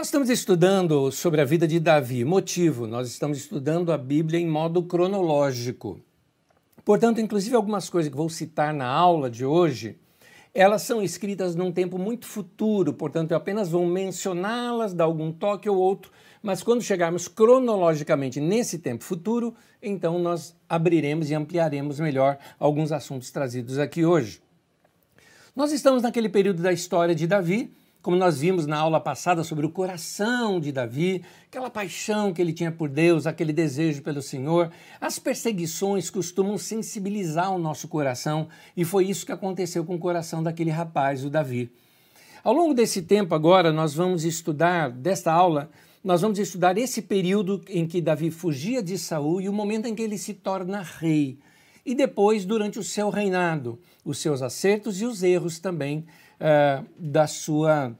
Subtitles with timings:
[0.00, 2.24] Nós estamos estudando sobre a vida de Davi.
[2.24, 6.00] Motivo, nós estamos estudando a Bíblia em modo cronológico.
[6.82, 9.98] Portanto, inclusive algumas coisas que vou citar na aula de hoje,
[10.54, 15.68] elas são escritas num tempo muito futuro, portanto, eu apenas vou mencioná-las, dar algum toque
[15.68, 16.10] ou outro,
[16.42, 23.30] mas quando chegarmos cronologicamente nesse tempo futuro, então nós abriremos e ampliaremos melhor alguns assuntos
[23.30, 24.40] trazidos aqui hoje.
[25.54, 29.66] Nós estamos naquele período da história de Davi, como nós vimos na aula passada sobre
[29.66, 34.70] o coração de Davi, aquela paixão que ele tinha por Deus, aquele desejo pelo Senhor,
[35.00, 40.42] as perseguições costumam sensibilizar o nosso coração e foi isso que aconteceu com o coração
[40.42, 41.70] daquele rapaz, o Davi.
[42.42, 45.70] Ao longo desse tempo agora nós vamos estudar desta aula,
[46.02, 49.94] nós vamos estudar esse período em que Davi fugia de Saul e o momento em
[49.94, 51.38] que ele se torna rei.
[51.84, 56.06] E depois durante o seu reinado, os seus acertos e os erros também
[56.40, 57.96] uh, da sua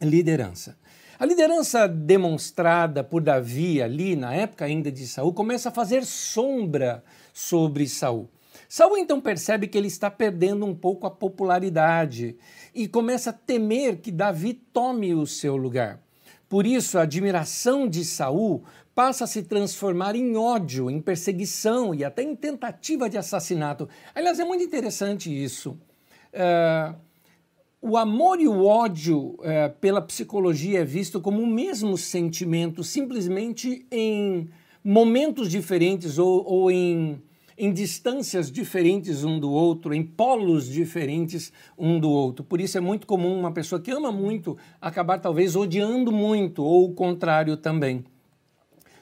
[0.00, 0.76] liderança.
[1.18, 7.02] A liderança demonstrada por Davi ali, na época ainda de Saul, começa a fazer sombra
[7.32, 8.28] sobre Saul.
[8.68, 12.36] Saul então percebe que ele está perdendo um pouco a popularidade
[12.74, 16.00] e começa a temer que Davi tome o seu lugar.
[16.48, 18.62] Por isso, a admiração de Saul
[18.94, 23.88] passa a se transformar em ódio, em perseguição e até em tentativa de assassinato.
[24.14, 25.78] Aliás, é muito interessante isso.
[26.32, 26.94] Uh,
[27.80, 33.86] o amor e o ódio é, pela psicologia é visto como o mesmo sentimento, simplesmente
[33.90, 34.48] em
[34.82, 37.22] momentos diferentes ou, ou em,
[37.56, 42.44] em distâncias diferentes um do outro, em polos diferentes um do outro.
[42.44, 46.86] Por isso é muito comum uma pessoa que ama muito acabar talvez odiando muito, ou
[46.86, 48.04] o contrário também.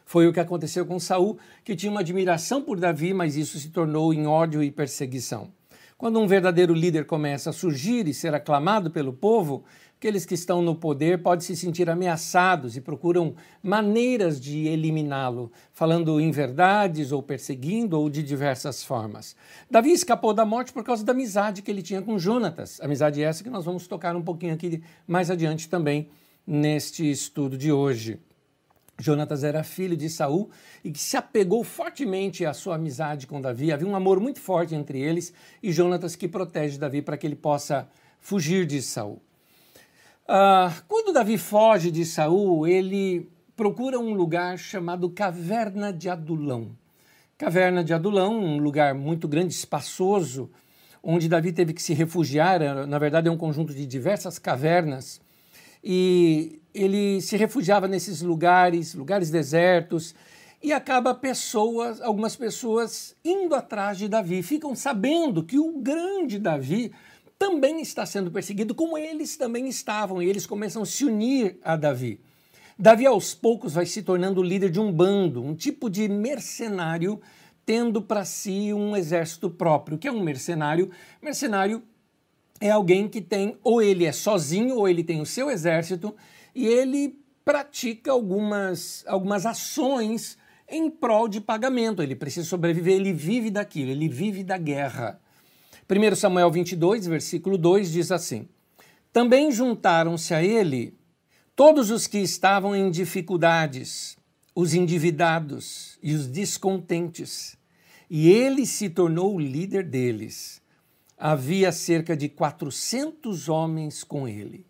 [0.04, 3.70] Foi o que aconteceu com Saul, que tinha uma admiração por Davi, mas isso se
[3.70, 5.50] tornou em ódio e perseguição.
[5.98, 9.64] Quando um verdadeiro líder começa a surgir e ser aclamado pelo povo,
[9.96, 16.20] aqueles que estão no poder podem se sentir ameaçados e procuram maneiras de eliminá-lo, falando
[16.20, 19.34] inverdades ou perseguindo ou de diversas formas.
[19.70, 23.42] Davi escapou da morte por causa da amizade que ele tinha com Jonatas, amizade essa
[23.42, 26.10] que nós vamos tocar um pouquinho aqui mais adiante também
[26.46, 28.20] neste estudo de hoje.
[28.98, 30.50] Jonatas era filho de Saul
[30.82, 33.70] e que se apegou fortemente à sua amizade com Davi.
[33.70, 37.36] Havia um amor muito forte entre eles e Jonatas que protege Davi para que ele
[37.36, 37.88] possa
[38.20, 39.20] fugir de Saul.
[40.24, 46.70] Uh, quando Davi foge de Saul, ele procura um lugar chamado Caverna de Adulão.
[47.38, 50.50] Caverna de Adulão, um lugar muito grande, espaçoso,
[51.02, 52.86] onde Davi teve que se refugiar.
[52.86, 55.20] Na verdade, é um conjunto de diversas cavernas
[55.88, 60.16] e ele se refugiava nesses lugares, lugares desertos,
[60.60, 66.90] e acaba pessoas, algumas pessoas indo atrás de Davi, ficam sabendo que o grande Davi
[67.38, 71.76] também está sendo perseguido, como eles também estavam, e eles começam a se unir a
[71.76, 72.18] Davi.
[72.76, 77.20] Davi aos poucos vai se tornando líder de um bando, um tipo de mercenário,
[77.64, 79.96] tendo para si um exército próprio.
[79.96, 80.90] O que é um mercenário?
[81.22, 81.80] Mercenário
[82.60, 86.14] é alguém que tem, ou ele é sozinho, ou ele tem o seu exército,
[86.54, 92.02] e ele pratica algumas, algumas ações em prol de pagamento.
[92.02, 95.20] Ele precisa sobreviver, ele vive daquilo, ele vive da guerra.
[95.88, 98.48] 1 Samuel 22, versículo 2 diz assim:
[99.12, 100.98] Também juntaram-se a ele
[101.54, 104.16] todos os que estavam em dificuldades,
[104.54, 107.56] os endividados e os descontentes,
[108.10, 110.60] e ele se tornou o líder deles
[111.18, 114.66] havia cerca de 400 homens com ele.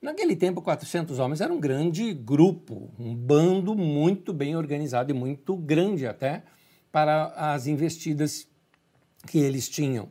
[0.00, 5.56] Naquele tempo, 400 homens era um grande grupo, um bando muito bem organizado e muito
[5.56, 6.42] grande até
[6.90, 8.48] para as investidas
[9.28, 10.06] que eles tinham.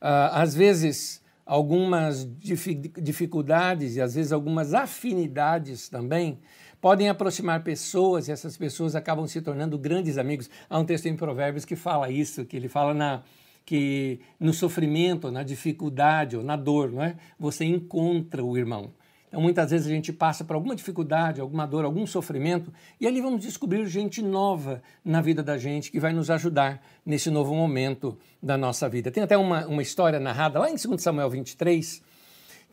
[0.00, 6.40] Uh, às vezes, algumas dificuldades e às vezes algumas afinidades também
[6.80, 10.48] podem aproximar pessoas e essas pessoas acabam se tornando grandes amigos.
[10.68, 13.22] Há um texto em Provérbios que fala isso, que ele fala na,
[13.66, 17.16] que no sofrimento, na dificuldade ou na dor, não é?
[17.38, 18.92] Você encontra o irmão.
[19.26, 23.20] Então, muitas vezes a gente passa por alguma dificuldade, alguma dor, algum sofrimento, e ali
[23.20, 28.16] vamos descobrir gente nova na vida da gente que vai nos ajudar nesse novo momento
[28.40, 29.10] da nossa vida.
[29.10, 32.00] Tem até uma, uma história narrada lá em 2 Samuel 23,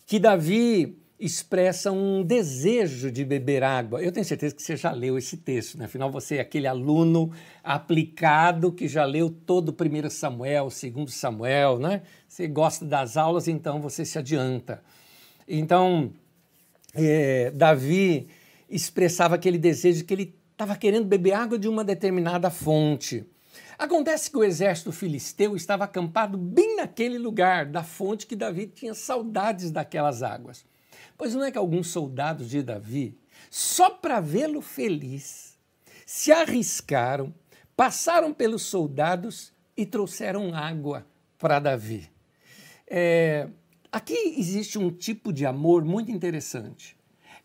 [0.06, 4.02] que Davi expressa um desejo de beber água.
[4.02, 5.86] Eu tenho certeza que você já leu esse texto, né?
[5.86, 7.32] afinal você é aquele aluno
[7.64, 12.02] aplicado que já leu todo o primeiro Samuel, segundo Samuel, né?
[12.28, 14.84] Você gosta das aulas, então você se adianta.
[15.48, 16.12] Então,
[16.94, 18.28] é, Davi
[18.70, 23.26] expressava aquele desejo que ele estava querendo beber água de uma determinada fonte.
[23.80, 28.94] Acontece que o exército filisteu estava acampado bem naquele lugar da fonte que Davi tinha
[28.94, 30.66] saudades daquelas águas.
[31.18, 33.18] Pois não é que alguns soldados de Davi
[33.50, 35.58] só para vê-lo feliz,
[36.06, 37.34] se arriscaram,
[37.76, 41.06] passaram pelos soldados e trouxeram água
[41.38, 42.10] para Davi.
[42.88, 43.48] É,
[43.92, 46.96] aqui existe um tipo de amor muito interessante.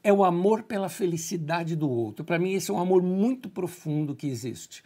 [0.03, 2.25] É o amor pela felicidade do outro.
[2.25, 4.83] Para mim, esse é um amor muito profundo que existe.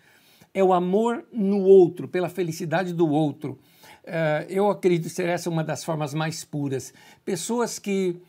[0.55, 3.59] É o amor no outro, pela felicidade do outro.
[4.05, 6.93] É, eu acredito ser essa uma das formas mais puras.
[7.25, 8.21] Pessoas que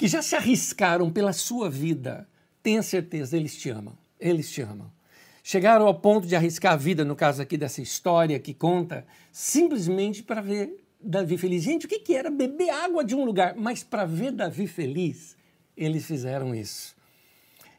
[0.00, 2.26] que já se arriscaram pela sua vida,
[2.62, 3.92] tenha certeza, eles te amam.
[4.18, 4.90] Eles te amam.
[5.42, 10.22] Chegaram ao ponto de arriscar a vida, no caso aqui dessa história que conta, simplesmente
[10.22, 11.62] para ver Davi feliz.
[11.62, 13.54] Gente, o que, que era beber água de um lugar?
[13.54, 15.36] Mas para ver Davi feliz,
[15.76, 16.96] eles fizeram isso.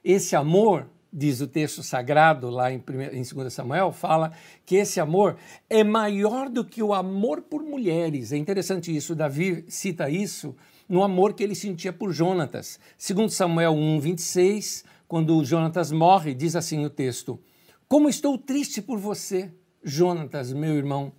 [0.05, 2.83] Esse amor, diz o texto sagrado lá em,
[3.13, 4.31] em 2 Samuel, fala
[4.63, 5.37] que esse amor
[5.67, 8.31] é maior do que o amor por mulheres.
[8.31, 10.55] É interessante isso, Davi cita isso
[10.91, 12.77] no amor que ele sentia por Jonatas.
[12.97, 17.39] Segundo Samuel 1, 26, quando Jonatas morre, diz assim o texto:
[17.87, 19.49] Como estou triste por você,
[19.81, 21.13] Jonatas, meu irmão.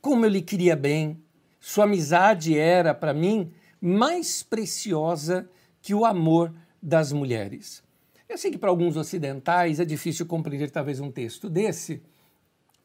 [0.00, 1.20] Como eu lhe queria bem.
[1.58, 5.50] Sua amizade era, para mim, mais preciosa
[5.82, 7.82] que o amor das mulheres.
[8.28, 12.00] Eu sei que para alguns ocidentais é difícil compreender talvez um texto desse,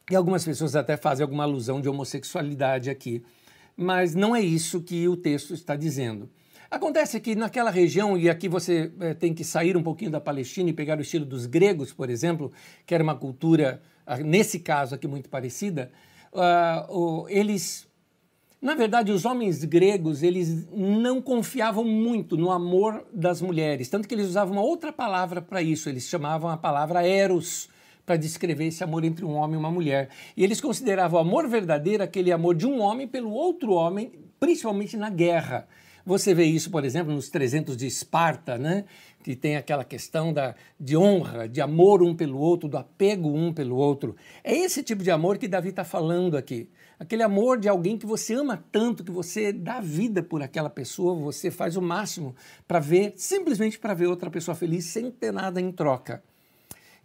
[0.10, 3.24] e algumas pessoas até fazem alguma alusão de homossexualidade aqui
[3.76, 6.30] mas não é isso que o texto está dizendo.
[6.74, 10.72] Acontece que naquela região, e aqui você é, tem que sair um pouquinho da Palestina
[10.72, 12.52] e pegar o estilo dos gregos, por exemplo,
[12.84, 15.92] que era uma cultura, ah, nesse caso aqui, muito parecida,
[16.34, 17.88] uh, eles.
[18.60, 24.16] Na verdade, os homens gregos, eles não confiavam muito no amor das mulheres, tanto que
[24.16, 27.70] eles usavam uma outra palavra para isso, eles chamavam a palavra eros,
[28.06, 30.10] para descrever esse amor entre um homem e uma mulher.
[30.36, 34.98] E eles consideravam o amor verdadeiro aquele amor de um homem pelo outro homem, principalmente
[34.98, 35.68] na guerra.
[36.06, 38.84] Você vê isso, por exemplo, nos 300 de Esparta, né?
[39.24, 43.54] que tem aquela questão da, de honra, de amor um pelo outro, do apego um
[43.54, 44.16] pelo outro.
[44.44, 46.70] É esse tipo de amor que Davi está falando aqui.
[47.00, 51.16] Aquele amor de alguém que você ama tanto, que você dá vida por aquela pessoa,
[51.16, 52.36] você faz o máximo
[52.68, 56.22] para ver, simplesmente para ver outra pessoa feliz sem ter nada em troca.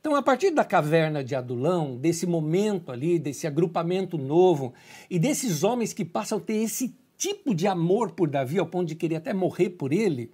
[0.01, 4.73] Então, a partir da caverna de Adulão, desse momento ali, desse agrupamento novo
[5.11, 8.87] e desses homens que passam a ter esse tipo de amor por Davi ao ponto
[8.87, 10.31] de querer até morrer por ele,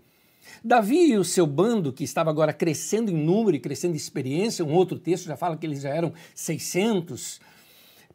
[0.63, 4.65] Davi e o seu bando, que estava agora crescendo em número e crescendo em experiência,
[4.65, 7.41] um outro texto já fala que eles já eram 600,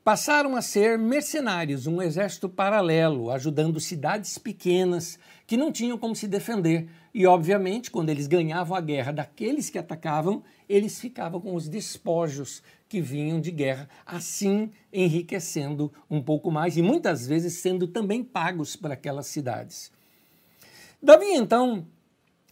[0.03, 6.27] passaram a ser mercenários, um exército paralelo, ajudando cidades pequenas que não tinham como se
[6.27, 6.87] defender.
[7.13, 12.61] E, obviamente, quando eles ganhavam a guerra daqueles que atacavam, eles ficavam com os despojos
[12.87, 18.75] que vinham de guerra, assim enriquecendo um pouco mais e muitas vezes sendo também pagos
[18.75, 19.91] para aquelas cidades.
[21.01, 21.87] Davi, então,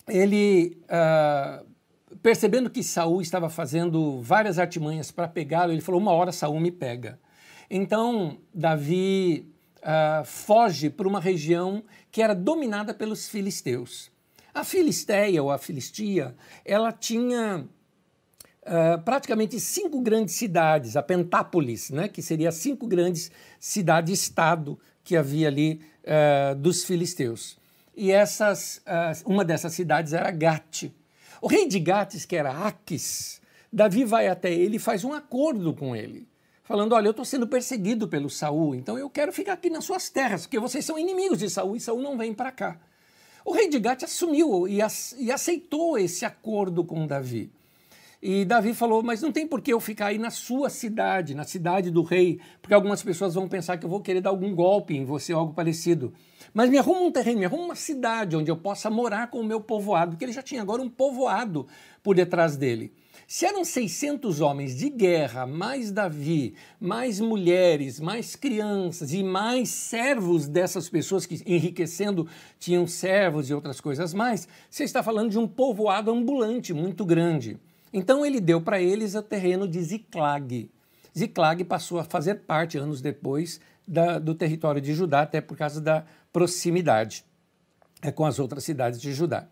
[0.07, 1.65] ele, uh,
[2.23, 6.71] percebendo que Saul estava fazendo várias artimanhas para pegá-lo, ele falou: Uma hora Saul me
[6.71, 7.19] pega.
[7.69, 14.09] Então, Davi uh, foge para uma região que era dominada pelos filisteus.
[14.53, 17.67] A Filisteia ou a Filistia, ela tinha
[18.67, 25.47] uh, praticamente cinco grandes cidades, a Pentápolis, né, que seria cinco grandes cidades-estado que havia
[25.47, 27.57] ali uh, dos filisteus.
[27.95, 30.91] E essas, uh, uma dessas cidades era Gate.
[31.41, 35.73] O rei de Gates, que era Aques, Davi vai até ele e faz um acordo
[35.73, 36.27] com ele,
[36.63, 40.09] falando: Olha, eu estou sendo perseguido pelo Saul, então eu quero ficar aqui nas suas
[40.09, 42.79] terras, porque vocês são inimigos de Saul e Saul não vem para cá.
[43.45, 44.79] O rei de Gate assumiu e,
[45.19, 47.51] e aceitou esse acordo com Davi.
[48.29, 51.45] E Davi falou: Mas não tem por que eu ficar aí na sua cidade, na
[51.45, 54.93] cidade do rei, porque algumas pessoas vão pensar que eu vou querer dar algum golpe
[54.93, 56.13] em você algo parecido.
[56.53, 59.45] Mas me arruma um terreno, me arruma uma cidade onde eu possa morar com o
[59.45, 61.67] meu povoado, porque ele já tinha agora um povoado
[62.03, 62.91] por detrás dele.
[63.25, 70.49] Se eram 600 homens de guerra, mais Davi, mais mulheres, mais crianças e mais servos
[70.49, 72.27] dessas pessoas que enriquecendo
[72.59, 77.57] tinham servos e outras coisas mais, você está falando de um povoado ambulante muito grande.
[77.97, 80.69] Então ele deu para eles o terreno de Ziclag.
[81.17, 85.81] Ziclag passou a fazer parte, anos depois, da, do território de Judá, até por causa
[85.81, 87.25] da proximidade
[88.03, 89.47] é, com as outras cidades de Judá.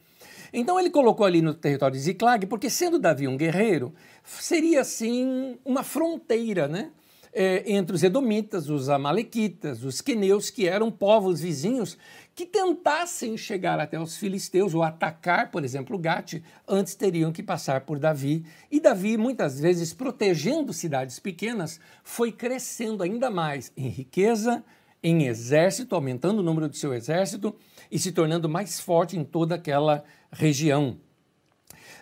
[0.53, 5.57] Então ele colocou ali no território de Ziclag, porque sendo Davi um guerreiro, seria assim
[5.65, 6.91] uma fronteira, né?
[7.37, 11.97] É, entre os Edomitas, os Amalequitas, os Queneus, que eram povos vizinhos
[12.33, 17.81] que tentassem chegar até os filisteus ou atacar, por exemplo, Gate, antes teriam que passar
[17.81, 18.45] por Davi.
[18.71, 24.63] E Davi, muitas vezes protegendo cidades pequenas, foi crescendo ainda mais em riqueza,
[25.03, 27.53] em exército, aumentando o número de seu exército
[27.91, 30.97] e se tornando mais forte em toda aquela região.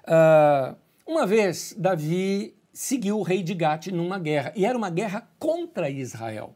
[0.03, 0.75] Uh,
[1.05, 5.89] uma vez, Davi seguiu o rei de Gate numa guerra, e era uma guerra contra
[5.89, 6.55] Israel.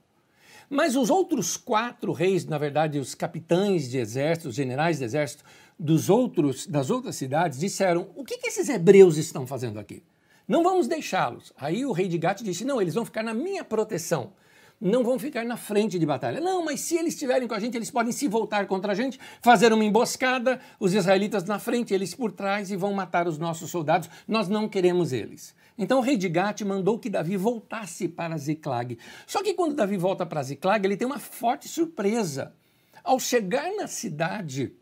[0.69, 5.43] Mas os outros quatro reis, na verdade, os capitães de exército, os generais de exército
[5.79, 10.03] dos outros, das outras cidades, disseram: o que, que esses hebreus estão fazendo aqui?
[10.47, 11.53] Não vamos deixá-los.
[11.57, 14.33] Aí o rei de Gate disse: não, eles vão ficar na minha proteção
[14.79, 16.39] não vão ficar na frente de batalha.
[16.39, 19.19] Não, mas se eles estiverem com a gente, eles podem se voltar contra a gente,
[19.41, 23.71] fazer uma emboscada, os israelitas na frente, eles por trás e vão matar os nossos
[23.71, 24.09] soldados.
[24.27, 25.55] Nós não queremos eles.
[25.77, 28.97] Então o rei de Gate mandou que Davi voltasse para Ziclag.
[29.27, 32.55] Só que quando Davi volta para Ziclag, ele tem uma forte surpresa.
[33.03, 34.73] Ao chegar na cidade,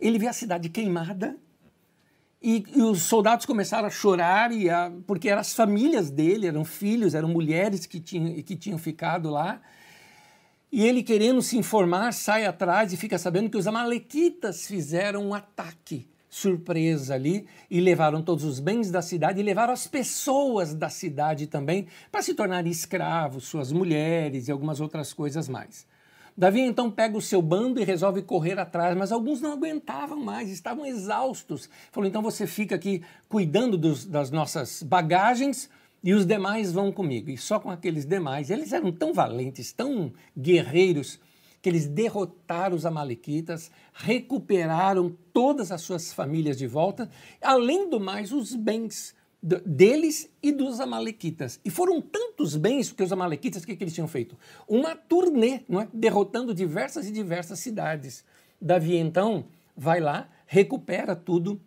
[0.00, 1.38] ele vê a cidade queimada
[2.42, 6.64] e, e, os soldados começaram a chorar, e a, porque eram as famílias dele, eram
[6.64, 9.62] filhos, eram mulheres que tinham, que tinham ficado lá.
[10.70, 15.34] E ele, querendo se informar, sai atrás e fica sabendo que os Amalequitas fizeram um
[15.34, 20.88] ataque surpresa ali e levaram todos os bens da cidade e levaram as pessoas da
[20.88, 25.86] cidade também para se tornarem escravos, suas mulheres e algumas outras coisas mais.
[26.34, 30.48] Davi então pega o seu bando e resolve correr atrás, mas alguns não aguentavam mais,
[30.48, 31.68] estavam exaustos.
[31.90, 35.68] Falou: então você fica aqui cuidando dos, das nossas bagagens
[36.02, 37.28] e os demais vão comigo.
[37.28, 41.20] E só com aqueles demais, eles eram tão valentes, tão guerreiros,
[41.62, 47.08] que eles derrotaram os Amalequitas, recuperaram todas as suas famílias de volta,
[47.40, 49.14] além do mais, os bens
[49.64, 51.58] deles e dos amalequitas.
[51.64, 54.36] E foram tantos bens que os amalequitas, o que, que eles tinham feito?
[54.68, 55.88] Uma turnê, não é?
[55.92, 58.24] derrotando diversas e diversas cidades.
[58.60, 61.60] Davi, então, vai lá, recupera tudo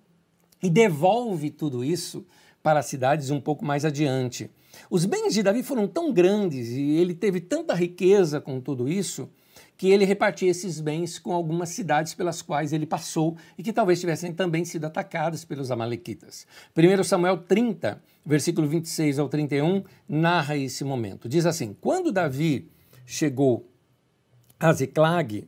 [0.63, 2.25] e devolve tudo isso
[2.63, 4.49] para as cidades um pouco mais adiante.
[4.89, 9.29] Os bens de Davi foram tão grandes e ele teve tanta riqueza com tudo isso
[9.77, 13.99] que ele repartia esses bens com algumas cidades pelas quais ele passou e que talvez
[13.99, 16.47] tivessem também sido atacadas pelos amalequitas.
[16.75, 21.27] 1 Samuel 30, versículo 26 ao 31, narra esse momento.
[21.27, 22.69] Diz assim: Quando Davi
[23.05, 23.69] chegou
[24.59, 25.47] a Ziclag,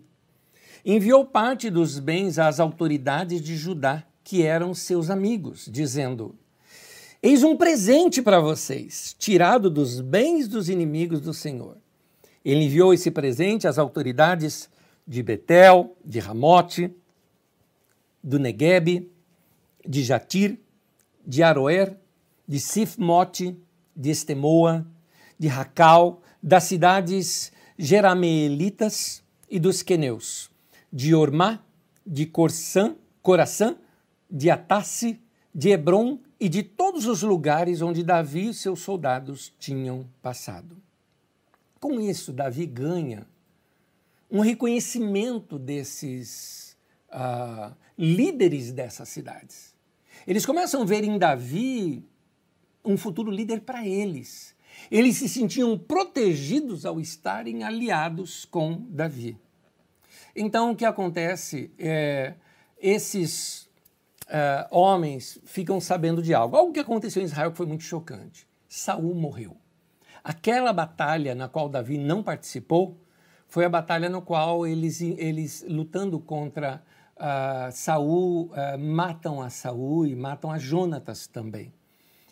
[0.85, 6.35] enviou parte dos bens às autoridades de Judá, que eram seus amigos, dizendo:
[7.23, 11.77] Eis um presente para vocês, tirado dos bens dos inimigos do Senhor.
[12.47, 14.69] Ele enviou esse presente às autoridades
[15.05, 16.95] de Betel, de Ramote,
[18.23, 19.11] do Negueb,
[19.85, 20.57] de Jatir,
[21.25, 21.97] de Aroer,
[22.47, 23.59] de Sifmote,
[23.93, 24.87] de Estemoa,
[25.37, 30.49] de Racal, das cidades Jerameelitas e dos Queneus,
[30.91, 31.61] de Ormá,
[32.05, 33.77] de Corsã, Coração,
[34.31, 35.19] de Atasse,
[35.53, 40.86] de Hebron e de todos os lugares onde Davi e seus soldados tinham passado.
[41.79, 43.27] Com isso, Davi ganha
[44.29, 46.77] um reconhecimento desses
[47.09, 49.75] uh, líderes dessas cidades.
[50.25, 52.03] Eles começam a ver em Davi
[52.83, 54.55] um futuro líder para eles.
[54.91, 59.37] Eles se sentiam protegidos ao estarem aliados com Davi.
[60.35, 62.35] Então, o que acontece é
[62.79, 63.67] esses
[64.27, 66.55] uh, homens ficam sabendo de algo.
[66.55, 68.47] Algo que aconteceu em Israel que foi muito chocante.
[68.67, 69.57] Saul morreu.
[70.23, 72.97] Aquela batalha na qual Davi não participou
[73.47, 76.83] foi a batalha no qual eles, eles lutando contra
[77.15, 81.73] uh, Saul, uh, matam a Saul e matam a Jonatas também,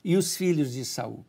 [0.04, 1.25] e os filhos de Saul.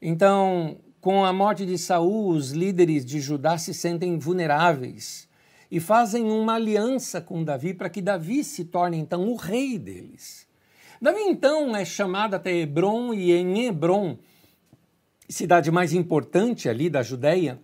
[0.00, 5.28] Então, com a morte de Saul, os líderes de Judá se sentem vulneráveis
[5.70, 10.46] e fazem uma aliança com Davi para que Davi se torne então o rei deles.
[11.00, 14.18] Davi então é chamado até Hebron e em Hebron
[15.28, 17.60] cidade mais importante ali da Judéia,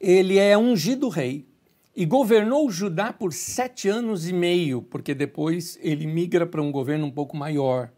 [0.00, 1.46] ele é ungido rei
[1.94, 7.06] e governou Judá por sete anos e meio, porque depois ele migra para um governo
[7.06, 7.90] um pouco maior.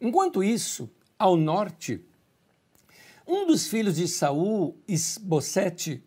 [0.00, 2.00] Enquanto isso, ao norte,
[3.26, 6.02] um dos filhos de Saul, Isbosete,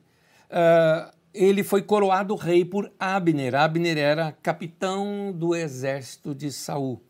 [0.50, 3.56] uh, ele foi coroado rei por Abner.
[3.56, 7.02] Abner era capitão do exército de Saul.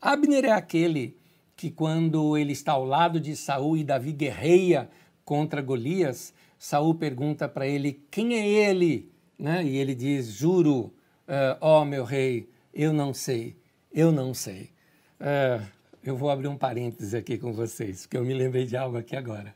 [0.00, 1.16] Abner é aquele
[1.56, 4.90] que quando ele está ao lado de Saul e Davi guerreia
[5.24, 9.64] contra Golias, Saul pergunta para ele quem é ele, né?
[9.64, 10.92] E ele diz: Juro,
[11.26, 13.56] uh, ó meu rei, eu não sei,
[13.92, 14.70] eu não sei.
[15.18, 15.64] Uh,
[16.04, 19.16] eu vou abrir um parênteses aqui com vocês, porque eu me lembrei de algo aqui
[19.16, 19.54] agora.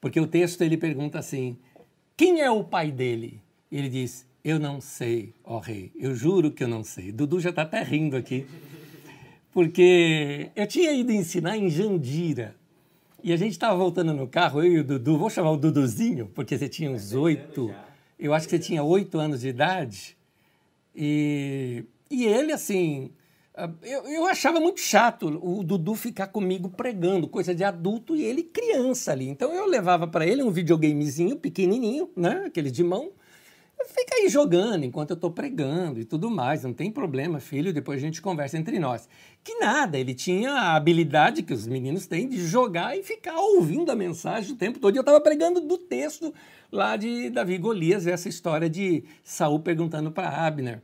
[0.00, 1.56] Porque o texto ele pergunta assim:
[2.16, 3.40] quem é o pai dele?
[3.70, 7.10] E ele diz: eu não sei, ó rei, eu juro que eu não sei.
[7.10, 8.46] Dudu já está até rindo aqui
[9.52, 12.54] porque eu tinha ido ensinar em Jandira.
[13.22, 16.30] E a gente estava voltando no carro, eu e o Dudu, vou chamar o Duduzinho,
[16.34, 17.74] porque você tinha uns oito,
[18.18, 20.16] eu acho que você tinha oito anos de idade.
[20.94, 23.10] E, e ele, assim,
[23.54, 28.24] ah, eu, eu achava muito chato o Dudu ficar comigo pregando, coisa de adulto e
[28.24, 29.28] ele criança ali.
[29.28, 32.44] Então eu levava para ele um videogamezinho pequenininho, né?
[32.46, 33.10] Aquele de mão.
[33.86, 37.98] Fica aí jogando enquanto eu estou pregando e tudo mais, não tem problema, filho, depois
[37.98, 39.08] a gente conversa entre nós.
[39.42, 43.90] Que nada, ele tinha a habilidade que os meninos têm de jogar e ficar ouvindo
[43.90, 44.94] a mensagem o tempo todo.
[44.94, 46.32] E eu estava pregando do texto
[46.70, 50.82] lá de Davi Golias, essa história de Saul perguntando para Abner.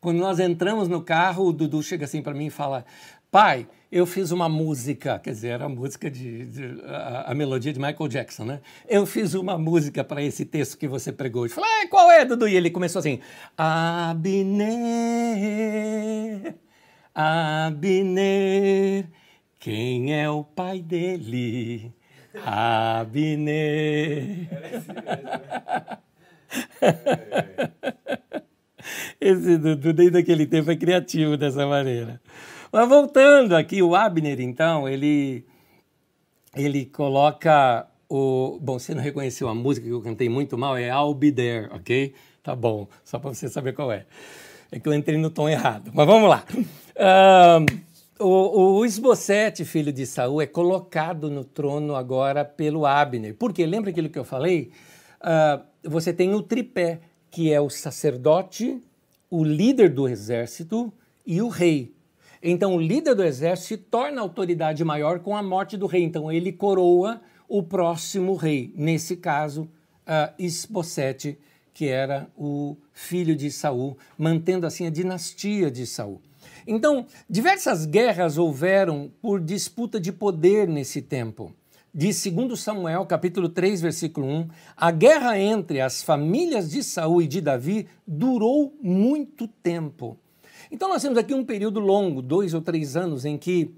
[0.00, 2.84] Quando nós entramos no carro, o Dudu chega assim para mim e fala:
[3.30, 7.72] Pai, eu fiz uma música, quer dizer, era a música de, de a, a, melodia
[7.72, 8.60] de Michael Jackson, né?
[8.88, 11.44] Eu fiz uma música para esse texto que você pregou.
[11.44, 12.48] Eu falei, ah, qual é, Dudu?
[12.48, 13.20] E ele começou assim:
[13.56, 14.64] Abner,
[17.14, 19.06] Abner,
[19.58, 21.92] quem é o pai dele?
[22.46, 23.38] Abner.
[24.50, 25.18] Era esse mesmo.
[29.20, 32.20] Esse Dudu, desde aquele tempo, é criativo dessa maneira.
[32.72, 35.44] Mas voltando aqui, o Abner, então, ele,
[36.54, 38.58] ele coloca o.
[38.60, 41.68] Bom, você não reconheceu a música que eu cantei muito mal, é I'll Be There,
[41.72, 42.14] ok?
[42.42, 44.06] Tá bom, só para você saber qual é.
[44.70, 45.90] É que eu entrei no tom errado.
[45.94, 46.44] Mas vamos lá.
[48.20, 53.34] Um, o, o Esbocete, filho de Saul, é colocado no trono agora pelo Abner.
[53.34, 54.70] Porque lembra aquilo que eu falei?
[55.22, 58.82] Uh, você tem o tripé que é o sacerdote,
[59.30, 60.92] o líder do exército
[61.26, 61.94] e o rei.
[62.42, 66.02] Então, o líder do exército se torna autoridade maior com a morte do rei.
[66.04, 68.72] Então, ele coroa o próximo rei.
[68.76, 71.38] Nesse caso, uh, Isbosete,
[71.72, 76.20] que era o filho de Saul, mantendo assim a dinastia de Saul.
[76.66, 81.54] Então, diversas guerras houveram por disputa de poder nesse tempo
[81.98, 87.26] de 2 Samuel, capítulo 3, versículo 1, a guerra entre as famílias de Saul e
[87.26, 90.16] de Davi durou muito tempo.
[90.70, 93.74] Então nós temos aqui um período longo, dois ou três anos, em que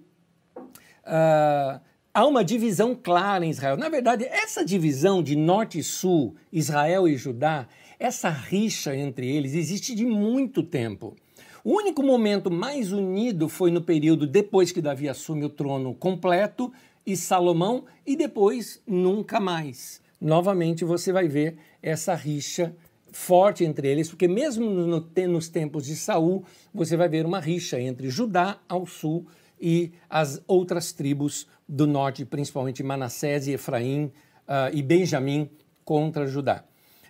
[0.57, 1.81] uh,
[2.13, 3.77] há uma divisão clara em Israel.
[3.77, 9.55] Na verdade, essa divisão de norte e sul, Israel e Judá, essa rixa entre eles
[9.55, 11.15] existe de muito tempo.
[11.63, 16.73] O único momento mais unido foi no período depois que Davi assume o trono completo,
[17.07, 20.01] e Salomão, e depois nunca mais.
[20.21, 22.75] Novamente você vai ver essa rixa
[23.13, 27.81] forte entre eles, porque mesmo no, nos tempos de Saul, você vai ver uma rixa
[27.81, 29.27] entre Judá ao sul
[29.61, 35.51] e as outras tribos do norte, principalmente Manassés e Efraim uh, e Benjamim
[35.85, 36.65] contra Judá.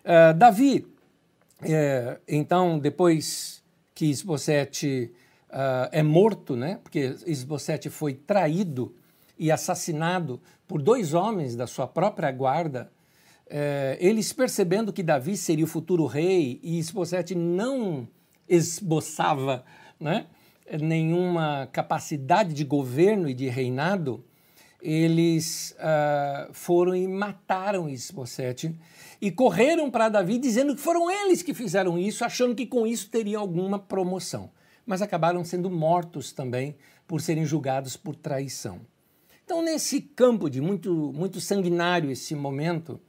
[0.04, 0.86] Uh, Davi,
[1.60, 3.62] uh, então, depois
[3.94, 5.12] que Isbosete
[5.52, 8.94] ah, é morto, né, porque Isbosete foi traído
[9.36, 12.90] e assassinado por dois homens da sua própria guarda,
[13.52, 18.06] é, eles percebendo que Davi seria o futuro rei e Esbocete não
[18.48, 19.64] esboçava
[19.98, 20.26] né,
[20.80, 24.24] nenhuma capacidade de governo e de reinado,
[24.80, 28.74] eles uh, foram e mataram Esbocete
[29.20, 33.10] e correram para Davi dizendo que foram eles que fizeram isso, achando que com isso
[33.10, 34.50] teriam alguma promoção.
[34.86, 38.80] Mas acabaram sendo mortos também por serem julgados por traição.
[39.44, 43.00] Então, nesse campo de muito, muito sanguinário esse momento,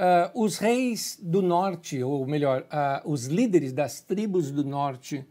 [0.00, 5.24] uh, os reis do norte, ou melhor, uh, os líderes das tribos do norte,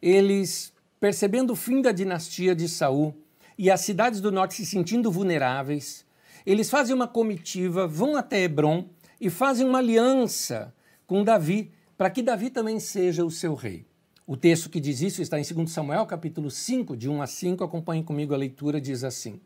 [0.00, 3.14] eles, percebendo o fim da dinastia de Saul
[3.56, 6.04] e as cidades do norte se sentindo vulneráveis,
[6.44, 8.88] eles fazem uma comitiva, vão até Hebron
[9.20, 10.74] e fazem uma aliança
[11.06, 13.86] com Davi, para que Davi também seja o seu rei.
[14.26, 17.62] O texto que diz isso está em 2 Samuel, capítulo 5, de 1 a 5.
[17.62, 19.40] Acompanhe comigo a leitura, diz assim.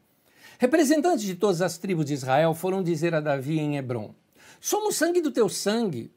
[0.58, 4.14] Representantes de todas as tribos de Israel foram dizer a Davi em Hebron:
[4.60, 6.12] Somos sangue do teu sangue.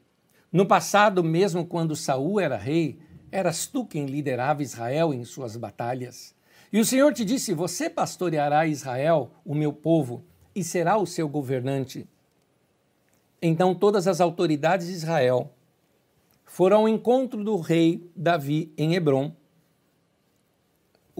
[0.52, 2.98] No passado, mesmo quando Saul era rei,
[3.30, 6.34] eras tu quem liderava Israel em suas batalhas.
[6.72, 10.24] E o Senhor te disse: Você pastoreará Israel, o meu povo,
[10.54, 12.08] e será o seu governante.
[13.40, 15.52] Então todas as autoridades de Israel
[16.44, 19.32] foram ao encontro do rei Davi em Hebron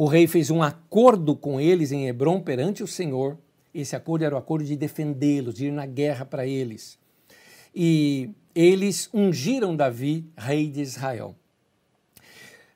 [0.02, 3.36] o rei fez um acordo com eles em Hebron perante o Senhor.
[3.74, 6.98] Esse acordo era o acordo de defendê-los, de ir na guerra para eles.
[7.74, 11.36] E eles ungiram Davi, rei de Israel.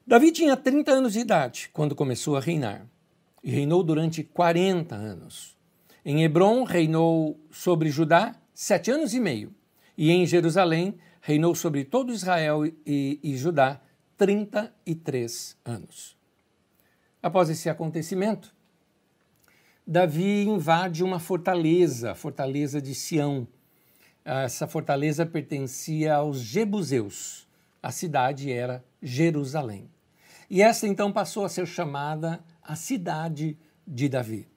[0.06, 2.86] Davi tinha 30 anos de idade quando começou a reinar
[3.42, 5.56] e reinou durante 40 anos.
[6.04, 9.54] Em Hebron reinou sobre Judá sete anos e meio
[9.96, 13.80] e em Jerusalém reinou sobre todo Israel e, e Judá
[14.18, 16.16] 33 anos.
[17.22, 18.54] Após esse acontecimento,
[19.86, 23.48] Davi invade uma fortaleza, a fortaleza de Sião.
[24.24, 27.46] Essa fortaleza pertencia aos Jebuseus.
[27.82, 29.90] A cidade era Jerusalém.
[30.48, 34.48] e essa então passou a ser chamada a cidade de Davi.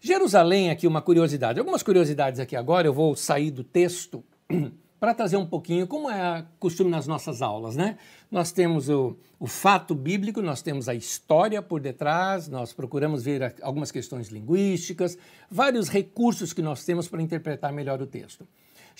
[0.00, 1.60] Jerusalém, aqui uma curiosidade.
[1.60, 4.24] Algumas curiosidades aqui agora, eu vou sair do texto
[4.98, 7.96] para trazer um pouquinho, como é costume nas nossas aulas, né?
[8.30, 13.54] Nós temos o, o, fato bíblico, nós temos a história por detrás, nós procuramos ver
[13.62, 15.16] algumas questões linguísticas,
[15.50, 18.46] vários recursos que nós temos para interpretar melhor o texto.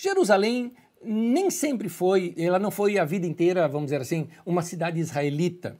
[0.01, 4.99] Jerusalém nem sempre foi, ela não foi a vida inteira, vamos dizer assim, uma cidade
[4.99, 5.77] israelita.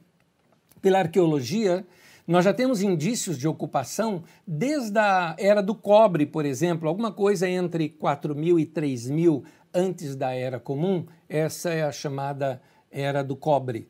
[0.80, 1.84] Pela arqueologia,
[2.24, 7.48] nós já temos indícios de ocupação desde a era do cobre, por exemplo, alguma coisa
[7.48, 9.42] entre 4.000 e 3.000
[9.74, 13.88] antes da Era Comum, essa é a chamada Era do Cobre.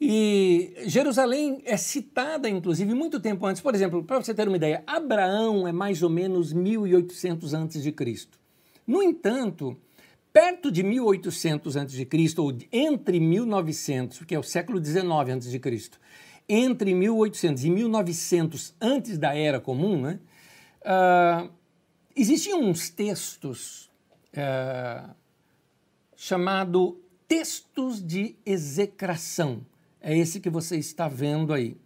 [0.00, 3.62] E Jerusalém é citada, inclusive, muito tempo antes.
[3.62, 7.92] Por exemplo, para você ter uma ideia, Abraão é mais ou menos 1800 antes de
[7.92, 8.42] Cristo.
[8.86, 9.76] No entanto,
[10.32, 15.90] perto de 1800 a.C., ou entre 1900, que é o século XIX a.C.,
[16.48, 20.20] entre 1800 e 1900, antes da Era Comum, né,
[20.84, 21.50] uh,
[22.14, 23.90] existiam uns textos
[24.34, 25.14] uh,
[26.16, 29.64] chamado textos de execração.
[30.00, 31.76] É esse que você está vendo aí.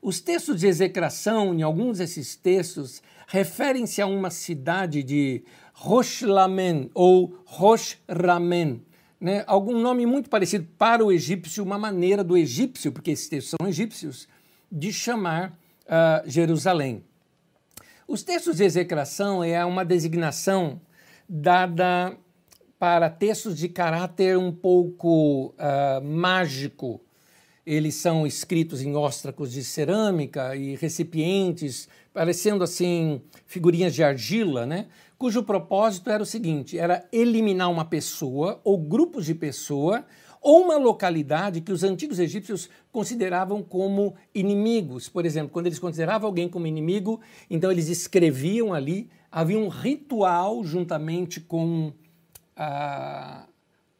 [0.00, 5.42] Os textos de execração, em alguns desses textos, referem-se a uma cidade de
[5.80, 8.82] Roshlamen ou Roshramen,
[9.20, 9.44] né?
[9.46, 13.68] algum nome muito parecido para o egípcio, uma maneira do egípcio, porque esses textos são
[13.68, 14.26] egípcios,
[14.70, 17.04] de chamar uh, Jerusalém.
[18.08, 20.80] Os textos de execração é uma designação
[21.28, 22.16] dada
[22.76, 27.00] para textos de caráter um pouco uh, mágico.
[27.64, 34.86] Eles são escritos em óstracos de cerâmica e recipientes, parecendo assim figurinhas de argila, né?
[35.18, 40.06] Cujo propósito era o seguinte: era eliminar uma pessoa ou grupos de pessoa
[40.40, 45.08] ou uma localidade que os antigos egípcios consideravam como inimigos.
[45.08, 50.62] Por exemplo, quando eles consideravam alguém como inimigo, então eles escreviam ali, havia um ritual
[50.62, 51.92] juntamente com,
[52.56, 53.48] ah,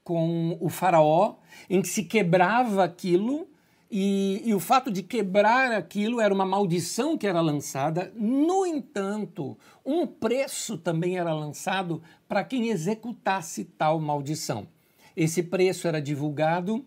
[0.05, 1.37] com o faraó,
[1.69, 3.49] em que se quebrava aquilo
[3.91, 8.13] e, e, o fato de quebrar aquilo era uma maldição que era lançada.
[8.15, 14.69] No entanto, um preço também era lançado para quem executasse tal maldição.
[15.17, 16.85] Esse preço era divulgado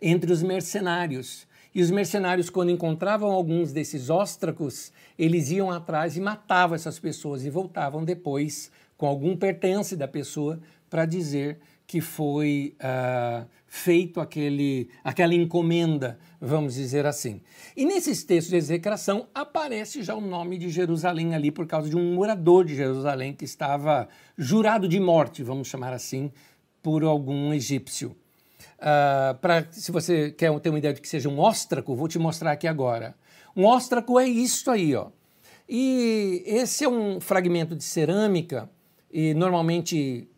[0.00, 1.46] entre os mercenários.
[1.74, 7.44] E os mercenários, quando encontravam alguns desses óstracos, eles iam atrás e matavam essas pessoas
[7.44, 14.90] e voltavam depois com algum pertence da pessoa para dizer que foi uh, feito aquele,
[15.04, 17.40] aquela encomenda, vamos dizer assim.
[17.76, 21.96] E nesses textos de execração aparece já o nome de Jerusalém ali por causa de
[21.96, 26.32] um morador de Jerusalém que estava jurado de morte, vamos chamar assim,
[26.82, 28.16] por algum egípcio.
[28.80, 32.18] Uh, pra, se você quer ter uma ideia de que seja um óstraco, vou te
[32.18, 33.14] mostrar aqui agora.
[33.54, 35.10] Um óstraco é isso aí, ó.
[35.68, 38.68] E esse é um fragmento de cerâmica
[39.12, 40.28] e normalmente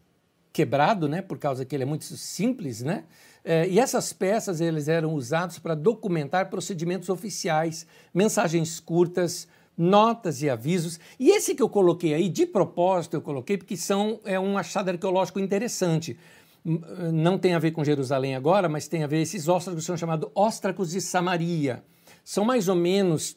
[0.52, 3.04] quebrado, né, por causa que ele é muito simples, né?
[3.44, 10.50] É, e essas peças eles eram usados para documentar procedimentos oficiais, mensagens curtas, notas e
[10.50, 11.00] avisos.
[11.18, 14.90] E esse que eu coloquei aí, de propósito, eu coloquei porque são é um achado
[14.90, 16.16] arqueológico interessante.
[17.12, 20.30] Não tem a ver com Jerusalém agora, mas tem a ver esses óstracos são chamados
[20.34, 21.82] óstracos de Samaria.
[22.24, 23.36] São mais ou menos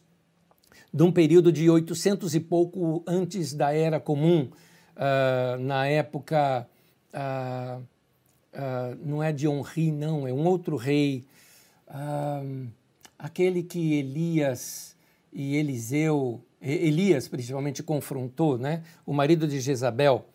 [0.93, 4.49] de um período de 800 e pouco antes da Era Comum,
[4.95, 6.67] uh, na época
[7.15, 7.79] ah,
[8.53, 11.23] ah, não é de Onri, não, é um outro rei,
[11.87, 12.43] ah,
[13.17, 14.95] aquele que Elias
[15.31, 18.83] e Eliseu, Elias principalmente confrontou, né?
[19.05, 20.25] o marido de Jezabel.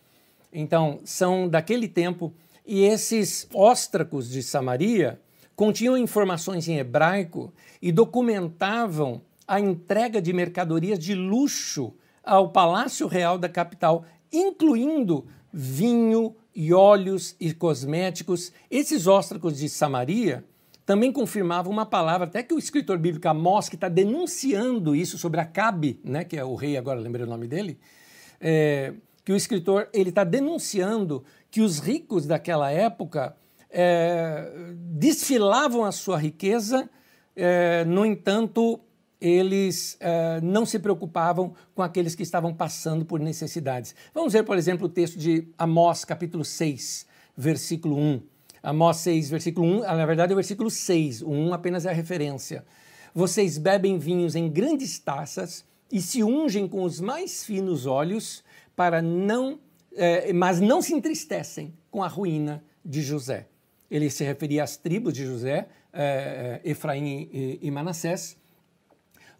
[0.52, 2.32] Então, são daquele tempo,
[2.66, 5.20] e esses óstracos de Samaria
[5.54, 11.92] continham informações em hebraico e documentavam a entrega de mercadorias de luxo
[12.24, 18.52] ao palácio real da capital, incluindo vinho, e óleos e cosméticos.
[18.70, 20.44] Esses óstracos de Samaria
[20.84, 25.40] também confirmavam uma palavra, até que o escritor bíblico Amós, que está denunciando isso sobre
[25.40, 27.78] Acabe, né, que é o rei agora, lembrei o nome dele,
[28.40, 33.36] é, que o escritor ele está denunciando que os ricos daquela época
[33.70, 36.90] é, desfilavam a sua riqueza,
[37.36, 38.80] é, no entanto,
[39.20, 43.94] eles uh, não se preocupavam com aqueles que estavam passando por necessidades.
[44.14, 47.06] Vamos ver, por exemplo, o texto de Amós, capítulo 6,
[47.36, 48.22] versículo 1.
[48.62, 51.90] Amós 6, versículo 1, ah, na verdade é o versículo 6, o 1 apenas é
[51.90, 52.64] a referência.
[53.14, 58.44] Vocês bebem vinhos em grandes taças e se ungem com os mais finos óleos,
[58.76, 59.58] para não,
[59.94, 63.48] eh, mas não se entristecem com a ruína de José.
[63.90, 68.36] Ele se referia às tribos de José, é, Efraim e, e Manassés,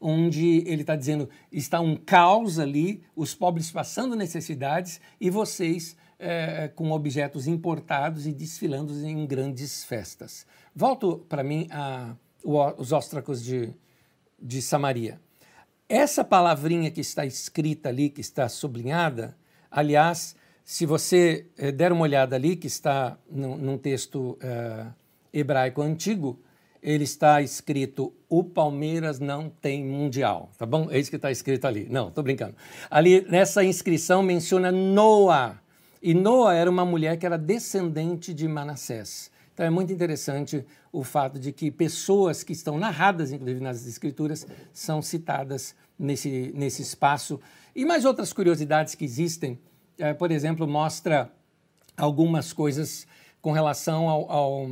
[0.01, 6.69] onde ele está dizendo está um caos ali, os pobres passando necessidades e vocês é,
[6.69, 10.47] com objetos importados e desfilando em grandes festas.
[10.75, 13.75] Volto para mim a, os óstracos de,
[14.41, 15.21] de Samaria.
[15.89, 19.37] Essa palavrinha que está escrita ali, que está sublinhada,
[19.71, 24.39] aliás, se você é, der uma olhada ali, que está num, num texto
[25.33, 26.41] hebraico antigo,
[26.83, 30.89] ele está escrito: o Palmeiras não tem mundial, tá bom?
[30.91, 31.87] É isso que está escrito ali.
[31.91, 32.55] Não, estou brincando.
[32.91, 35.61] Ali nessa inscrição menciona Noa.
[36.03, 39.31] E Noa era uma mulher que era descendente de Manassés.
[39.53, 44.47] Então é muito interessante o fato de que pessoas que estão narradas, inclusive nas escrituras,
[44.73, 47.39] são citadas nesse, nesse espaço.
[47.77, 49.59] E mais outras curiosidades que existem,
[49.99, 51.31] é, por exemplo, mostra
[51.95, 53.07] algumas coisas
[53.43, 54.69] com relação ao, ao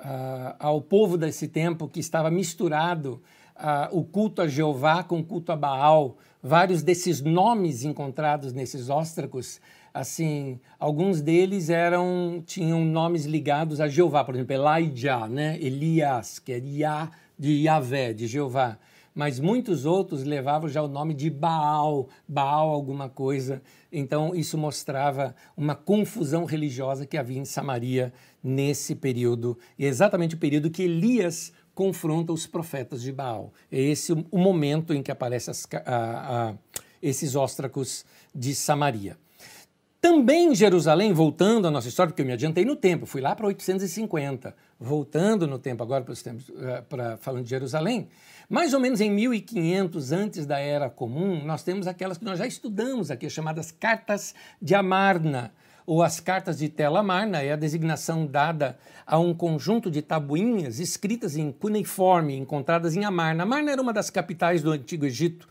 [0.00, 3.22] uh, ao povo desse tempo que estava misturado
[3.56, 6.16] uh, o culto a Jeová com o culto a Baal.
[6.42, 9.60] Vários desses nomes encontrados nesses óstracos,
[9.92, 15.58] assim, alguns deles eram tinham nomes ligados a Jeová, por exemplo, Elijah, né?
[15.60, 18.78] Elias, que é Yah, de Yahvé, de Jeová
[19.18, 23.60] mas muitos outros levavam já o nome de Baal, Baal alguma coisa.
[23.90, 30.36] Então isso mostrava uma confusão religiosa que havia em Samaria nesse período, e é exatamente
[30.36, 33.52] o período que Elias confronta os profetas de Baal.
[33.72, 35.52] É esse o momento em que aparecem
[37.02, 39.18] esses óstracos de Samaria.
[40.00, 43.34] Também em Jerusalém, voltando à nossa história, porque eu me adiantei no tempo, fui lá
[43.34, 48.08] para 850, voltando no tempo agora para os tempos, eh, para falando de Jerusalém,
[48.48, 52.46] mais ou menos em 1500 antes da Era Comum, nós temos aquelas que nós já
[52.46, 55.52] estudamos aqui, chamadas Cartas de Amarna,
[55.84, 60.80] ou as Cartas de Tel Amarna, é a designação dada a um conjunto de tabuinhas
[60.80, 63.42] escritas em cuneiforme, encontradas em Amarna.
[63.42, 65.48] Amarna era uma das capitais do Antigo Egito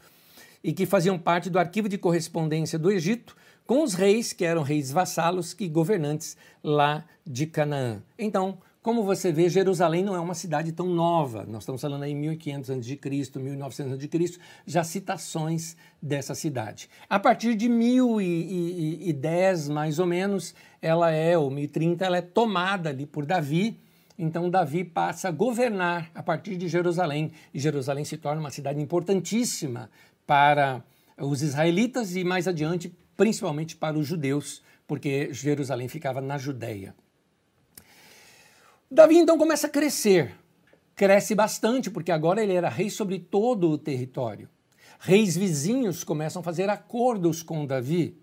[0.64, 4.62] e que faziam parte do arquivo de correspondência do Egito com os reis, que eram
[4.64, 8.02] reis vassalos e governantes lá de Canaã.
[8.18, 11.46] Então, como você vê, Jerusalém não é uma cidade tão nova.
[11.46, 16.90] Nós estamos falando aí 1500 a.C., 1900 a.C., já citações dessa cidade.
[17.10, 23.06] A partir de 1010, mais ou menos, ela é, ou 1030, ela é tomada ali
[23.06, 23.80] por Davi.
[24.18, 28.80] Então Davi passa a governar a partir de Jerusalém, e Jerusalém se torna uma cidade
[28.80, 29.90] importantíssima
[30.26, 30.84] para
[31.18, 36.96] os israelitas e mais adiante, principalmente para os judeus, porque Jerusalém ficava na Judéia.
[38.90, 40.34] Davi então começa a crescer.
[40.96, 44.50] Cresce bastante, porque agora ele era rei sobre todo o território.
[45.00, 48.18] Reis vizinhos começam a fazer acordos com Davi.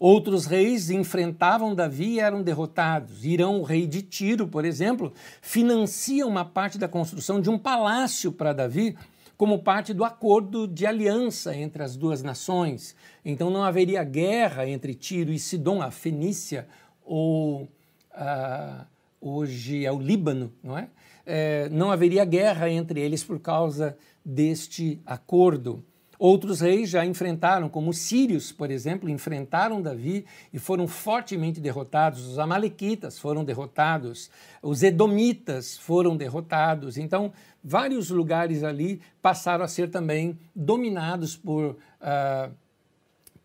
[0.00, 3.24] Outros reis enfrentavam Davi e eram derrotados.
[3.24, 8.32] Irão, o rei de Tiro, por exemplo, financia uma parte da construção de um palácio
[8.32, 8.96] para Davi,
[9.36, 12.96] como parte do acordo de aliança entre as duas nações.
[13.22, 16.66] Então não haveria guerra entre Tiro e Sidom, a Fenícia
[17.04, 17.68] ou
[18.10, 18.86] a
[19.20, 20.88] hoje é o Líbano, não é?
[21.24, 21.68] é?
[21.70, 25.84] Não haveria guerra entre eles por causa deste acordo.
[26.18, 32.26] Outros reis já enfrentaram, como os sírios, por exemplo, enfrentaram Davi e foram fortemente derrotados.
[32.26, 34.30] Os amalequitas foram derrotados,
[34.62, 36.96] os edomitas foram derrotados.
[36.96, 42.50] Então, vários lugares ali passaram a ser também dominados por, uh,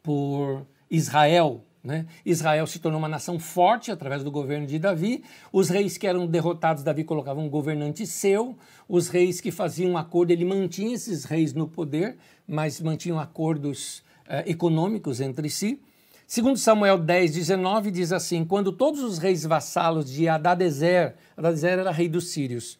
[0.02, 2.06] por Israel, né?
[2.26, 5.24] Israel se tornou uma nação forte através do governo de Davi.
[5.52, 8.56] Os reis que eram derrotados, Davi colocava um governante seu.
[8.88, 12.18] Os reis que faziam um acordo, ele mantinha esses reis no poder,
[12.48, 15.82] mas mantinham acordos eh, econômicos entre si.
[16.28, 21.92] Segundo Samuel 10, 19, diz assim, quando todos os reis vassalos de Adadezer, Adadezer era
[21.92, 22.80] rei dos sírios,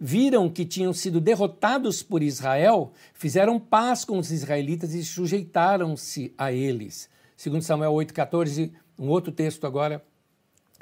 [0.00, 6.52] viram que tinham sido derrotados por Israel, fizeram paz com os israelitas e sujeitaram-se a
[6.52, 7.10] eles.
[7.36, 10.02] Segundo Samuel 8,14, um outro texto agora,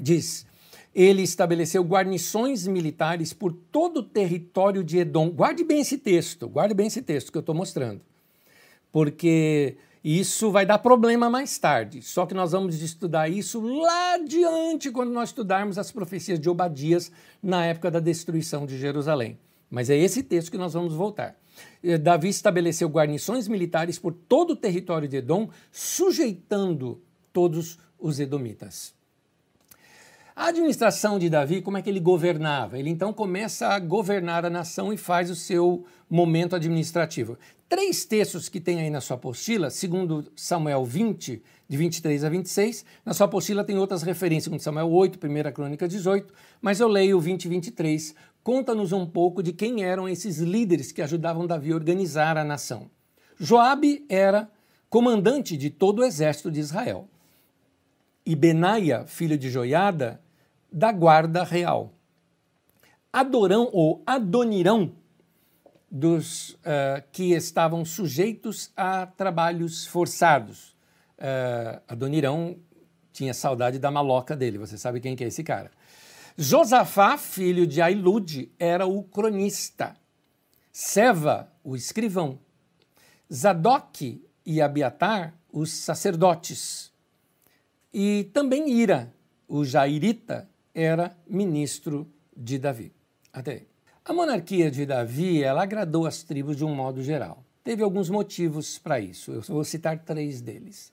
[0.00, 0.46] diz:
[0.94, 5.30] ele estabeleceu guarnições militares por todo o território de Edom.
[5.30, 8.00] Guarde bem esse texto, guarde bem esse texto que eu estou mostrando,
[8.92, 12.02] porque isso vai dar problema mais tarde.
[12.02, 17.10] Só que nós vamos estudar isso lá adiante, quando nós estudarmos as profecias de Obadias
[17.42, 19.38] na época da destruição de Jerusalém.
[19.68, 21.36] Mas é esse texto que nós vamos voltar.
[21.82, 28.94] Eh, Davi estabeleceu guarnições militares por todo o território de Edom, sujeitando todos os edomitas.
[30.36, 32.76] A administração de Davi, como é que ele governava?
[32.76, 37.38] Ele então começa a governar a nação e faz o seu momento administrativo.
[37.68, 42.84] Três textos que tem aí na sua apostila, segundo Samuel 20, de 23 a 26.
[43.04, 47.16] Na sua apostila tem outras referências, segundo Samuel 8, 1 Crônica 18, mas eu leio
[47.16, 48.14] o 20 e 23
[48.44, 52.90] conta-nos um pouco de quem eram esses líderes que ajudavam Davi a organizar a nação.
[53.40, 54.48] Joabe era
[54.90, 57.08] comandante de todo o exército de Israel.
[58.24, 60.20] E Benaia, filho de Joiada,
[60.70, 61.94] da guarda real.
[63.10, 64.92] Adorão ou Adonirão,
[65.90, 70.76] dos uh, que estavam sujeitos a trabalhos forçados.
[71.16, 72.56] Uh, Adonirão
[73.12, 75.70] tinha saudade da maloca dele, você sabe quem que é esse cara.
[76.36, 79.96] Josafá, filho de Ailude, era o cronista.
[80.72, 82.40] Seva, o escrivão.
[83.32, 86.92] Zadok e Abiatar, os sacerdotes.
[87.92, 89.14] E também Ira,
[89.46, 92.92] o jairita, era ministro de Davi.
[93.32, 93.68] Até aí.
[94.04, 97.44] A monarquia de Davi, ela agradou as tribos de um modo geral.
[97.62, 99.32] Teve alguns motivos para isso.
[99.32, 100.92] Eu vou citar três deles.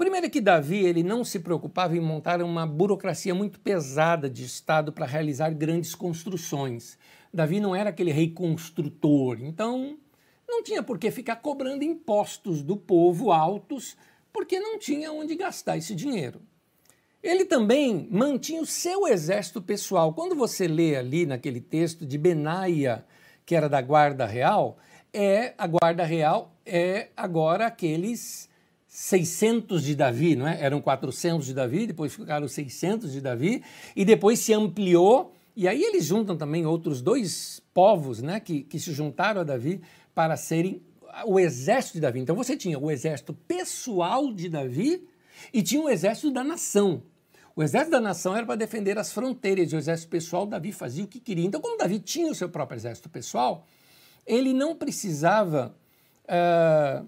[0.00, 4.46] Primeiro é que Davi ele não se preocupava em montar uma burocracia muito pesada de
[4.46, 6.96] Estado para realizar grandes construções.
[7.30, 9.98] Davi não era aquele rei construtor, então
[10.48, 13.94] não tinha por que ficar cobrando impostos do povo altos,
[14.32, 16.40] porque não tinha onde gastar esse dinheiro.
[17.22, 20.14] Ele também mantinha o seu exército pessoal.
[20.14, 23.04] Quando você lê ali naquele texto de Benaia,
[23.44, 24.78] que era da guarda real,
[25.12, 28.48] é a guarda real é agora aqueles
[28.92, 30.60] 600 de Davi, não é?
[30.60, 33.62] Eram 400 de Davi, depois ficaram 600 de Davi,
[33.94, 38.80] e depois se ampliou, e aí eles juntam também outros dois povos, né, que, que
[38.80, 39.80] se juntaram a Davi
[40.12, 40.82] para serem
[41.24, 42.18] o exército de Davi.
[42.18, 45.06] Então você tinha o exército pessoal de Davi
[45.52, 47.04] e tinha o exército da nação.
[47.54, 51.04] O exército da nação era para defender as fronteiras, e o exército pessoal, Davi fazia
[51.04, 51.46] o que queria.
[51.46, 53.64] Então, como Davi tinha o seu próprio exército pessoal,
[54.26, 55.76] ele não precisava.
[56.24, 57.06] Uh,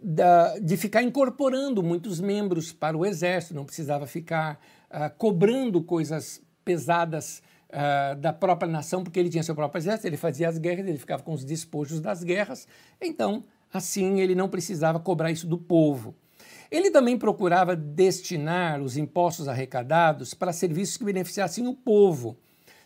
[0.00, 6.40] da, de ficar incorporando muitos membros para o exército, não precisava ficar uh, cobrando coisas
[6.64, 10.86] pesadas uh, da própria nação, porque ele tinha seu próprio exército, ele fazia as guerras,
[10.86, 12.68] ele ficava com os despojos das guerras,
[13.00, 16.14] então, assim, ele não precisava cobrar isso do povo.
[16.70, 22.36] Ele também procurava destinar os impostos arrecadados para serviços que beneficiassem o povo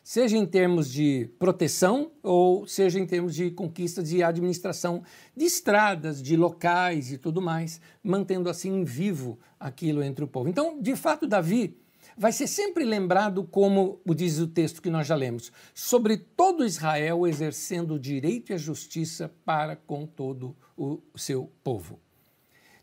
[0.03, 5.03] seja em termos de proteção ou seja em termos de conquista de administração
[5.37, 10.49] de estradas, de locais e tudo mais, mantendo assim vivo aquilo entre o povo.
[10.49, 11.79] Então, de fato, Davi
[12.17, 17.27] vai ser sempre lembrado como diz o texto que nós já lemos, sobre todo Israel
[17.27, 21.99] exercendo o direito e a justiça para com todo o seu povo.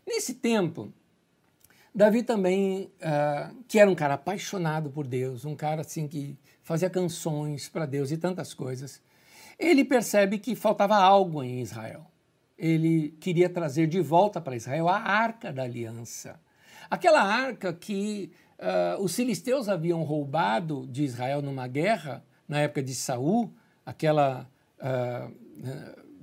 [0.06, 0.92] Nesse tempo,
[1.94, 6.38] Davi também, uh, que era um cara apaixonado por Deus, um cara assim que
[6.70, 9.02] fazia canções para Deus e tantas coisas,
[9.58, 12.06] ele percebe que faltava algo em Israel.
[12.56, 16.40] Ele queria trazer de volta para Israel a arca da aliança.
[16.88, 22.94] Aquela arca que uh, os filisteus haviam roubado de Israel numa guerra, na época de
[22.94, 23.52] Saul,
[23.84, 24.48] aquela.
[24.78, 25.34] Uh,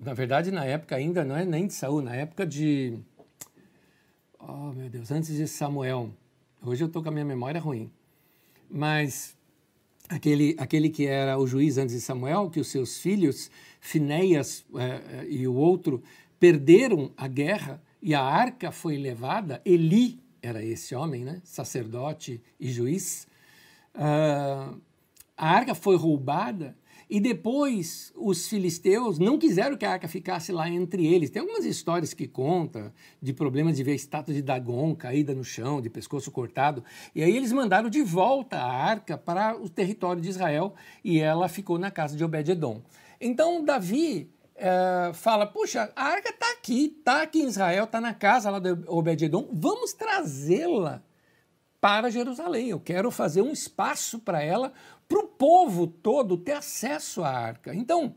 [0.01, 2.97] na verdade, na época ainda não é nem de Saul, na época de.
[4.39, 6.09] Oh, meu Deus, antes de Samuel.
[6.63, 7.91] Hoje eu estou com a minha memória ruim.
[8.69, 9.36] Mas
[10.09, 15.25] aquele, aquele que era o juiz antes de Samuel, que os seus filhos, Finéias é,
[15.29, 16.01] e o outro,
[16.39, 21.41] perderam a guerra e a arca foi levada, Eli era esse homem, né?
[21.43, 23.27] sacerdote e juiz,
[23.95, 24.79] uh,
[25.35, 26.75] a arca foi roubada
[27.09, 31.29] e depois os filisteus não quiseram que a arca ficasse lá entre eles.
[31.29, 32.91] Tem algumas histórias que contam
[33.21, 36.83] de problemas de ver a estátua de Dagon caída no chão, de pescoço cortado.
[37.15, 41.47] E aí eles mandaram de volta a arca para o território de Israel e ela
[41.47, 42.81] ficou na casa de Obed-Edom.
[43.21, 48.13] Então Davi é, fala: Puxa, a arca está aqui, está aqui em Israel, está na
[48.13, 51.03] casa lá de Obed-Edom, vamos trazê-la
[51.79, 52.69] para Jerusalém.
[52.69, 54.73] Eu quero fazer um espaço para ela,
[55.07, 57.73] para o povo todo ter acesso à arca.
[57.73, 58.13] Então,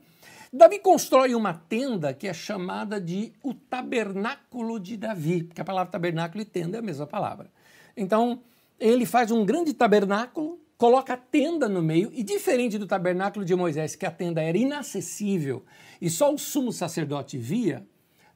[0.53, 5.93] Davi constrói uma tenda que é chamada de o tabernáculo de Davi, porque a palavra
[5.93, 7.51] tabernáculo e tenda é a mesma palavra.
[7.97, 8.43] Então,
[8.79, 13.55] ele faz um grande tabernáculo, coloca a tenda no meio, e diferente do tabernáculo de
[13.55, 15.65] Moisés, que a tenda era inacessível
[16.01, 17.87] e só o sumo sacerdote via,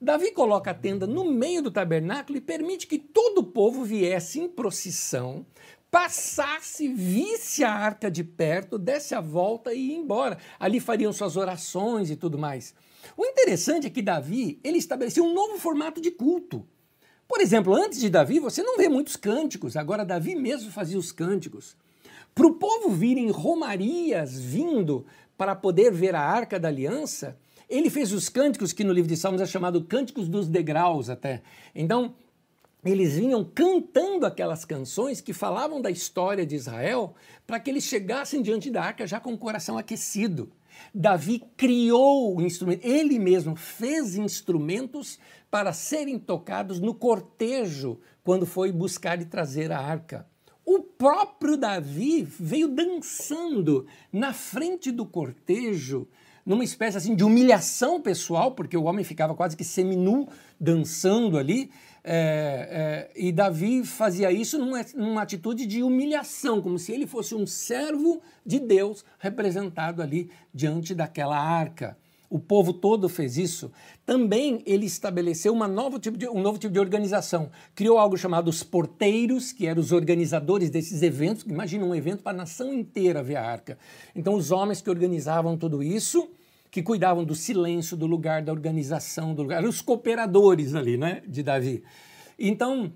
[0.04, 4.38] Davi coloca a tenda no meio do tabernáculo e permite que todo o povo viesse
[4.38, 5.46] em procissão,
[5.90, 10.36] passasse, visse a arca de perto, desse a volta e ia embora.
[10.60, 12.74] Ali fariam suas orações e tudo mais.
[13.16, 16.66] O interessante é que Davi ele estabeleceu um novo formato de culto.
[17.26, 21.12] Por exemplo, antes de Davi, você não vê muitos cânticos, agora Davi mesmo fazia os
[21.12, 21.76] cânticos.
[22.34, 27.38] Para o povo virem romarias vindo para poder ver a arca da aliança,
[27.68, 31.42] ele fez os cânticos que no livro de Salmos é chamado Cânticos dos Degraus até.
[31.74, 32.14] Então,
[32.84, 37.14] eles vinham cantando aquelas canções que falavam da história de Israel
[37.46, 40.52] para que eles chegassem diante da arca já com o coração aquecido.
[40.94, 45.18] Davi criou o instrumento, ele mesmo fez instrumentos
[45.50, 50.26] para serem tocados no cortejo quando foi buscar e trazer a arca.
[50.64, 56.08] O próprio Davi veio dançando na frente do cortejo,
[56.44, 60.28] numa espécie assim de humilhação pessoal, porque o homem ficava quase que seminu
[60.60, 61.70] dançando ali,
[62.06, 67.34] é, é, e Davi fazia isso numa, numa, atitude de humilhação, como se ele fosse
[67.34, 71.96] um servo de Deus representado ali diante daquela arca.
[72.34, 73.70] O povo todo fez isso.
[74.04, 77.48] Também ele estabeleceu uma novo tipo de, um novo tipo de organização.
[77.76, 81.44] Criou algo chamado os porteiros, que eram os organizadores desses eventos.
[81.44, 83.78] Imagina um evento para a nação inteira ver a arca.
[84.16, 86.28] Então, os homens que organizavam tudo isso
[86.72, 91.40] que cuidavam do silêncio, do lugar, da organização do lugar, os cooperadores ali, né, de
[91.40, 91.84] Davi.
[92.36, 92.86] Então,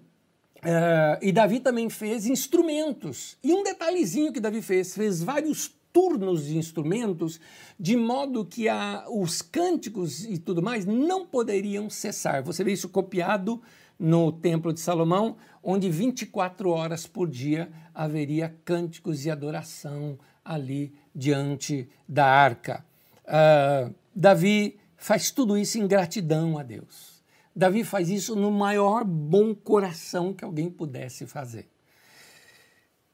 [0.57, 3.39] uh, e Davi também fez instrumentos.
[3.41, 7.41] E um detalhezinho que Davi fez, fez vários turnos de instrumentos,
[7.79, 12.43] de modo que a, os cânticos e tudo mais não poderiam cessar.
[12.43, 13.61] Você vê isso copiado
[13.99, 21.89] no Templo de Salomão, onde 24 horas por dia haveria cânticos e adoração ali diante
[22.09, 22.85] da arca.
[23.25, 27.23] Uh, Davi faz tudo isso em gratidão a Deus.
[27.55, 31.69] Davi faz isso no maior bom coração que alguém pudesse fazer.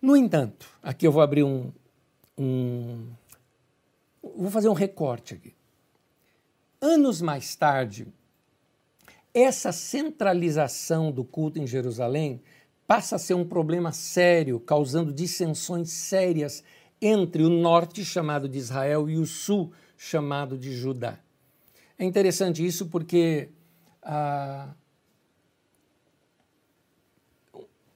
[0.01, 1.73] No entanto, aqui eu vou abrir um,
[2.37, 3.09] um
[4.37, 5.55] vou fazer um recorte aqui.
[6.81, 8.07] Anos mais tarde,
[9.33, 12.43] essa centralização do culto em Jerusalém
[12.87, 16.63] passa a ser um problema sério, causando dissensões sérias
[17.01, 21.19] entre o norte, chamado de Israel, e o sul, chamado de Judá.
[21.99, 23.49] É interessante isso porque
[24.03, 24.75] ah,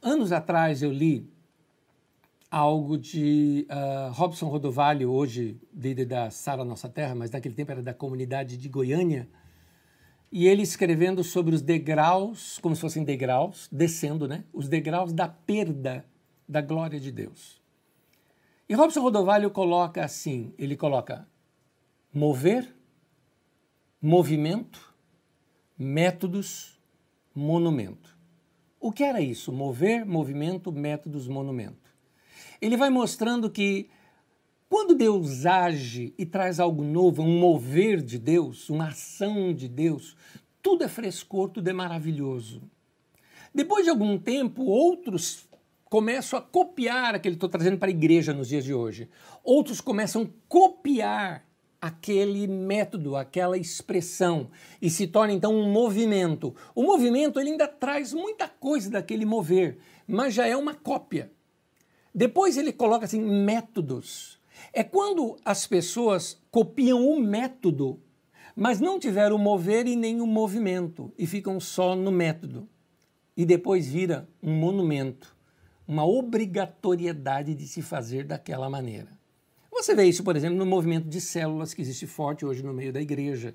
[0.01, 1.31] anos atrás eu li
[2.51, 7.83] algo de uh, Robson Rodovalho, hoje líder da Sara Nossa Terra, mas naquele tempo era
[7.83, 9.29] da comunidade de Goiânia,
[10.31, 14.45] e ele escrevendo sobre os degraus, como se fossem degraus, descendo, né?
[14.53, 16.05] Os degraus da perda
[16.47, 17.61] da glória de Deus.
[18.69, 21.27] E Robson Rodovalho coloca assim, ele coloca
[22.13, 22.75] mover,
[24.01, 24.95] movimento,
[25.79, 26.79] métodos,
[27.35, 28.19] monumento.
[28.79, 29.51] O que era isso?
[29.51, 31.97] Mover, movimento, métodos, monumento.
[32.61, 33.89] Ele vai mostrando que
[34.69, 40.17] quando Deus age e traz algo novo, um mover de Deus, uma ação de Deus,
[40.63, 42.63] tudo é frescor, tudo é maravilhoso.
[43.55, 45.49] Depois de algum tempo, outros
[45.87, 49.09] começam a copiar aquilo que estou trazendo para a igreja nos dias de hoje.
[49.43, 51.49] Outros começam a copiar
[51.81, 54.51] aquele método, aquela expressão
[54.83, 56.55] e se torna então um movimento.
[56.75, 61.31] O movimento ele ainda traz muita coisa daquele mover, mas já é uma cópia.
[62.19, 64.41] Depois ele coloca assim métodos.
[64.73, 68.01] É quando as pessoas copiam o método,
[68.57, 72.69] mas não tiveram o mover e nem o movimento e ficam só no método.
[73.37, 75.33] E depois vira um monumento,
[75.87, 79.17] uma obrigatoriedade de se fazer daquela maneira.
[79.71, 82.93] Você vê isso, por exemplo, no movimento de células que existe forte hoje no meio
[82.93, 83.55] da igreja.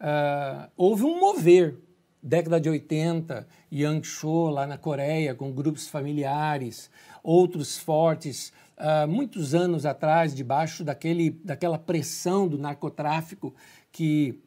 [0.00, 1.76] Uh, houve um mover,
[2.24, 6.90] década de 80, Yang Cho lá na Coreia, com grupos familiares,
[7.22, 13.54] outros fortes, uh, muitos anos atrás, debaixo daquele, daquela pressão do narcotráfico
[13.92, 14.40] que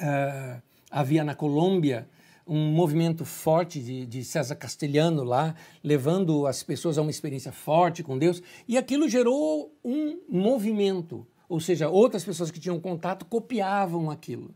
[0.00, 2.08] uh, havia na Colômbia,
[2.44, 8.02] um movimento forte de, de, César Castelhano lá, levando as pessoas a uma experiência forte
[8.02, 14.10] com Deus, e aquilo gerou um movimento, ou seja, outras pessoas que tinham contato copiavam
[14.10, 14.52] aquilo.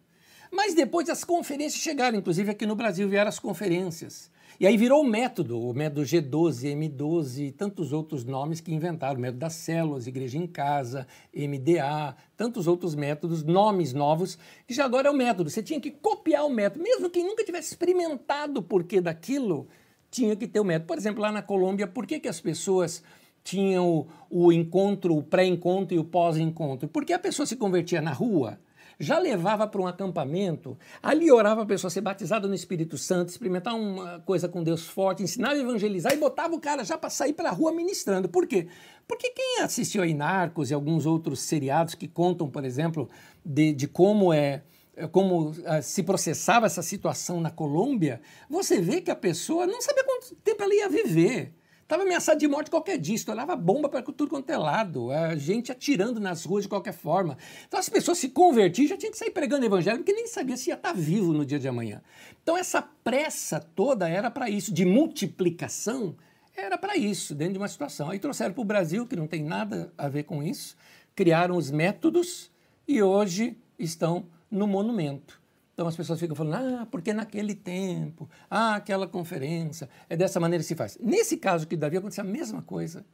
[0.53, 4.31] Mas depois as conferências chegaram, inclusive aqui no Brasil vieram as conferências.
[4.61, 9.17] E aí virou o método, o método G12, M12 e tantos outros nomes que inventaram,
[9.17, 14.85] o método das células, Igreja em Casa, MDA, tantos outros métodos, nomes novos, que já
[14.85, 15.49] agora é o método.
[15.49, 19.67] Você tinha que copiar o método, mesmo quem nunca tivesse experimentado o porquê daquilo,
[20.11, 20.87] tinha que ter o método.
[20.87, 23.03] Por exemplo, lá na Colômbia, por que, que as pessoas
[23.43, 26.89] tinham o, o encontro, o pré-encontro e o pós-encontro?
[26.89, 28.61] Porque a pessoa se convertia na rua,
[29.03, 33.75] já levava para um acampamento, ali orava a pessoa ser batizada no Espírito Santo, experimentar
[33.75, 37.33] uma coisa com Deus forte, ensinava a evangelizar e botava o cara já para sair
[37.33, 38.29] para a rua ministrando.
[38.29, 38.69] Por quê?
[39.09, 43.11] Porque quem assistiu aí Narcos e alguns outros seriados que contam, por exemplo,
[43.45, 44.63] de, de como é
[45.11, 50.05] como uh, se processava essa situação na Colômbia, você vê que a pessoa não sabia
[50.05, 51.55] quanto tempo ela ia viver
[51.93, 55.71] Estava ameaçado de morte qualquer dia, estourava bomba para tudo quanto é lado, a gente
[55.71, 57.37] atirando nas ruas de qualquer forma.
[57.69, 60.71] Então as pessoas se convertiam, já tinha que sair pregando evangelho, porque nem sabia se
[60.71, 62.01] ia estar vivo no dia de amanhã.
[62.43, 66.17] Então essa pressa toda era para isso, de multiplicação,
[66.57, 68.09] era para isso, dentro de uma situação.
[68.09, 70.75] Aí trouxeram para o Brasil, que não tem nada a ver com isso,
[71.15, 72.51] criaram os métodos
[72.89, 75.42] e hoje estão no monumento.
[75.75, 80.63] Então as pessoas ficam falando, ah, porque naquele tempo, ah, aquela conferência, é dessa maneira
[80.63, 80.99] que se faz.
[81.01, 83.05] Nesse caso que Davi aconteceu a mesma coisa.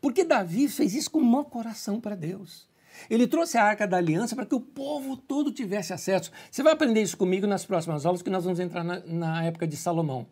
[0.00, 2.68] Porque Davi fez isso com o maior coração para Deus.
[3.08, 6.30] Ele trouxe a arca da aliança para que o povo todo tivesse acesso.
[6.50, 9.66] Você vai aprender isso comigo nas próximas aulas, que nós vamos entrar na, na época
[9.66, 10.26] de Salomão.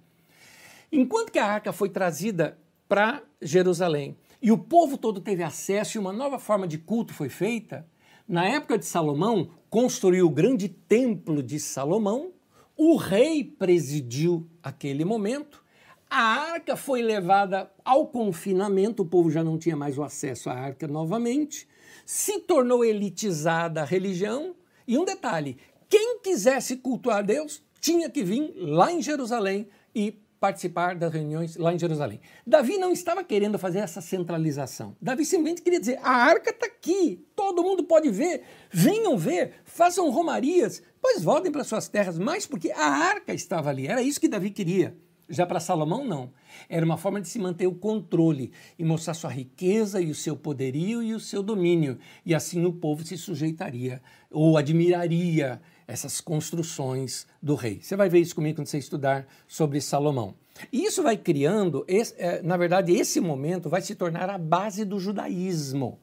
[0.93, 2.59] Enquanto que a arca foi trazida
[2.89, 7.29] para Jerusalém e o povo todo teve acesso e uma nova forma de culto foi
[7.29, 7.87] feita,
[8.27, 12.33] na época de Salomão, construiu o grande templo de Salomão,
[12.77, 15.63] o rei presidiu aquele momento,
[16.11, 20.55] a arca foi levada ao confinamento, o povo já não tinha mais o acesso à
[20.55, 21.69] arca novamente,
[22.05, 24.57] se tornou elitizada a religião,
[24.89, 25.57] e um detalhe:
[25.89, 31.73] quem quisesse cultuar Deus tinha que vir lá em Jerusalém e participar das reuniões lá
[31.73, 32.21] em Jerusalém.
[32.47, 34.97] Davi não estava querendo fazer essa centralização.
[35.01, 40.11] Davi simplesmente queria dizer: a arca está aqui, todo mundo pode ver, venham ver, façam
[40.11, 43.87] romarias, pois voltem para suas terras, mas porque a arca estava ali.
[43.87, 44.97] Era isso que Davi queria.
[45.29, 46.33] Já para Salomão, não.
[46.69, 50.37] Era uma forma de se manter o controle e mostrar sua riqueza e o seu
[50.37, 51.99] poderio e o seu domínio.
[52.27, 57.81] E assim o povo se sujeitaria ou admiraria essas construções do rei.
[57.83, 60.37] Você vai ver isso comigo quando você estudar sobre Salomão.
[60.73, 65.01] E isso vai criando, é, na verdade, esse momento vai se tornar a base do
[65.01, 65.99] judaísmo.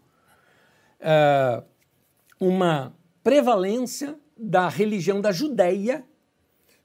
[1.00, 1.64] É,
[2.38, 6.04] uma prevalência da religião da Judéia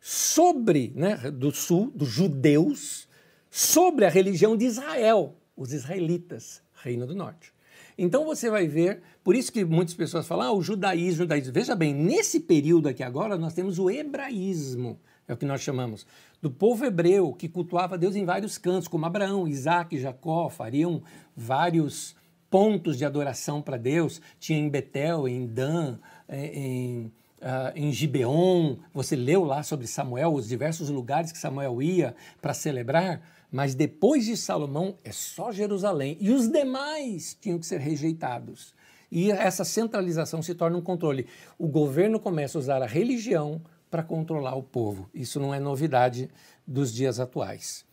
[0.00, 3.08] sobre, né, do sul, dos judeus,
[3.50, 7.52] sobre a religião de Israel, os israelitas, Reino do Norte.
[7.98, 11.52] Então você vai ver, por isso que muitas pessoas falam, ah, o judaísmo, o judaísmo.
[11.52, 14.98] Veja bem, nesse período aqui agora, nós temos o hebraísmo,
[15.28, 16.06] é o que nós chamamos,
[16.40, 21.02] do povo hebreu, que cultuava Deus em vários cantos, como Abraão, Isaac, Jacó, fariam
[21.36, 22.16] vários
[22.50, 24.20] pontos de adoração para Deus.
[24.40, 25.98] Tinha em Betel, em Dan,
[26.28, 27.12] é, em,
[27.42, 32.54] Uh, em Gibeon, você leu lá sobre Samuel, os diversos lugares que Samuel ia para
[32.54, 33.20] celebrar.
[33.50, 38.72] Mas depois de Salomão é só Jerusalém e os demais tinham que ser rejeitados.
[39.14, 41.26] E essa centralização se torna um controle.
[41.58, 43.60] O governo começa a usar a religião
[43.90, 45.06] para controlar o povo.
[45.12, 46.30] Isso não é novidade
[46.66, 47.84] dos dias atuais.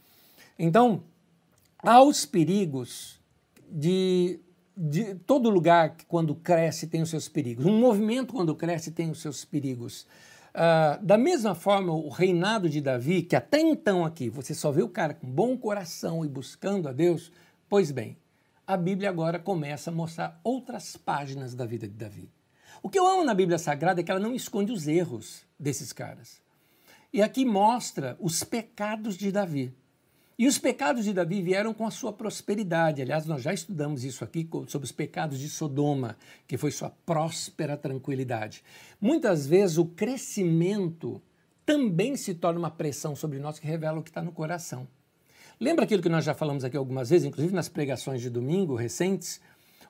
[0.58, 1.04] Então,
[1.84, 3.20] há os perigos
[3.70, 4.40] de,
[4.78, 7.66] de todo lugar que quando cresce tem os seus perigos.
[7.66, 10.04] Um movimento quando cresce tem os seus perigos.
[10.56, 14.84] Uh, da mesma forma, o reinado de Davi, que até então aqui você só vê
[14.84, 17.30] o cara com bom coração e buscando a Deus,
[17.68, 18.16] pois bem,
[18.70, 22.30] a Bíblia agora começa a mostrar outras páginas da vida de Davi.
[22.84, 25.92] O que eu amo na Bíblia Sagrada é que ela não esconde os erros desses
[25.92, 26.40] caras.
[27.12, 29.74] E aqui mostra os pecados de Davi.
[30.38, 33.02] E os pecados de Davi vieram com a sua prosperidade.
[33.02, 36.16] Aliás, nós já estudamos isso aqui sobre os pecados de Sodoma,
[36.48, 38.64] que foi sua próspera tranquilidade.
[39.02, 41.20] Muitas vezes o crescimento
[41.66, 44.88] também se torna uma pressão sobre nós que revela o que está no coração.
[45.62, 49.42] Lembra aquilo que nós já falamos aqui algumas vezes, inclusive nas pregações de domingo recentes,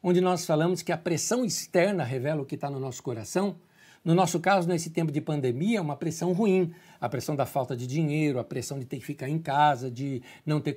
[0.01, 3.55] onde nós falamos que a pressão externa revela o que está no nosso coração?
[4.03, 6.73] No nosso caso, nesse tempo de pandemia, é uma pressão ruim.
[6.99, 10.23] A pressão da falta de dinheiro, a pressão de ter que ficar em casa, de
[10.43, 10.75] não ter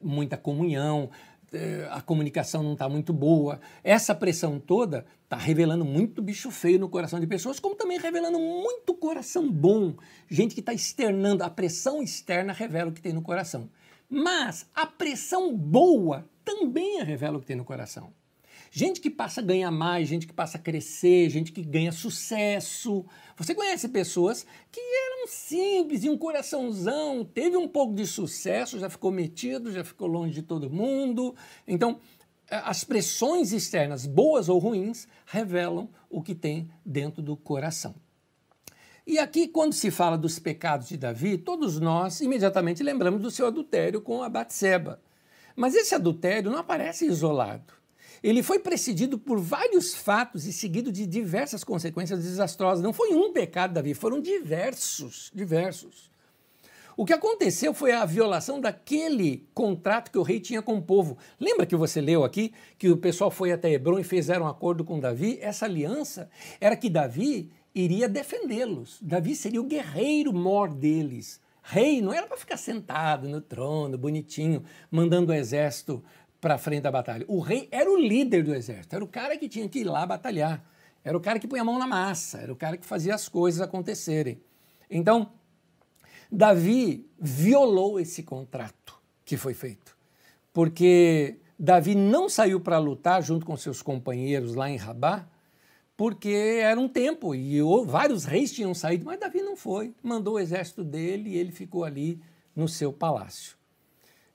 [0.00, 1.10] muita comunhão,
[1.52, 3.60] eh, a comunicação não está muito boa.
[3.84, 8.38] Essa pressão toda está revelando muito bicho feio no coração de pessoas, como também revelando
[8.38, 9.96] muito coração bom.
[10.30, 11.42] Gente que está externando.
[11.42, 13.68] A pressão externa revela o que tem no coração.
[14.10, 18.12] Mas a pressão boa também revela o que tem no coração.
[18.72, 23.04] Gente que passa a ganhar mais, gente que passa a crescer, gente que ganha sucesso.
[23.36, 28.88] Você conhece pessoas que eram simples, e um coraçãozão, teve um pouco de sucesso, já
[28.88, 31.34] ficou metido, já ficou longe de todo mundo.
[31.66, 32.00] Então,
[32.48, 37.94] as pressões externas, boas ou ruins, revelam o que tem dentro do coração.
[39.10, 43.44] E aqui, quando se fala dos pecados de Davi, todos nós imediatamente lembramos do seu
[43.44, 45.02] adultério com a Batseba.
[45.56, 47.80] Mas esse adultério não aparece isolado
[48.22, 52.84] ele foi precedido por vários fatos e seguido de diversas consequências desastrosas.
[52.84, 56.10] Não foi um pecado, Davi, foram diversos, diversos.
[56.96, 61.16] O que aconteceu foi a violação daquele contrato que o rei tinha com o povo.
[61.38, 64.84] Lembra que você leu aqui que o pessoal foi até Hebron e fizeram um acordo
[64.84, 65.38] com Davi?
[65.40, 66.28] Essa aliança
[66.60, 68.98] era que Davi iria defendê-los.
[69.00, 71.40] Davi seria o guerreiro mor deles.
[71.62, 76.02] Rei não era para ficar sentado no trono, bonitinho, mandando o exército
[76.40, 77.24] para frente da batalha.
[77.28, 80.06] O rei era o líder do exército, era o cara que tinha que ir lá
[80.06, 80.64] batalhar,
[81.04, 83.28] era o cara que punha a mão na massa, era o cara que fazia as
[83.28, 84.40] coisas acontecerem.
[84.90, 85.30] Então,
[86.32, 89.96] Davi violou esse contrato que foi feito,
[90.52, 95.28] porque Davi não saiu para lutar junto com seus companheiros lá em Rabá,
[96.00, 96.30] porque
[96.62, 99.94] era um tempo e vários reis tinham saído, mas Davi não foi.
[100.02, 102.18] Mandou o exército dele e ele ficou ali
[102.56, 103.54] no seu palácio.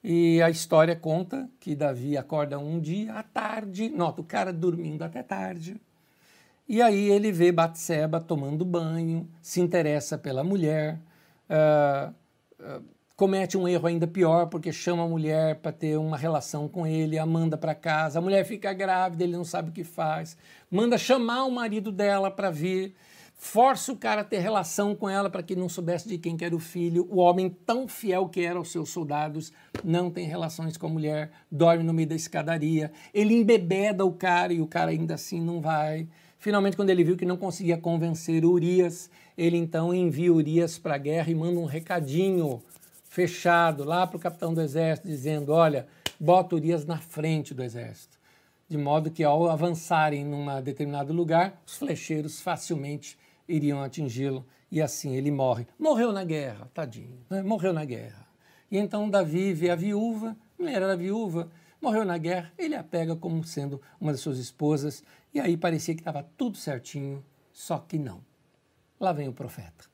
[0.03, 5.01] E a história conta que Davi acorda um dia à tarde, nota o cara dormindo
[5.01, 5.82] até tarde.
[6.70, 10.99] E aí ele vê Batseba tomando banho, se interessa pela mulher,
[11.49, 12.13] uh,
[12.63, 12.84] uh,
[13.16, 17.18] comete um erro ainda pior porque chama a mulher para ter uma relação com ele,
[17.18, 20.38] a manda para casa, a mulher fica grávida, ele não sabe o que faz,
[20.76, 22.94] manda chamar o marido dela para vir
[23.38, 26.44] força o cara a ter relação com ela para que não soubesse de quem que
[26.44, 27.08] era o filho.
[27.10, 29.52] O homem, tão fiel que era aos seus soldados,
[29.84, 32.92] não tem relações com a mulher, dorme no meio da escadaria.
[33.14, 36.08] Ele embebeda o cara e o cara ainda assim não vai.
[36.40, 41.00] Finalmente, quando ele viu que não conseguia convencer Urias, ele então envia Urias para a
[41.00, 42.62] guerra e manda um recadinho
[43.04, 45.88] fechado lá para o capitão do exército, dizendo: Olha,
[46.20, 48.14] bota Urias na frente do exército.
[48.68, 55.16] De modo que, ao avançarem num determinado lugar, os flecheiros facilmente iriam atingi-lo e assim
[55.16, 55.68] ele morre.
[55.78, 57.41] Morreu na guerra, tadinho, né?
[57.41, 58.28] morreu na guerra.
[58.70, 61.49] E então Davi vê a viúva, mulher era viúva,
[61.82, 65.03] morreu na guerra, ele a pega como sendo uma das suas esposas
[65.34, 68.24] e aí parecia que estava tudo certinho, só que não.
[68.99, 69.86] Lá vem o profeta.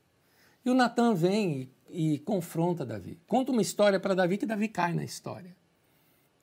[0.64, 3.20] E o Natan vem e, e confronta Davi.
[3.28, 5.56] Conta uma história para Davi que Davi cai na história.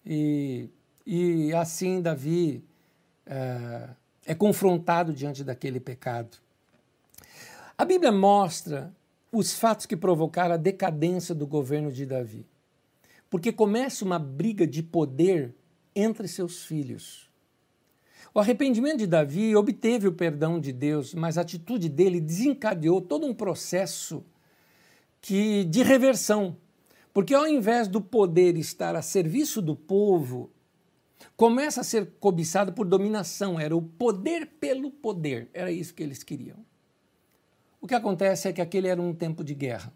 [0.05, 0.69] E,
[1.11, 2.63] e assim Davi
[3.25, 3.89] é,
[4.27, 6.37] é confrontado diante daquele pecado.
[7.79, 8.95] A Bíblia mostra
[9.33, 12.45] os fatos que provocaram a decadência do governo de Davi.
[13.31, 15.55] Porque começa uma briga de poder
[15.97, 17.31] entre seus filhos.
[18.35, 23.27] O arrependimento de Davi obteve o perdão de Deus, mas a atitude dele desencadeou todo
[23.27, 24.23] um processo
[25.23, 26.55] que de reversão.
[27.15, 30.51] Porque ao invés do poder estar a serviço do povo,
[31.37, 36.23] começa a ser cobiçado por dominação, era o poder pelo poder, era isso que eles
[36.23, 36.57] queriam.
[37.81, 39.93] O que acontece é que aquele era um tempo de guerra.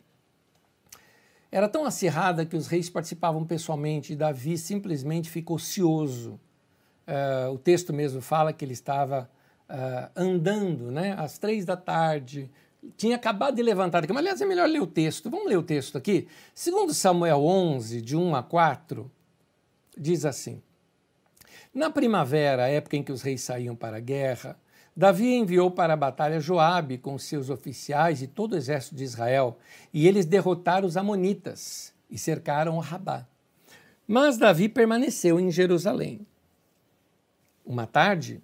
[1.50, 6.40] Era tão acirrada que os reis participavam pessoalmente e Davi simplesmente ficou ocioso.
[7.06, 9.28] Uh, o texto mesmo fala que ele estava
[9.68, 12.50] uh, andando né, às três da tarde,
[12.96, 15.28] tinha acabado de levantar mas aliás é melhor ler o texto.
[15.30, 16.26] Vamos ler o texto aqui?
[16.54, 19.10] Segundo Samuel 11, de 1 a 4,
[19.96, 20.62] diz assim:
[21.74, 24.58] Na primavera, época em que os reis saíam para a guerra,
[24.94, 29.56] Davi enviou para a batalha Joabe com seus oficiais e todo o exército de Israel,
[29.92, 33.26] e eles derrotaram os amonitas e cercaram Rabá.
[34.06, 36.26] Mas Davi permaneceu em Jerusalém.
[37.64, 38.42] Uma tarde,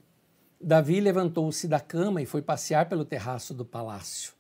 [0.59, 4.33] Davi levantou-se da cama e foi passear pelo terraço do palácio.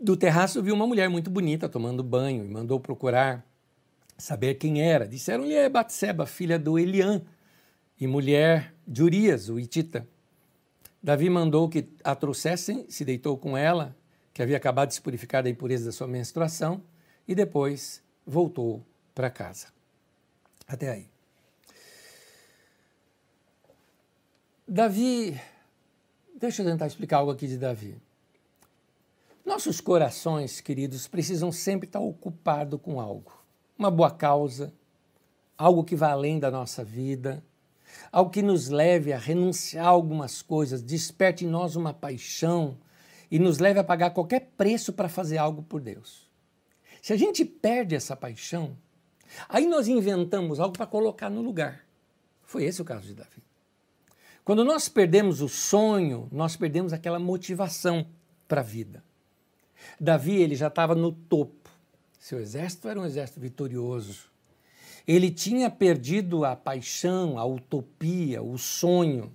[0.00, 3.44] Do terraço viu uma mulher muito bonita tomando banho e mandou procurar
[4.16, 5.06] saber quem era.
[5.06, 7.22] Disseram-lhe é Batseba, filha do Eliã,
[8.02, 10.08] e mulher de Urias, o Itita.
[11.00, 13.96] Davi mandou que a trouxessem, se deitou com ela,
[14.34, 16.82] que havia acabado de se purificar da impureza da sua menstruação,
[17.28, 18.84] e depois voltou
[19.14, 19.68] para casa.
[20.66, 21.08] Até aí.
[24.66, 25.40] Davi,
[26.34, 28.02] deixa eu tentar explicar algo aqui de Davi.
[29.46, 33.32] Nossos corações, queridos, precisam sempre estar ocupados com algo.
[33.78, 34.74] Uma boa causa,
[35.56, 37.44] algo que vá além da nossa vida,
[38.10, 42.76] algo que nos leve a renunciar a algumas coisas, desperte em nós uma paixão
[43.30, 46.30] e nos leve a pagar qualquer preço para fazer algo por Deus.
[47.00, 48.76] Se a gente perde essa paixão,
[49.48, 51.84] aí nós inventamos algo para colocar no lugar.
[52.42, 53.42] Foi esse o caso de Davi.
[54.44, 58.06] Quando nós perdemos o sonho, nós perdemos aquela motivação
[58.46, 59.02] para a vida.
[60.00, 61.70] Davi ele já estava no topo.
[62.18, 64.31] Seu exército era um exército vitorioso.
[65.06, 69.32] Ele tinha perdido a paixão, a utopia, o sonho.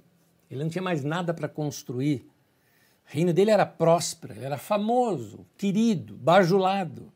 [0.50, 2.26] Ele não tinha mais nada para construir.
[3.06, 7.12] O reino dele era próspero, ele era famoso, querido, bajulado.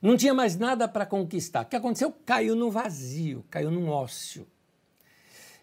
[0.00, 1.62] Não tinha mais nada para conquistar.
[1.62, 2.14] O que aconteceu?
[2.24, 4.46] Caiu no vazio, caiu num ócio.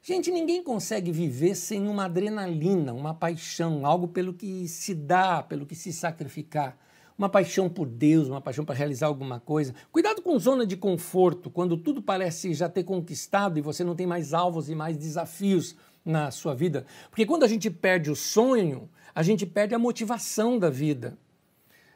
[0.01, 5.65] Gente, ninguém consegue viver sem uma adrenalina, uma paixão, algo pelo que se dá, pelo
[5.65, 6.77] que se sacrificar
[7.17, 9.73] uma paixão por Deus, uma paixão para realizar alguma coisa.
[9.91, 14.05] Cuidado com zona de conforto, quando tudo parece já ter conquistado e você não tem
[14.05, 16.85] mais alvos e mais desafios na sua vida.
[17.09, 21.17] Porque quando a gente perde o sonho, a gente perde a motivação da vida.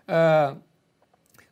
[0.08, 0.58] Ah,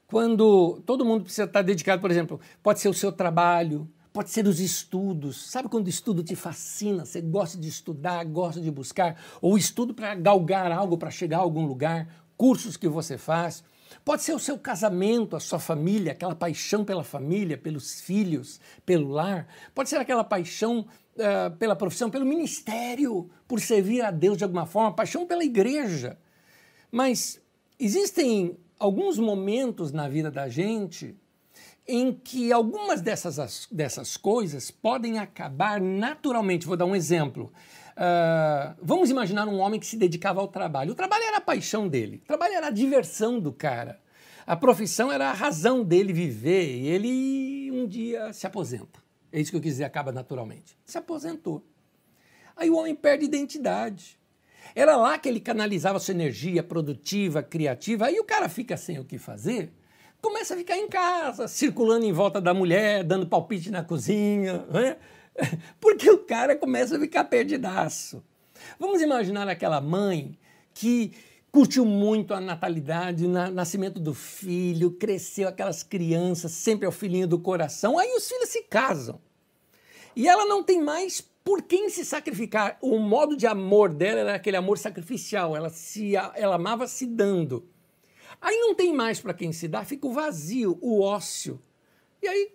[0.08, 4.48] quando todo mundo precisa estar dedicado, por exemplo, pode ser o seu trabalho, pode ser
[4.48, 5.50] os estudos.
[5.52, 9.94] Sabe quando o estudo te fascina, você gosta de estudar, gosta de buscar, ou estudo
[9.94, 12.08] para galgar algo, para chegar a algum lugar,
[12.40, 13.62] cursos que você faz.
[14.06, 19.10] Pode ser o seu casamento, a sua família, aquela paixão pela família, pelos filhos, pelo
[19.10, 19.46] lar.
[19.76, 24.66] Pode ser aquela paixão uh, pela profissão, pelo ministério, por servir a Deus de alguma
[24.66, 26.18] forma, paixão pela igreja.
[26.90, 27.42] Mas
[27.78, 31.18] existem alguns momentos na vida da gente
[31.86, 36.68] em que algumas dessas, dessas coisas podem acabar naturalmente.
[36.68, 37.52] Vou dar um exemplo.
[38.00, 40.94] Uh, vamos imaginar um homem que se dedicava ao trabalho.
[40.94, 44.00] O trabalho era a paixão dele, o trabalho era a diversão do cara.
[44.48, 49.04] A profissão era a razão dele viver e ele um dia se aposenta.
[49.32, 50.78] É isso que eu quis dizer, acaba naturalmente.
[50.86, 51.64] Se aposentou.
[52.56, 54.18] Aí o homem perde identidade.
[54.74, 58.06] Era lá que ele canalizava sua energia produtiva, criativa.
[58.06, 59.72] Aí o cara fica sem o que fazer,
[60.22, 64.66] começa a ficar em casa, circulando em volta da mulher, dando palpite na cozinha.
[64.70, 64.98] Né?
[65.80, 68.24] Porque o cara começa a ficar perdidaço.
[68.80, 70.38] Vamos imaginar aquela mãe
[70.74, 71.14] que
[71.52, 77.28] curtiu muito a natalidade, o nascimento do filho, cresceu aquelas crianças, sempre é o filhinho
[77.28, 79.20] do coração, aí os filhos se casam.
[80.16, 82.78] E ela não tem mais por quem se sacrificar.
[82.82, 87.68] O modo de amor dela era aquele amor sacrificial, ela, se, ela amava se dando.
[88.42, 91.62] Aí não tem mais para quem se dar, fica o vazio, o ócio.
[92.22, 92.52] E aí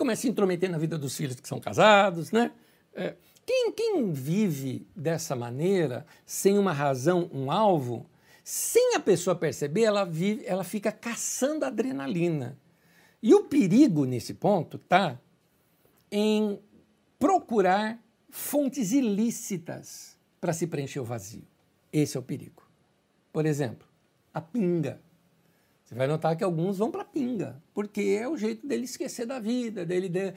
[0.00, 2.52] começa a se intrometer na vida dos filhos que são casados, né?
[2.94, 8.08] É, quem, quem vive dessa maneira, sem uma razão, um alvo,
[8.42, 12.58] sem a pessoa perceber, ela, vive, ela fica caçando adrenalina.
[13.22, 15.20] E o perigo nesse ponto tá
[16.10, 16.58] em
[17.18, 21.46] procurar fontes ilícitas para se preencher o vazio.
[21.92, 22.62] Esse é o perigo.
[23.30, 23.86] Por exemplo,
[24.32, 24.98] a pinga.
[25.90, 29.40] Você vai notar que alguns vão para pinga, porque é o jeito dele esquecer da
[29.40, 30.32] vida, dele de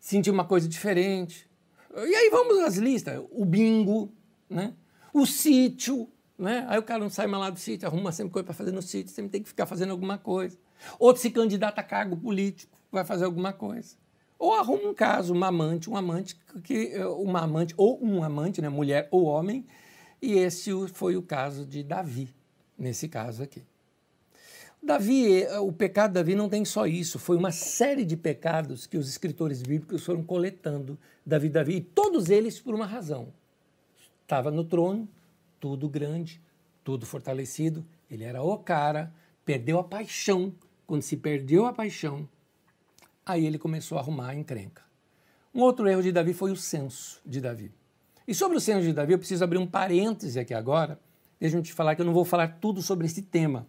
[0.00, 1.48] sentir uma coisa diferente.
[1.94, 4.12] E aí vamos às listas: o bingo,
[4.48, 4.74] né?
[5.14, 6.08] o sítio.
[6.36, 6.66] Né?
[6.68, 8.82] Aí o cara não sai mais lá do sítio, arruma sempre coisa para fazer no
[8.82, 10.58] sítio, sempre tem que ficar fazendo alguma coisa.
[10.98, 13.94] Outro se candidata a cargo político, vai fazer alguma coisa.
[14.40, 18.68] Ou arruma um caso, uma amante, um amante, que, uma amante, ou um amante, né?
[18.68, 19.64] mulher ou homem,
[20.20, 22.34] e esse foi o caso de Davi,
[22.76, 23.62] nesse caso aqui.
[24.82, 28.86] Davi, eh, o pecado de Davi não tem só isso, foi uma série de pecados
[28.86, 33.28] que os escritores bíblicos foram coletando Davi Davi, e todos eles por uma razão.
[34.22, 35.06] Estava no trono,
[35.60, 36.40] tudo grande,
[36.82, 39.12] tudo fortalecido, ele era o cara,
[39.44, 40.52] perdeu a paixão.
[40.86, 42.28] Quando se perdeu a paixão,
[43.24, 44.82] aí ele começou a arrumar a encrenca.
[45.54, 47.70] Um outro erro de Davi foi o censo de Davi.
[48.26, 50.98] E sobre o censo de Davi, eu preciso abrir um parêntese aqui agora.
[51.38, 53.68] Deixa eu te falar que eu não vou falar tudo sobre esse tema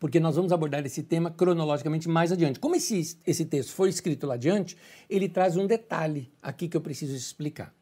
[0.00, 2.58] porque nós vamos abordar esse tema cronologicamente mais adiante.
[2.58, 4.74] Como esse, esse texto foi escrito lá adiante,
[5.10, 7.72] ele traz um detalhe aqui que eu preciso explicar.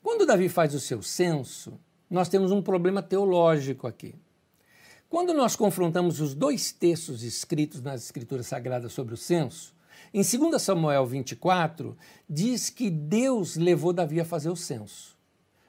[0.00, 1.78] Quando Davi faz o seu censo,
[2.08, 4.14] nós temos um problema teológico aqui.
[5.08, 9.74] Quando nós confrontamos os dois textos escritos nas Escrituras Sagradas sobre o censo,
[10.14, 11.96] em 2 Samuel 24,
[12.28, 15.18] diz que Deus levou Davi a fazer o censo.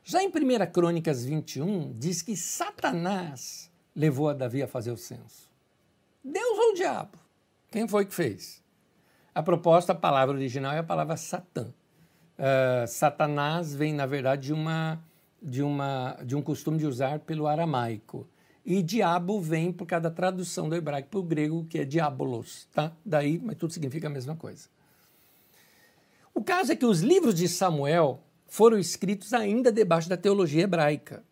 [0.03, 0.31] Já em 1
[0.71, 5.50] Crônicas 21, diz que Satanás levou a Davi a fazer o censo.
[6.23, 7.17] Deus ou o diabo?
[7.71, 8.61] Quem foi que fez?
[9.33, 11.73] A proposta, a palavra original é a palavra Satã.
[12.37, 15.01] Uh, Satanás vem, na verdade, de, uma,
[15.41, 18.27] de, uma, de um costume de usar pelo aramaico.
[18.65, 22.67] E diabo vem por causa da tradução do hebraico para o grego, que é diabolos.
[22.73, 22.91] Tá?
[23.03, 24.67] Daí, mas tudo significa a mesma coisa.
[26.33, 31.23] O caso é que os livros de Samuel foram escritos ainda debaixo da teologia hebraica.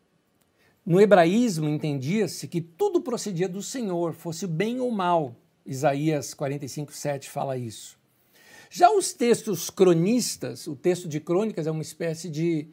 [0.89, 5.35] No hebraísmo entendia-se que tudo procedia do Senhor, fosse bem ou mal.
[5.63, 7.95] Isaías 45, 7 fala isso.
[8.71, 12.69] Já os textos cronistas, o texto de crônicas é uma espécie de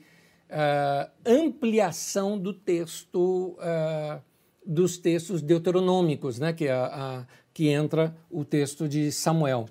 [0.48, 4.18] uh, ampliação do texto, uh,
[4.64, 9.68] dos textos deuteronômicos, né, que, é a, a, que entra o texto de Samuel.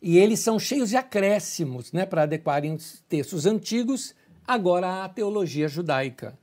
[0.00, 4.14] E eles são cheios de acréscimos né, para adequarem os textos antigos
[4.46, 6.34] agora à teologia judaica.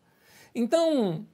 [0.55, 1.25] Então,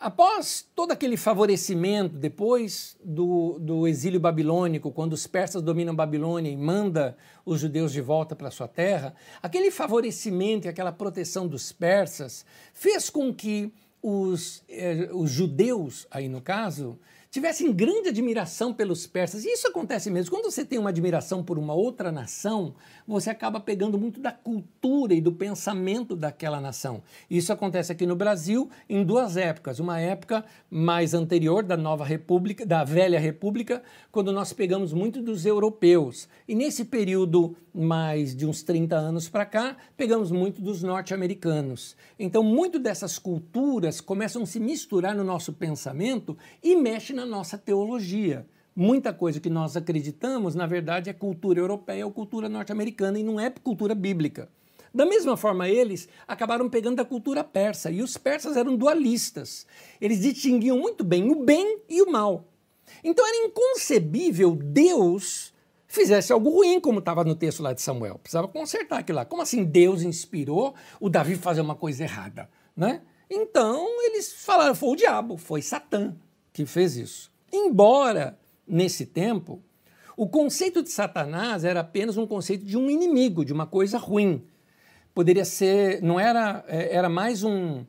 [0.00, 6.56] após todo aquele favorecimento, depois do, do exílio babilônico, quando os persas dominam Babilônia e
[6.56, 12.44] manda os judeus de volta para sua terra, aquele favorecimento e aquela proteção dos persas
[12.72, 16.98] fez com que os, eh, os judeus, aí no caso,
[17.32, 19.46] tivessem grande admiração pelos persas.
[19.46, 20.30] E isso acontece mesmo.
[20.30, 22.74] Quando você tem uma admiração por uma outra nação,
[23.06, 27.02] você acaba pegando muito da cultura e do pensamento daquela nação.
[27.30, 29.80] Isso acontece aqui no Brasil em duas épocas.
[29.80, 35.46] Uma época mais anterior da nova república, da velha república, quando nós pegamos muito dos
[35.46, 36.28] europeus.
[36.46, 41.96] E nesse período mais de uns 30 anos para cá, pegamos muito dos norte-americanos.
[42.18, 47.26] Então, muito dessas culturas começam a se misturar no nosso pensamento e mexe na na
[47.26, 48.46] nossa teologia.
[48.74, 53.38] Muita coisa que nós acreditamos, na verdade, é cultura europeia ou cultura norte-americana e não
[53.38, 54.48] é cultura bíblica.
[54.94, 59.66] Da mesma forma, eles acabaram pegando a cultura persa, e os persas eram dualistas.
[60.00, 62.48] Eles distinguiam muito bem o bem e o mal.
[63.02, 65.52] Então era inconcebível Deus
[65.86, 68.18] fizesse algo ruim, como estava no texto lá de Samuel.
[68.18, 69.24] Precisava consertar aquilo lá.
[69.24, 72.50] Como assim Deus inspirou o Davi fazer uma coisa errada?
[72.76, 73.02] Né?
[73.30, 76.16] Então eles falaram, foi o diabo, foi Satã
[76.52, 77.32] que fez isso.
[77.52, 79.62] Embora, nesse tempo,
[80.16, 84.44] o conceito de Satanás era apenas um conceito de um inimigo, de uma coisa ruim.
[85.14, 87.84] Poderia ser, não era, é, era mais um,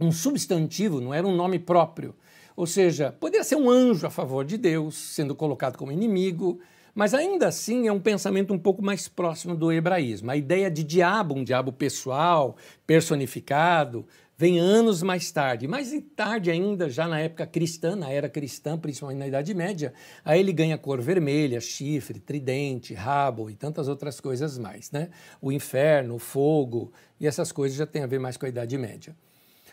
[0.00, 2.14] um substantivo, não era um nome próprio.
[2.56, 6.60] Ou seja, poderia ser um anjo a favor de Deus, sendo colocado como inimigo,
[6.94, 10.30] mas ainda assim é um pensamento um pouco mais próximo do hebraísmo.
[10.30, 14.06] A ideia de diabo, um diabo pessoal, personificado,
[14.42, 19.18] vem anos mais tarde, mais tarde ainda, já na época cristã, na era cristã, principalmente
[19.18, 24.58] na Idade Média, aí ele ganha cor vermelha, chifre, tridente, rabo e tantas outras coisas
[24.58, 25.10] mais, né?
[25.40, 28.76] O inferno, o fogo e essas coisas já têm a ver mais com a Idade
[28.76, 29.14] Média.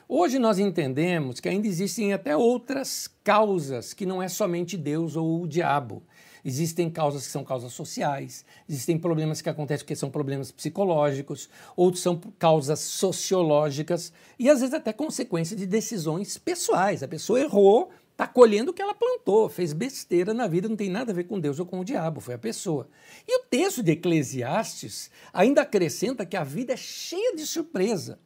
[0.08, 5.42] Hoje nós entendemos que ainda existem até outras causas que não é somente Deus ou
[5.42, 6.04] o diabo.
[6.50, 11.48] Existem causas que são causas sociais, existem problemas que acontecem porque são problemas psicológicos,
[11.78, 17.04] outros são causas sociológicas e às vezes até consequência de decisões pessoais.
[17.04, 20.90] A pessoa errou, está colhendo o que ela plantou, fez besteira na vida, não tem
[20.90, 22.90] nada a ver com Deus ou com o diabo, foi a pessoa.
[23.28, 28.18] E o texto de Eclesiastes ainda acrescenta que a vida é cheia de surpresa.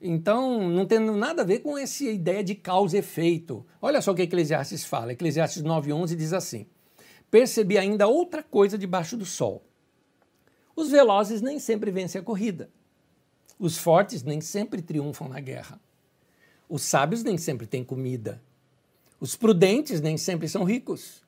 [0.00, 3.66] Então, não tem nada a ver com essa ideia de causa e efeito.
[3.82, 5.12] Olha só o que Eclesiastes fala.
[5.12, 6.66] Eclesiastes 9:11 diz assim:
[7.30, 9.62] percebi ainda outra coisa debaixo do sol.
[10.74, 12.70] Os velozes nem sempre vencem a corrida.
[13.58, 15.80] Os fortes nem sempre triunfam na guerra.
[16.68, 18.42] Os sábios nem sempre têm comida.
[19.18, 21.22] Os prudentes nem sempre são ricos.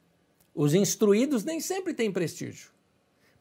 [0.55, 2.71] Os instruídos nem sempre têm prestígio.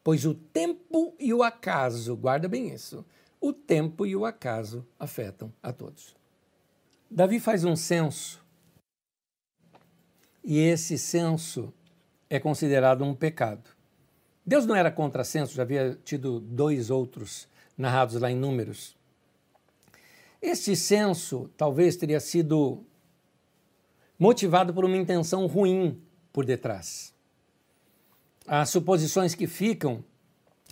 [0.04, 3.04] Pois o tempo e o acaso, guarda bem isso,
[3.40, 6.14] o tempo e o acaso afetam a todos.
[7.10, 8.42] Davi faz um censo
[10.42, 11.72] e esse censo
[12.32, 13.68] é considerado um pecado.
[14.44, 18.96] Deus não era contra censo, já havia tido dois outros narrados lá em Números.
[20.40, 22.86] Este censo talvez teria sido
[24.18, 26.00] motivado por uma intenção ruim
[26.32, 27.14] por detrás.
[28.46, 30.02] As suposições que ficam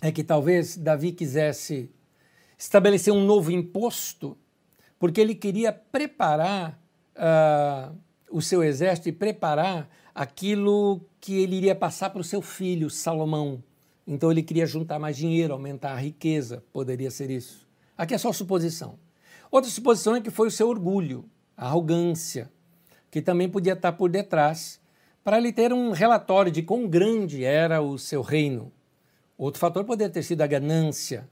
[0.01, 1.91] é que talvez Davi quisesse
[2.57, 4.35] estabelecer um novo imposto,
[4.97, 6.81] porque ele queria preparar
[7.15, 7.95] uh,
[8.31, 9.87] o seu exército e preparar
[10.21, 13.63] aquilo que ele iria passar para o seu filho, Salomão.
[14.05, 17.67] Então ele queria juntar mais dinheiro, aumentar a riqueza, poderia ser isso.
[17.97, 18.99] Aqui é só suposição.
[19.49, 21.25] Outra suposição é que foi o seu orgulho,
[21.57, 22.51] a arrogância,
[23.09, 24.79] que também podia estar por detrás,
[25.23, 28.71] para ele ter um relatório de quão grande era o seu reino.
[29.35, 31.27] Outro fator poderia ter sido a ganância,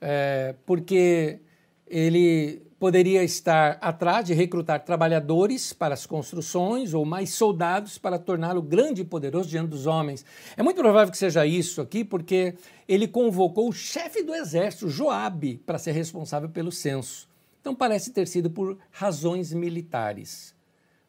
[0.00, 1.38] é, porque
[1.86, 8.62] ele poderia estar atrás de recrutar trabalhadores para as construções ou mais soldados para torná-lo
[8.62, 10.24] grande e poderoso diante dos homens.
[10.56, 12.54] É muito provável que seja isso aqui, porque
[12.88, 17.28] ele convocou o chefe do exército, Joabe, para ser responsável pelo censo.
[17.60, 20.54] Então parece ter sido por razões militares.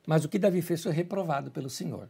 [0.07, 2.09] Mas o que Davi fez foi reprovado pelo Senhor.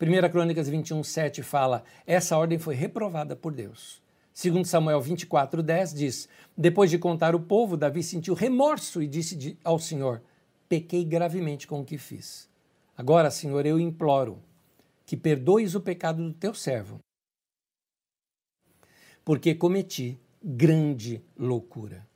[0.00, 4.02] 1 Crônicas 21, 7 fala: essa ordem foi reprovada por Deus.
[4.38, 9.80] Segundo Samuel 24:10 diz: Depois de contar o povo, Davi sentiu remorso e disse ao
[9.80, 10.22] Senhor:
[10.68, 12.48] Pequei gravemente com o que fiz.
[12.96, 14.40] Agora, Senhor, eu imploro
[15.04, 17.00] que perdoes o pecado do teu servo,
[19.24, 22.06] porque cometi grande loucura.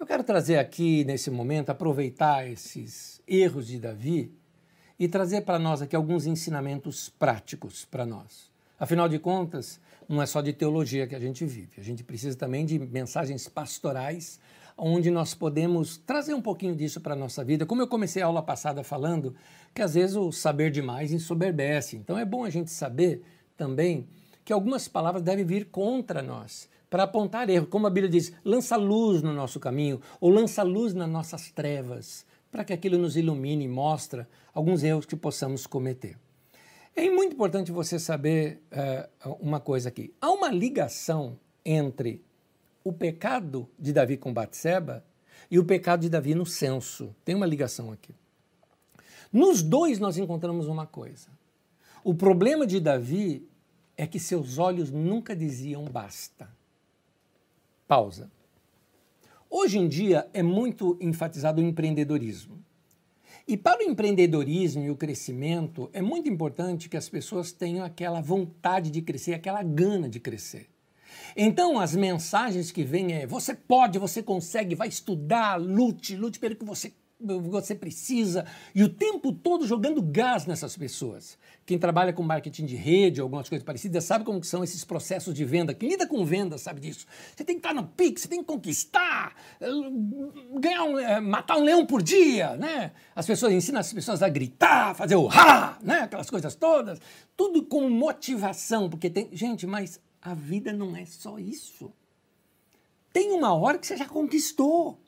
[0.00, 4.32] Eu quero trazer aqui nesse momento, aproveitar esses erros de Davi
[4.98, 8.50] e trazer para nós aqui alguns ensinamentos práticos para nós.
[8.80, 9.78] Afinal de contas,
[10.12, 13.48] não é só de teologia que a gente vive, a gente precisa também de mensagens
[13.48, 14.38] pastorais,
[14.76, 17.64] onde nós podemos trazer um pouquinho disso para a nossa vida.
[17.64, 19.34] Como eu comecei a aula passada falando,
[19.74, 21.96] que às vezes o saber demais ensoberbece.
[21.96, 23.22] Então é bom a gente saber
[23.56, 24.06] também
[24.44, 27.66] que algumas palavras devem vir contra nós, para apontar erro.
[27.66, 32.26] Como a Bíblia diz, lança luz no nosso caminho, ou lança luz nas nossas trevas
[32.50, 36.18] para que aquilo nos ilumine e mostre alguns erros que possamos cometer.
[36.94, 38.60] É muito importante você saber
[39.24, 40.12] uh, uma coisa aqui.
[40.20, 42.22] Há uma ligação entre
[42.84, 45.04] o pecado de Davi com Batseba
[45.50, 47.14] e o pecado de Davi no censo.
[47.24, 48.14] Tem uma ligação aqui.
[49.32, 51.28] Nos dois nós encontramos uma coisa.
[52.04, 53.48] O problema de Davi
[53.96, 56.48] é que seus olhos nunca diziam basta.
[57.88, 58.30] Pausa.
[59.48, 62.61] Hoje em dia é muito enfatizado o empreendedorismo.
[63.46, 68.20] E para o empreendedorismo e o crescimento, é muito importante que as pessoas tenham aquela
[68.20, 70.68] vontade de crescer, aquela gana de crescer.
[71.36, 76.56] Então, as mensagens que vêm é: você pode, você consegue, vai estudar, lute, lute pelo
[76.56, 78.44] que você você precisa,
[78.74, 81.38] e o tempo todo jogando gás nessas pessoas.
[81.64, 85.44] Quem trabalha com marketing de rede, algumas coisas parecidas, sabe como são esses processos de
[85.44, 85.72] venda.
[85.72, 87.06] Quem lida com venda sabe disso.
[87.34, 89.68] Você tem que estar no pique, você tem que conquistar, eh,
[90.58, 92.92] ganhar um, eh, matar um leão por dia, né?
[93.14, 96.00] As pessoas ensinam as pessoas a gritar, fazer o ha, né?
[96.00, 96.98] Aquelas coisas todas.
[97.36, 99.28] Tudo com motivação, porque tem.
[99.32, 101.92] Gente, mas a vida não é só isso.
[103.12, 105.01] Tem uma hora que você já conquistou.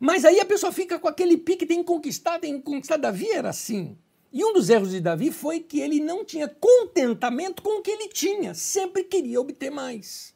[0.00, 2.96] Mas aí a pessoa fica com aquele pique, tem que conquistar, tem que conquistar.
[2.96, 3.98] Davi era assim.
[4.32, 7.90] E um dos erros de Davi foi que ele não tinha contentamento com o que
[7.90, 10.34] ele tinha, sempre queria obter mais.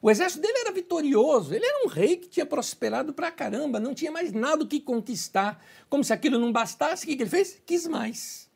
[0.00, 3.94] O exército dele era vitorioso, ele era um rei que tinha prosperado pra caramba, não
[3.94, 5.60] tinha mais nada o que conquistar.
[5.88, 7.60] Como se aquilo não bastasse, o que ele fez?
[7.66, 8.48] Quis mais.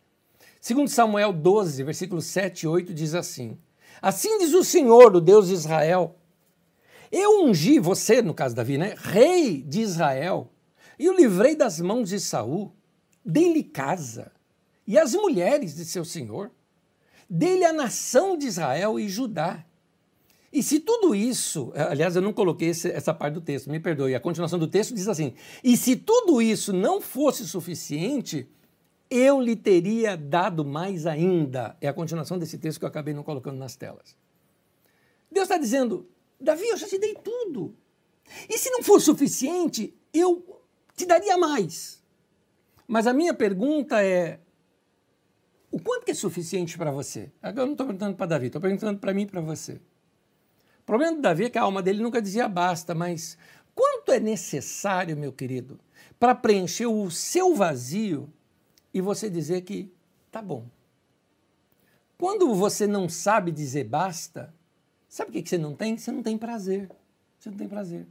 [0.61, 3.59] Segundo Samuel 12, versículos 7 e 8, diz assim:
[4.01, 6.15] Assim diz o Senhor, o Deus de Israel,
[7.13, 8.95] eu ungi você, no caso Davi, né?
[8.97, 10.51] Rei de Israel.
[10.99, 12.73] E o livrei das mãos de Saul.
[13.23, 14.33] Dei-lhe casa
[14.87, 16.51] e as mulheres de seu senhor.
[17.29, 19.65] Dei-lhe a nação de Israel e Judá.
[20.53, 24.21] E se tudo isso, aliás, eu não coloquei essa parte do texto, me perdoe, a
[24.21, 25.35] continuação do texto diz assim:
[25.65, 28.47] e se tudo isso não fosse suficiente,
[29.09, 31.77] eu lhe teria dado mais ainda.
[31.81, 34.15] É a continuação desse texto que eu acabei não colocando nas telas.
[35.31, 36.07] Deus está dizendo:
[36.43, 37.77] Davi, eu já te dei tudo.
[38.49, 40.63] E se não for suficiente, eu
[40.97, 42.03] te daria mais.
[42.87, 44.41] Mas a minha pergunta é:
[45.71, 47.33] o quanto que é suficiente para você?
[47.43, 49.81] Agora eu não estou perguntando para Davi, estou perguntando para mim e para você.
[50.81, 53.39] O problema do Davi é que a alma dele nunca dizia basta, mas
[53.75, 55.81] quanto é necessário, meu querido,
[56.19, 58.31] para preencher o seu vazio
[58.93, 59.91] e você dizer que
[60.31, 60.67] tá bom?
[62.19, 64.55] Quando você não sabe dizer basta,
[65.13, 65.99] Sabe o que você não tem?
[65.99, 66.89] Você não tem prazer.
[67.39, 68.07] Você não tem prazer.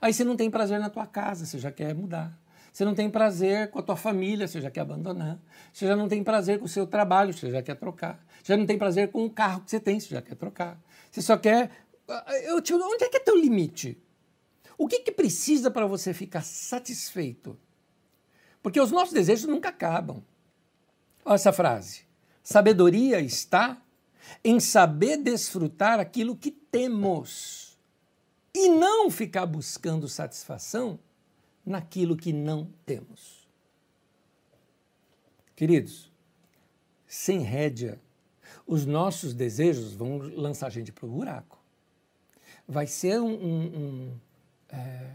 [0.00, 2.36] Aí você não tem prazer na tua casa, você já quer mudar.
[2.72, 5.38] Você não tem prazer com a tua família, você já quer abandonar.
[5.72, 8.26] Você já não tem prazer com o seu trabalho, você já quer trocar.
[8.42, 10.76] Você já não tem prazer com o carro que você tem, você já quer trocar.
[11.12, 11.70] Você só quer.
[12.42, 12.74] Eu te...
[12.74, 13.96] Onde é que é teu limite?
[14.76, 17.56] O que, que precisa para você ficar satisfeito?
[18.60, 20.24] Porque os nossos desejos nunca acabam.
[21.24, 22.00] Olha essa frase.
[22.42, 23.80] Sabedoria está
[24.44, 27.78] em saber desfrutar aquilo que temos
[28.54, 30.98] e não ficar buscando satisfação
[31.64, 33.46] naquilo que não temos.
[35.54, 36.10] Queridos,
[37.06, 38.00] sem rédea,
[38.66, 41.58] os nossos desejos vão lançar a gente para o buraco.
[42.68, 44.20] Vai ser um, um, um,
[44.68, 45.10] é,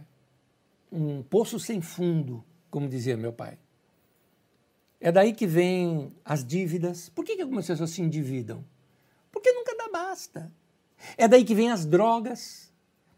[0.91, 3.57] um poço sem fundo, como dizia meu pai.
[4.99, 7.09] É daí que vem as dívidas.
[7.09, 8.63] Por que, que algumas pessoas se endividam?
[9.31, 10.51] Porque nunca dá basta.
[11.17, 12.71] É daí que vem as drogas.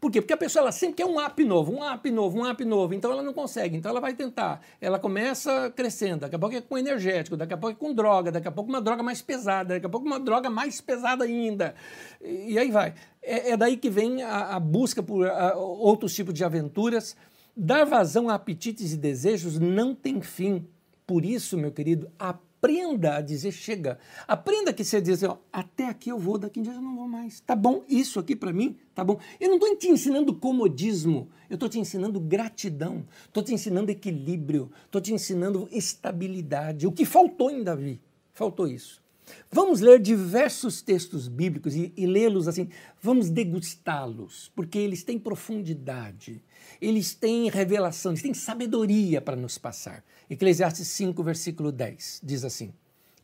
[0.04, 0.20] Por quê?
[0.20, 2.92] Porque a pessoa ela sempre quer um app novo, um app novo, um app novo,
[2.92, 4.60] então ela não consegue, então ela vai tentar.
[4.78, 8.30] Ela começa crescendo, daqui a pouco é com energético, daqui a pouco é com droga,
[8.30, 11.74] daqui a pouco uma droga mais pesada, daqui a pouco uma droga mais pesada ainda.
[12.22, 12.92] E, aí vai.
[13.22, 17.16] É, é, daí que vem a, a busca por outros tipos de aventuras.
[17.56, 20.66] Dar vazão a apetites e desejos não tem fim.
[21.06, 22.34] Por isso, meu querido, a
[22.64, 23.98] aprenda a dizer chega.
[24.26, 27.06] Aprenda que você diz, ó, até aqui eu vou, daqui em diante eu não vou
[27.06, 27.40] mais.
[27.40, 27.84] Tá bom?
[27.86, 29.20] Isso aqui para mim, tá bom?
[29.38, 34.70] Eu não estou te ensinando comodismo, eu estou te ensinando gratidão, estou te ensinando equilíbrio,
[34.86, 36.86] estou te ensinando estabilidade.
[36.86, 38.00] O que faltou em Davi?
[38.32, 39.04] Faltou isso.
[39.50, 42.68] Vamos ler diversos textos bíblicos e, e lê-los assim,
[43.00, 46.42] vamos degustá-los, porque eles têm profundidade,
[46.80, 50.04] eles têm revelação, eles têm sabedoria para nos passar.
[50.28, 52.72] Eclesiastes 5, versículo 10 diz assim: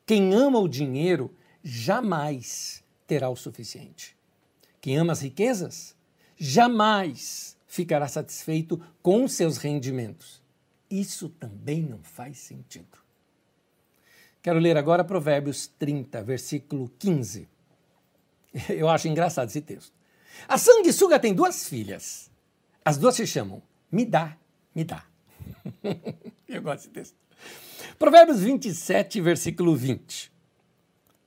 [0.07, 4.16] Quem ama o dinheiro jamais terá o suficiente.
[4.80, 5.96] Quem ama as riquezas
[6.36, 10.42] jamais ficará satisfeito com seus rendimentos.
[10.90, 12.98] Isso também não faz sentido.
[14.42, 17.48] Quero ler agora Provérbios 30, versículo 15.
[18.70, 19.92] Eu acho engraçado esse texto.
[20.48, 22.30] A sanguessuga tem duas filhas.
[22.84, 24.36] As duas se chamam Me dá,
[24.74, 25.10] me dá.
[26.49, 27.15] Eu gosto desse.
[27.99, 30.33] Provérbios 27, versículo 20.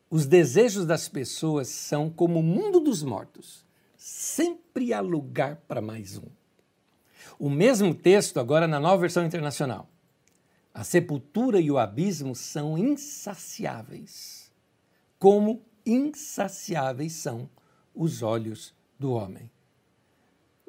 [0.09, 3.65] Os desejos das pessoas são como o mundo dos mortos.
[3.97, 6.27] Sempre há lugar para mais um.
[7.39, 9.89] O mesmo texto, agora na nova versão internacional.
[10.73, 14.51] A sepultura e o abismo são insaciáveis,
[15.19, 17.49] como insaciáveis são
[17.93, 19.51] os olhos do homem.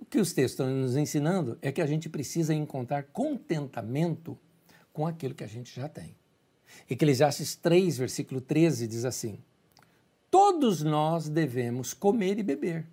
[0.04, 4.38] O que os textos estão nos ensinando é que a gente precisa encontrar contentamento
[4.92, 6.14] com aquilo que a gente já tem.
[6.90, 9.38] Eclesiastes 3, versículo 13 diz assim:
[10.30, 12.86] Todos nós devemos comer e beber.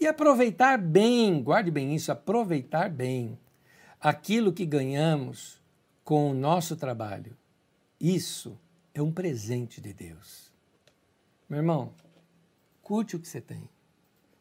[0.00, 3.38] E aproveitar bem, guarde bem isso, aproveitar bem
[4.00, 5.62] aquilo que ganhamos
[6.02, 7.36] com o nosso trabalho.
[8.00, 8.58] Isso
[8.92, 10.50] é um presente de Deus.
[11.48, 11.94] Meu irmão,
[12.82, 13.75] curte o que você tem.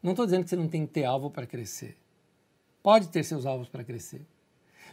[0.06, 1.97] Não estou dizendo que você não tem que ter alvo para crescer.
[2.84, 4.22] Pode ter seus alvos para crescer.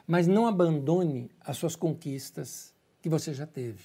[0.07, 3.85] Mas não abandone as suas conquistas que você já teve.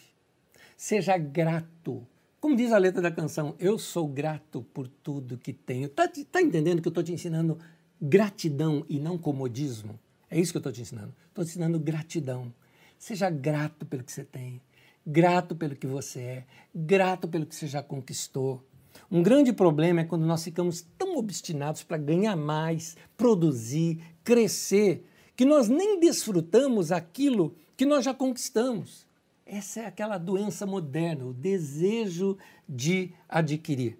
[0.77, 2.07] Seja grato.
[2.39, 5.87] Como diz a letra da canção, eu sou grato por tudo que tenho.
[5.87, 7.59] Está tá entendendo que eu estou te ensinando
[8.01, 9.99] gratidão e não comodismo?
[10.31, 11.13] É isso que eu estou te ensinando.
[11.27, 12.53] Estou te ensinando gratidão.
[12.97, 14.61] Seja grato pelo que você tem,
[15.05, 18.65] grato pelo que você é, grato pelo que você já conquistou.
[19.09, 25.05] Um grande problema é quando nós ficamos tão obstinados para ganhar mais, produzir, crescer,
[25.35, 29.07] que nós nem desfrutamos aquilo que nós já conquistamos.
[29.45, 32.37] Essa é aquela doença moderna, o desejo
[32.67, 33.97] de adquirir.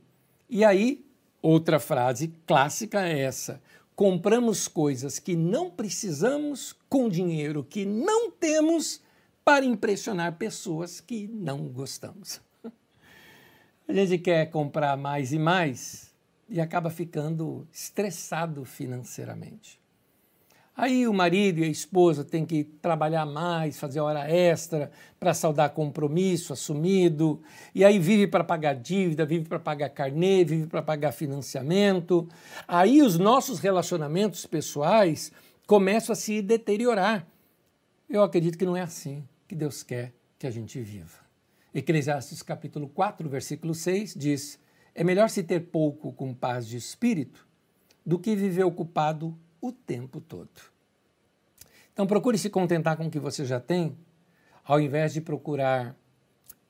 [0.50, 1.06] E aí,
[1.42, 3.62] outra frase clássica é essa:
[3.96, 9.02] compramos coisas que não precisamos com dinheiro que não temos
[9.46, 12.42] para impressionar pessoas que não gostamos.
[13.88, 16.14] A gente quer comprar mais e mais
[16.50, 19.80] e acaba ficando estressado financeiramente.
[20.76, 25.72] Aí o marido e a esposa têm que trabalhar mais, fazer hora extra para saldar
[25.72, 27.42] compromisso assumido,
[27.74, 32.28] e aí vive para pagar dívida, vive para pagar carnê, vive para pagar financiamento.
[32.68, 35.32] Aí os nossos relacionamentos pessoais
[35.66, 37.26] começam a se deteriorar.
[38.08, 41.27] Eu acredito que não é assim que Deus quer que a gente viva.
[41.78, 44.60] Eclesiastes capítulo 4, versículo 6 diz:
[44.96, 47.48] É melhor se ter pouco com paz de espírito
[48.04, 50.50] do que viver ocupado o tempo todo.
[51.94, 53.96] Então procure se contentar com o que você já tem,
[54.66, 55.96] ao invés de procurar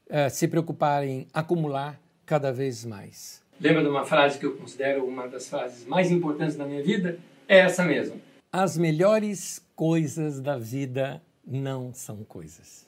[0.09, 3.41] eh, se preocupar em acumular cada vez mais.
[3.61, 7.17] Lembra de uma frase que eu considero uma das frases mais importantes da minha vida?
[7.47, 8.21] É essa mesmo.
[8.51, 12.86] As melhores coisas da vida não são coisas.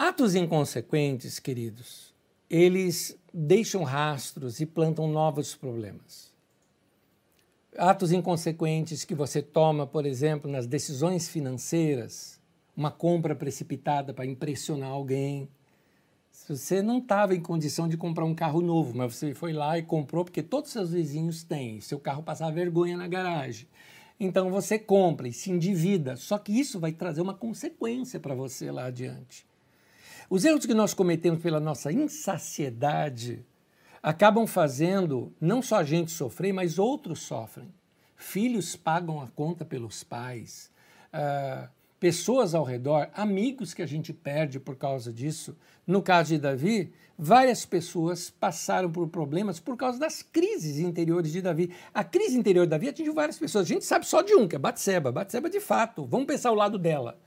[0.00, 2.14] Atos inconsequentes, queridos,
[2.48, 6.32] eles deixam rastros e plantam novos problemas.
[7.76, 12.40] Atos inconsequentes que você toma, por exemplo, nas decisões financeiras,
[12.76, 15.48] uma compra precipitada para impressionar alguém.
[16.30, 19.78] Se você não estava em condição de comprar um carro novo, mas você foi lá
[19.78, 23.66] e comprou porque todos os seus vizinhos têm, seu carro passava vergonha na garagem.
[24.20, 28.70] Então você compra e se endivida, só que isso vai trazer uma consequência para você
[28.70, 29.47] lá adiante.
[30.30, 33.46] Os erros que nós cometemos pela nossa insaciedade
[34.02, 37.72] acabam fazendo não só a gente sofrer, mas outros sofrem.
[38.14, 40.70] Filhos pagam a conta pelos pais,
[41.14, 41.66] uh,
[41.98, 45.56] pessoas ao redor, amigos que a gente perde por causa disso.
[45.86, 51.40] No caso de Davi, várias pessoas passaram por problemas por causa das crises interiores de
[51.40, 51.72] Davi.
[51.94, 53.64] A crise interior de Davi atingiu várias pessoas.
[53.64, 55.10] A gente sabe só de um, que é Batseba.
[55.10, 56.04] Batseba de fato.
[56.04, 57.18] Vamos pensar o lado dela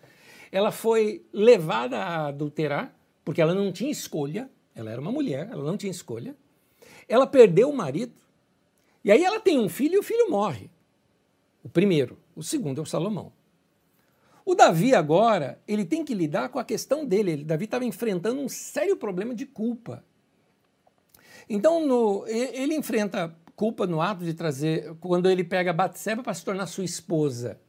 [0.51, 5.63] ela foi levada a adulterar, porque ela não tinha escolha, ela era uma mulher, ela
[5.63, 6.35] não tinha escolha.
[7.07, 8.13] Ela perdeu o marido,
[9.03, 10.69] e aí ela tem um filho e o filho morre.
[11.63, 12.17] O primeiro.
[12.35, 13.31] O segundo é o Salomão.
[14.45, 17.31] O Davi agora, ele tem que lidar com a questão dele.
[17.31, 20.03] Ele, Davi estava enfrentando um sério problema de culpa.
[21.49, 26.43] Então, no, ele enfrenta culpa no ato de trazer, quando ele pega Batseba para se
[26.43, 27.59] tornar sua esposa.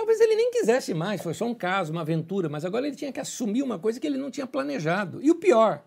[0.00, 3.12] Talvez ele nem quisesse mais, foi só um caso, uma aventura, mas agora ele tinha
[3.12, 5.20] que assumir uma coisa que ele não tinha planejado.
[5.22, 5.84] E o pior,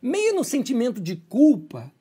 [0.00, 1.92] meio no sentimento de culpa,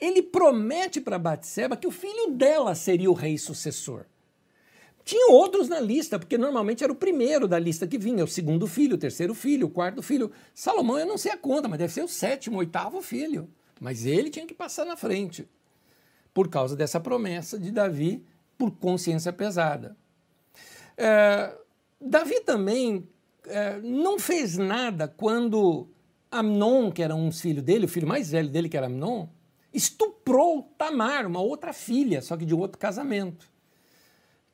[0.00, 4.06] ele promete para Batseba que o filho dela seria o rei sucessor.
[5.04, 8.66] Tinha outros na lista, porque normalmente era o primeiro da lista que vinha, o segundo
[8.66, 10.32] filho, o terceiro filho, o quarto filho.
[10.54, 13.50] Salomão, eu não sei a conta, mas deve ser o sétimo, oitavo filho.
[13.78, 15.46] Mas ele tinha que passar na frente,
[16.32, 18.24] por causa dessa promessa de Davi,
[18.56, 19.94] por consciência pesada.
[20.96, 21.56] É,
[22.00, 23.08] Davi também
[23.46, 25.88] é, não fez nada quando
[26.30, 29.28] Amnon, que era um filho dele, o filho mais velho dele, que era Amnon,
[29.72, 33.50] estuprou Tamar, uma outra filha, só que de outro casamento.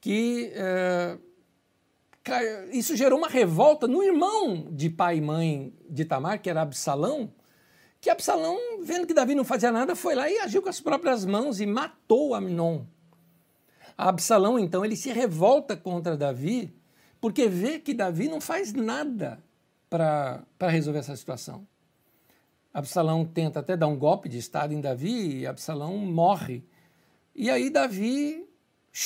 [0.01, 1.19] Que é,
[2.73, 7.33] isso gerou uma revolta no irmão de pai e mãe de Tamar, que era Absalão,
[8.01, 11.25] que Absalão, vendo que Davi não fazia nada, foi lá e agiu com as próprias
[11.25, 12.85] mãos e matou Amnon.
[13.97, 16.75] Absalão, então, ele se revolta contra Davi,
[17.21, 19.43] porque vê que Davi não faz nada
[19.89, 21.67] para resolver essa situação.
[22.73, 26.65] Absalão tenta até dar um golpe de Estado em Davi e Absalão morre.
[27.35, 28.49] E aí Davi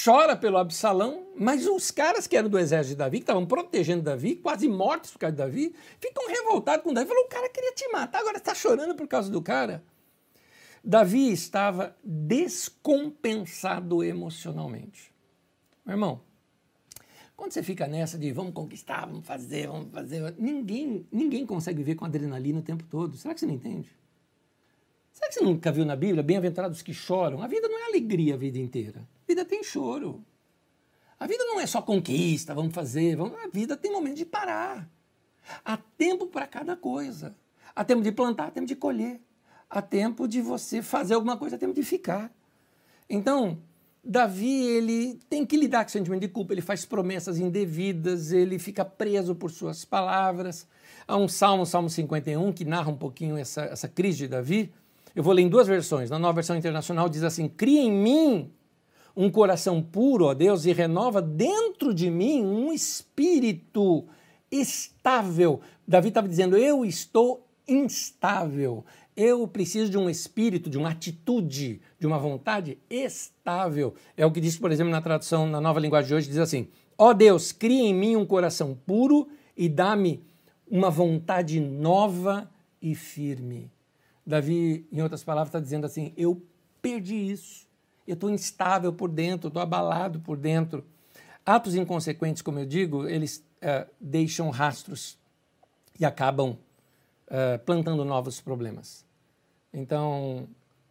[0.04, 4.02] chora pelo Absalão, mas os caras que eram do exército de Davi, que estavam protegendo
[4.02, 7.08] Davi, quase mortos por causa de Davi, ficam revoltados com Davi.
[7.08, 9.82] Falou, o cara queria te matar, agora está chorando por causa do cara.
[10.88, 15.12] Davi estava descompensado emocionalmente.
[15.84, 16.20] Meu irmão,
[17.36, 21.96] quando você fica nessa de vamos conquistar, vamos fazer, vamos fazer, ninguém, ninguém consegue viver
[21.96, 23.16] com adrenalina o tempo todo.
[23.16, 23.90] Será que você não entende?
[25.12, 27.42] Será que você nunca viu na Bíblia, bem-aventurados que choram?
[27.42, 29.00] A vida não é alegria a vida inteira.
[29.00, 30.24] A vida tem choro.
[31.18, 33.16] A vida não é só conquista, vamos fazer.
[33.16, 33.36] Vamos...
[33.40, 34.88] A vida tem momento de parar.
[35.64, 37.36] Há tempo para cada coisa.
[37.74, 39.20] Há tempo de plantar, há tempo de colher.
[39.68, 42.32] Há tempo de você fazer alguma coisa, há tempo de ficar.
[43.08, 43.58] Então,
[44.08, 48.56] Davi, ele tem que lidar com o sentimento de culpa, ele faz promessas indevidas, ele
[48.56, 50.66] fica preso por suas palavras.
[51.08, 54.72] Há um salmo, Salmo 51, que narra um pouquinho essa, essa crise de Davi.
[55.14, 56.08] Eu vou ler em duas versões.
[56.08, 58.52] Na nova versão internacional diz assim: Cria em mim
[59.16, 64.04] um coração puro, ó Deus, e renova dentro de mim um espírito
[64.52, 65.60] estável.
[65.86, 68.84] Davi estava dizendo: Eu estou instável.
[69.16, 73.94] Eu preciso de um espírito, de uma atitude, de uma vontade estável.
[74.14, 76.68] É o que diz, por exemplo, na tradução, na nova linguagem de hoje, diz assim:
[76.98, 79.26] Ó oh Deus, cria em mim um coração puro
[79.56, 80.22] e dá-me
[80.70, 82.50] uma vontade nova
[82.82, 83.70] e firme.
[84.26, 86.42] Davi, em outras palavras, está dizendo assim: Eu
[86.82, 87.66] perdi isso.
[88.06, 90.84] Eu estou instável por dentro, estou abalado por dentro.
[91.44, 95.16] Atos inconsequentes, como eu digo, eles uh, deixam rastros
[95.98, 96.50] e acabam
[97.28, 99.05] uh, plantando novos problemas.
[99.76, 100.48] Então,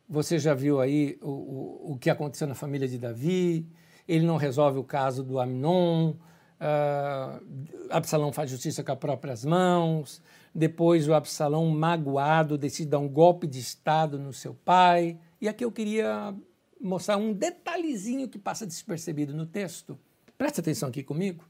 [0.07, 3.67] você já viu aí o, o, o, que aconteceu na família de Davi,
[4.07, 7.43] ele não resolve o caso do Amnon, uh,
[7.89, 10.21] Absalão faz justiça com as próprias mãos,
[10.53, 15.17] depois o Absalão, magoado, decide dar um golpe de Estado no seu pai.
[15.41, 16.35] E aqui eu queria
[16.79, 19.97] mostrar um detalhezinho que passa despercebido no texto.
[20.37, 21.43] Presta atenção aqui comigo,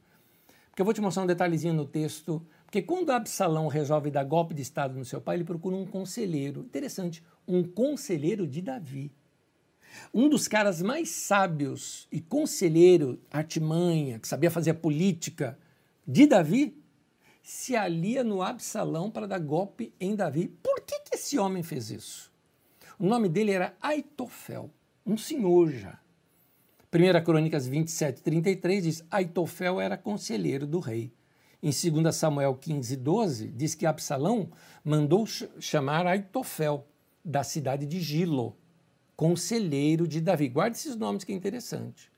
[0.75, 2.45] porque eu vou te mostrar um detalhezinho no texto
[2.75, 6.59] porque quando Absalão resolve dar golpe de Estado no seu pai, ele procura um conselheiro.
[6.59, 9.13] Interessante, um conselheiro de Davi.
[10.13, 15.57] Um dos caras mais sábios e conselheiro, artimanha, que sabia fazer a política
[16.05, 16.77] de Davi,
[17.41, 20.49] se alia no Absalão para dar golpe em Davi.
[20.61, 22.29] Por que, que esse homem fez isso?
[22.99, 24.69] O nome dele era Aitofel,
[25.05, 25.97] um senhor já.
[26.95, 31.11] 1 Crônicas 27, 33 diz: Aitofel era conselheiro do rei.
[31.61, 34.49] Em 2 Samuel 15, 12, diz que Absalão
[34.81, 35.25] mandou
[35.59, 36.87] chamar Aitofel,
[37.23, 38.55] da cidade de Gilo,
[39.13, 40.47] conselheiro de Davi.
[40.47, 42.09] Guarde esses nomes que é interessante.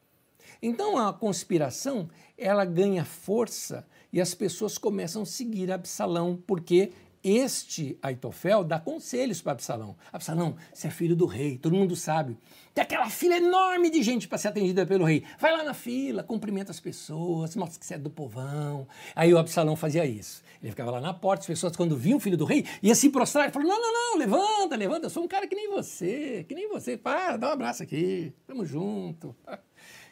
[0.62, 6.92] Então a conspiração, ela ganha força e as pessoas começam a seguir Absalão, porque
[7.36, 9.96] este Aitofel dá conselhos para Absalão.
[10.12, 12.38] Absalão, você é filho do rei, todo mundo sabe.
[12.74, 15.24] Tem aquela fila enorme de gente para ser atendida pelo rei.
[15.40, 18.88] Vai lá na fila, cumprimenta as pessoas, mostra que você é do povão.
[19.16, 20.44] Aí o Absalão fazia isso.
[20.62, 23.10] Ele ficava lá na porta, as pessoas, quando viam o filho do rei, ia se
[23.10, 26.46] prostrar e falou: Não, não, não, levanta, levanta, eu sou um cara que nem você,
[26.48, 26.98] que nem você.
[26.98, 29.36] Para, dá um abraço aqui, tamo junto.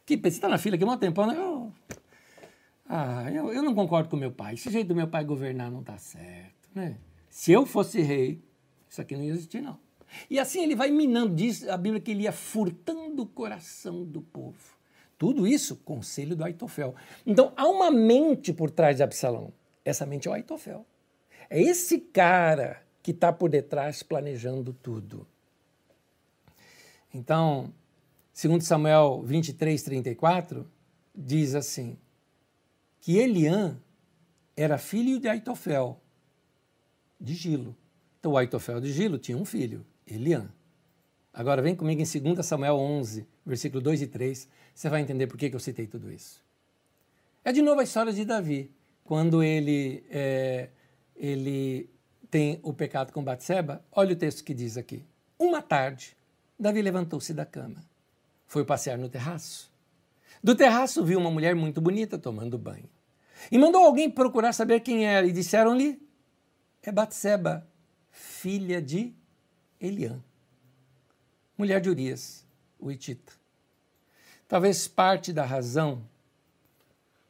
[0.06, 1.36] Que, você está na fila aqui um tempão, né?
[1.36, 1.74] Eu,
[2.88, 4.54] ah, eu, eu não concordo com meu pai.
[4.54, 6.55] Esse jeito do meu pai governar não está certo.
[6.76, 6.97] Né?
[7.30, 8.43] Se eu fosse rei,
[8.88, 9.80] isso aqui não ia existir, não.
[10.30, 14.22] E assim ele vai minando, diz a Bíblia que ele ia furtando o coração do
[14.22, 14.76] povo.
[15.18, 16.93] Tudo isso, conselho do Aitofel.
[17.26, 19.53] Então há uma mente por trás de Absalão.
[19.84, 20.85] Essa mente é o Aitofel.
[21.49, 25.27] É esse cara que está por detrás planejando tudo.
[27.14, 27.73] Então,
[28.34, 30.69] segundo Samuel 23, 34,
[31.14, 31.97] diz assim,
[32.99, 33.80] que Eliã
[34.57, 36.02] era filho de Aitofel,
[37.20, 37.76] de Gilo.
[38.20, 40.50] Então, o Aitofel de Gilo tinha um filho, Eliã.
[41.34, 45.38] Agora, vem comigo em 2 Samuel 11, versículo 2 e 3, você vai entender por
[45.38, 46.44] que, eu citei tudo isso.
[47.44, 48.72] É de novo a história de Davi,
[49.04, 50.70] quando ele, é,
[51.16, 51.90] ele
[52.32, 53.84] tem o pecado com Batseba.
[53.92, 55.04] Olha o texto que diz aqui.
[55.38, 56.16] Uma tarde,
[56.60, 57.84] Davi levantou-se da cama,
[58.48, 59.72] foi passear no terraço.
[60.44, 62.90] Do terraço viu uma mulher muito bonita tomando banho.
[63.52, 66.02] E mandou alguém procurar saber quem era, e disseram-lhe
[66.86, 67.68] é Batseba,
[68.12, 69.14] filha de
[69.82, 70.24] Eliã,
[71.57, 72.45] mulher de Urias,
[72.80, 73.34] o Itita.
[74.48, 76.07] Talvez parte da razão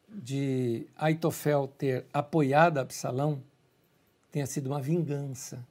[0.10, 3.42] de Aitofel ter apoiado Absalão
[4.30, 5.66] tenha sido uma vingança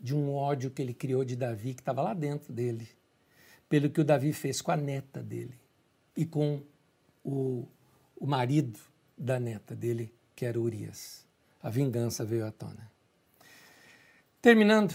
[0.00, 2.88] de um ódio que ele criou de Davi, que estava lá dentro dele,
[3.68, 5.54] pelo que o Davi fez com a neta dele
[6.16, 6.60] e com
[7.24, 7.68] o,
[8.16, 8.80] o marido
[9.16, 11.24] da neta dele, que era Urias.
[11.62, 12.91] A vingança veio à tona.
[14.42, 14.92] Terminando,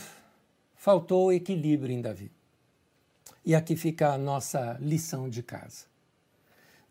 [0.75, 2.29] faltou equilíbrio em Davi.
[3.45, 5.85] E aqui fica a nossa lição de casa.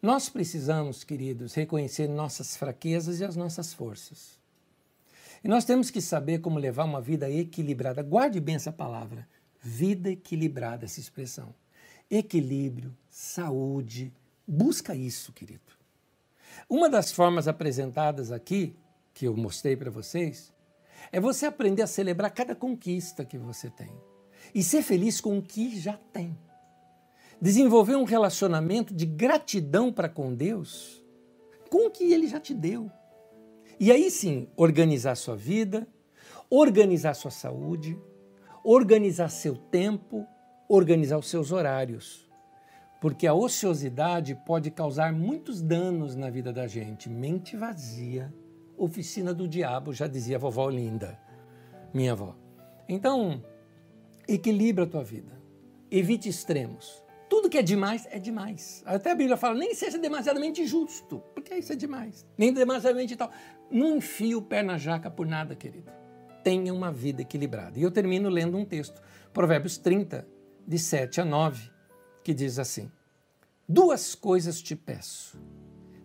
[0.00, 4.40] Nós precisamos, queridos, reconhecer nossas fraquezas e as nossas forças.
[5.44, 8.02] E nós temos que saber como levar uma vida equilibrada.
[8.02, 9.28] Guarde bem essa palavra.
[9.60, 11.54] Vida equilibrada, essa expressão.
[12.10, 14.10] Equilíbrio, saúde.
[14.48, 15.60] Busca isso, querido.
[16.70, 18.74] Uma das formas apresentadas aqui,
[19.12, 20.55] que eu mostrei para vocês,
[21.12, 23.92] é você aprender a celebrar cada conquista que você tem
[24.54, 26.36] e ser feliz com o que já tem.
[27.40, 31.04] Desenvolver um relacionamento de gratidão para com Deus
[31.68, 32.90] com o que Ele já te deu.
[33.78, 35.86] E aí sim, organizar sua vida,
[36.48, 37.98] organizar sua saúde,
[38.64, 40.26] organizar seu tempo,
[40.68, 42.26] organizar os seus horários.
[43.00, 47.10] Porque a ociosidade pode causar muitos danos na vida da gente.
[47.10, 48.32] Mente vazia,
[48.76, 51.18] oficina do diabo, já dizia a vovó Linda,
[51.92, 52.36] minha avó.
[52.88, 53.42] Então,
[54.28, 55.32] equilibra a tua vida.
[55.90, 57.02] Evite extremos.
[57.28, 58.82] Tudo que é demais é demais.
[58.86, 62.24] Até a Bíblia fala, nem seja demasiadamente justo, porque isso é demais.
[62.38, 63.30] Nem demasiadamente tal.
[63.70, 65.90] Não enfie o pé na jaca por nada, querido.
[66.44, 67.78] Tenha uma vida equilibrada.
[67.78, 70.26] E eu termino lendo um texto, Provérbios 30,
[70.66, 71.70] de 7 a 9,
[72.22, 72.90] que diz assim:
[73.68, 75.40] Duas coisas te peço.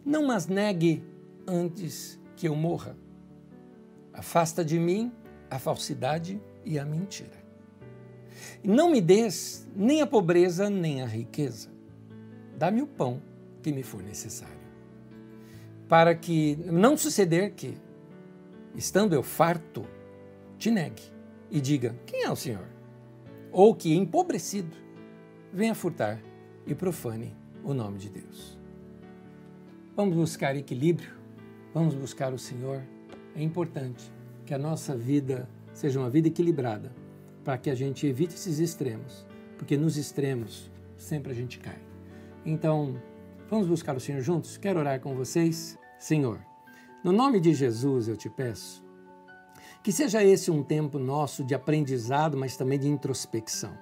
[0.03, 1.03] Não as negue
[1.47, 2.97] antes que eu morra.
[4.11, 5.11] Afasta de mim
[5.47, 7.39] a falsidade e a mentira.
[8.63, 11.69] Não me des nem a pobreza nem a riqueza.
[12.57, 13.21] Dá-me o pão
[13.61, 14.59] que me for necessário.
[15.87, 17.77] Para que não suceder que,
[18.73, 19.85] estando eu farto,
[20.57, 21.03] te negue
[21.51, 22.67] e diga: Quem é o Senhor?
[23.51, 24.75] Ou que, empobrecido,
[25.53, 26.19] venha furtar
[26.65, 28.57] e profane o nome de Deus.
[29.95, 31.20] Vamos buscar equilíbrio,
[31.73, 32.81] vamos buscar o Senhor.
[33.35, 34.11] É importante
[34.45, 36.93] que a nossa vida seja uma vida equilibrada
[37.43, 39.25] para que a gente evite esses extremos,
[39.57, 41.79] porque nos extremos sempre a gente cai.
[42.45, 43.01] Então,
[43.49, 44.57] vamos buscar o Senhor juntos?
[44.57, 45.77] Quero orar com vocês?
[45.99, 46.39] Senhor,
[47.03, 48.83] no nome de Jesus eu te peço
[49.83, 53.75] que seja esse um tempo nosso de aprendizado, mas também de introspecção,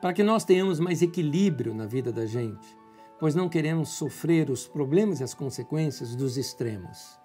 [0.00, 2.76] para que nós tenhamos mais equilíbrio na vida da gente,
[3.20, 7.20] pois não queremos sofrer os problemas e as consequências dos extremos.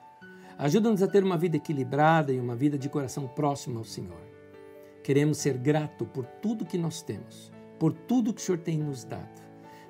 [0.57, 4.21] Ajuda-nos a ter uma vida equilibrada e uma vida de coração próximo ao Senhor.
[5.01, 9.03] Queremos ser grato por tudo que nós temos, por tudo que o Senhor tem nos
[9.05, 9.43] dado.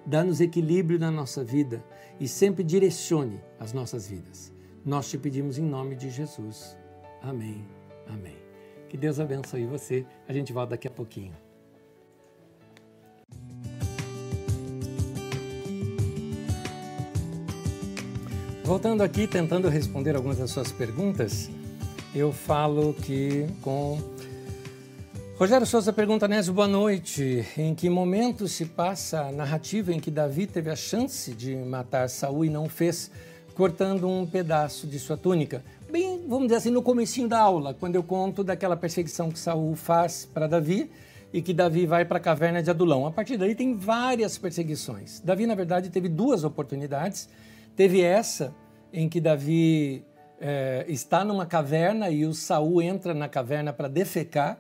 [0.06, 1.84] Dá-nos equilíbrio na nossa vida
[2.20, 4.54] e sempre direcione as nossas vidas.
[4.86, 6.78] Nós te pedimos em nome de Jesus.
[7.22, 7.66] Amém.
[8.08, 8.38] Amém.
[8.88, 10.06] Que Deus abençoe você.
[10.28, 11.45] A gente volta daqui a pouquinho.
[18.66, 21.52] Voltando aqui, tentando responder algumas das suas perguntas,
[22.16, 24.00] eu falo que com
[25.38, 27.46] Rogério Souza pergunta, Nésio, boa noite.
[27.56, 32.10] Em que momento se passa a narrativa em que Davi teve a chance de matar
[32.10, 33.12] Saul e não fez,
[33.54, 35.64] cortando um pedaço de sua túnica?
[35.92, 39.76] Bem, vamos dizer assim, no comecinho da aula, quando eu conto daquela perseguição que Saul
[39.76, 40.90] faz para Davi
[41.32, 43.06] e que Davi vai para a caverna de Adulão.
[43.06, 45.20] A partir daí tem várias perseguições.
[45.20, 47.30] Davi, na verdade, teve duas oportunidades.
[47.76, 48.56] Teve essa
[48.92, 50.06] em que Davi
[50.40, 54.60] é, está numa caverna e o Saul entra na caverna para defecar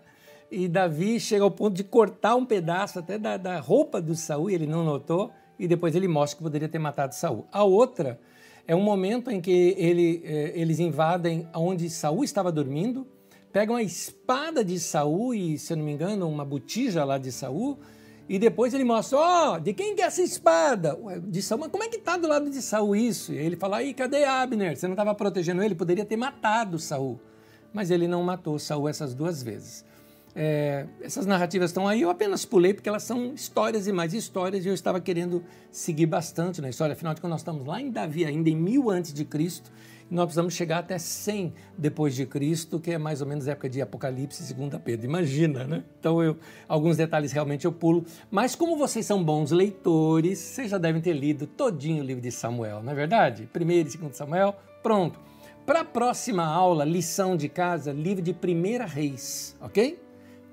[0.52, 4.50] e Davi chega ao ponto de cortar um pedaço até da, da roupa do Saul,
[4.50, 7.46] e ele não notou, e depois ele mostra que poderia ter matado Saul.
[7.52, 8.20] A outra
[8.68, 13.08] é um momento em que ele, eh, eles invadem onde Saul estava dormindo,
[13.52, 17.32] pegam a espada de Saul e, se eu não me engano, uma botija lá de
[17.32, 17.80] Saul,
[18.28, 20.98] e depois ele mostra, ó, oh, de quem que é essa espada?
[20.98, 23.32] Ué, de Saul, mas como é que tá do lado de Saul isso?
[23.32, 24.76] E ele fala, aí, cadê Abner?
[24.76, 25.76] Você não estava protegendo ele?
[25.76, 27.20] Poderia ter matado Saul.
[27.72, 29.86] Mas ele não matou Saul essas duas vezes.
[30.38, 34.66] É, essas narrativas estão aí, eu apenas pulei porque elas são histórias e mais histórias
[34.66, 35.42] e eu estava querendo
[35.72, 36.94] seguir bastante na história.
[36.94, 39.72] Afinal de contas, nós estamos lá em Davi, ainda em mil antes de Cristo,
[40.10, 43.70] nós precisamos chegar até 100 depois de Cristo, que é mais ou menos a época
[43.70, 45.06] de Apocalipse, segunda Pedro.
[45.06, 45.84] Imagina, né?
[46.00, 46.38] Então, eu,
[46.68, 48.06] alguns detalhes realmente eu pulo.
[48.30, 52.32] Mas como vocês são bons leitores, vocês já devem ter lido todinho o livro de
[52.32, 53.50] Samuel, não é verdade?
[53.52, 55.20] Primeiro e segundo Samuel, pronto.
[55.66, 60.06] Para a próxima aula, lição de casa, livro de Primeira Reis, ok?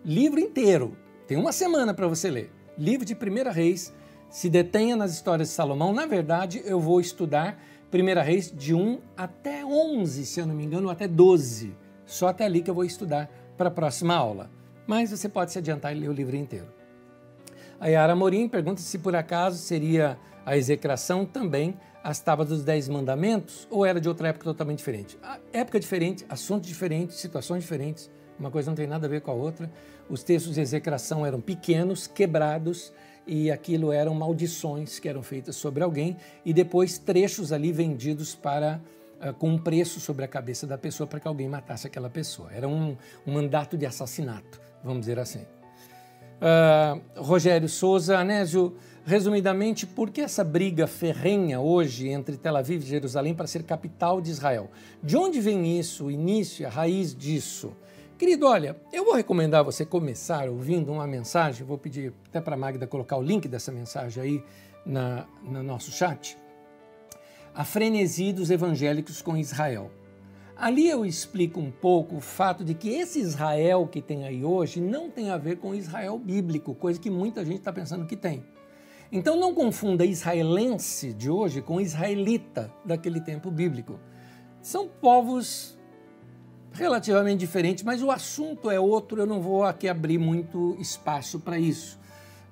[0.04, 0.96] livro inteiro.
[1.26, 2.50] Tem uma semana para você ler.
[2.76, 3.92] Livro de Primeira Reis.
[4.28, 5.92] Se detenha nas histórias de Salomão.
[5.92, 7.62] Na verdade, eu vou estudar
[7.92, 11.76] Primeira Reis de 1 até 11, se eu não me engano, até 12.
[12.06, 14.50] Só até ali que eu vou estudar para a próxima aula.
[14.86, 16.68] Mas você pode se adiantar e ler o livro inteiro.
[17.78, 22.88] A Yara Morim pergunta se por acaso seria a execração também as tábuas dos Dez
[22.88, 25.18] Mandamentos ou era de outra época totalmente diferente?
[25.22, 29.30] A época diferente, assuntos diferentes, situações diferentes, uma coisa não tem nada a ver com
[29.30, 29.70] a outra.
[30.08, 32.90] Os textos de execração eram pequenos, quebrados,
[33.26, 38.80] e aquilo eram maldições que eram feitas sobre alguém e depois trechos ali vendidos para
[39.20, 42.52] uh, com um preço sobre a cabeça da pessoa para que alguém matasse aquela pessoa.
[42.52, 42.96] Era um,
[43.26, 45.46] um mandato de assassinato, vamos dizer assim.
[46.42, 48.74] Uh, Rogério Souza, Anésio,
[49.04, 54.20] resumidamente, por que essa briga ferrenha hoje entre Tel Aviv e Jerusalém para ser capital
[54.20, 54.68] de Israel?
[55.02, 57.76] De onde vem isso, o início, a raiz disso?
[58.22, 62.56] Querido, olha, eu vou recomendar você começar ouvindo uma mensagem, vou pedir até para a
[62.56, 64.44] Magda colocar o link dessa mensagem aí
[64.86, 66.38] na, no nosso chat.
[67.52, 69.90] A frenesi dos evangélicos com Israel.
[70.56, 74.80] Ali eu explico um pouco o fato de que esse Israel que tem aí hoje
[74.80, 78.44] não tem a ver com Israel bíblico, coisa que muita gente está pensando que tem.
[79.10, 83.98] Então não confunda israelense de hoje com israelita daquele tempo bíblico.
[84.60, 85.76] São povos
[86.72, 91.58] relativamente diferente, mas o assunto é outro, eu não vou aqui abrir muito espaço para
[91.58, 91.98] isso.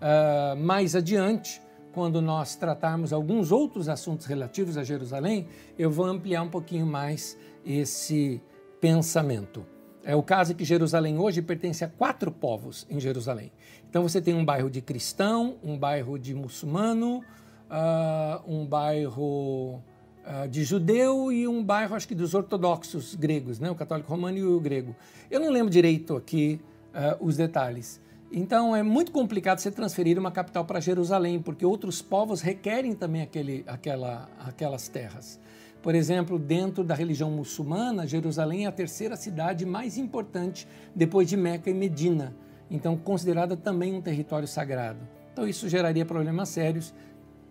[0.00, 1.60] Uh, mais adiante,
[1.92, 5.48] quando nós tratarmos alguns outros assuntos relativos a Jerusalém,
[5.78, 8.40] eu vou ampliar um pouquinho mais esse
[8.80, 9.66] pensamento.
[10.02, 13.52] É o caso que Jerusalém hoje pertence a quatro povos em Jerusalém.
[13.88, 19.82] Então você tem um bairro de cristão, um bairro de muçulmano, uh, um bairro
[20.24, 23.70] uh, de judeu e um bairro, acho que dos ortodoxos gregos, né?
[23.70, 24.94] o católico romano e o grego.
[25.30, 26.60] Eu não lembro direito aqui
[26.94, 28.00] uh, os detalhes.
[28.32, 33.22] Então é muito complicado você transferir uma capital para Jerusalém, porque outros povos requerem também
[33.22, 35.40] aquele, aquela, aquelas terras.
[35.82, 41.36] Por exemplo, dentro da religião muçulmana, Jerusalém é a terceira cidade mais importante depois de
[41.36, 42.34] Meca e Medina,
[42.70, 45.00] então considerada também um território sagrado.
[45.32, 46.94] Então isso geraria problemas sérios.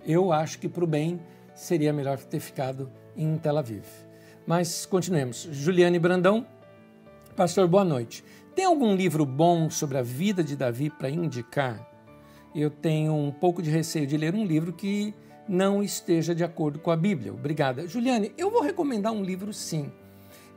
[0.06, 1.20] Eu acho que para o bem
[1.60, 3.84] seria melhor ter ficado em Tel Aviv.
[4.48, 5.48] Mas continuemos.
[5.52, 6.48] Juliane Brandão,
[7.36, 8.24] pastor, boa noite.
[8.56, 11.86] Tem algum livro bom sobre a vida de Davi para indicar?
[12.56, 15.14] Eu tenho um pouco de receio de ler um livro que
[15.48, 17.34] não esteja de acordo com a Bíblia.
[17.34, 17.86] Obrigada.
[17.88, 19.92] Juliane, eu vou recomendar um livro sim.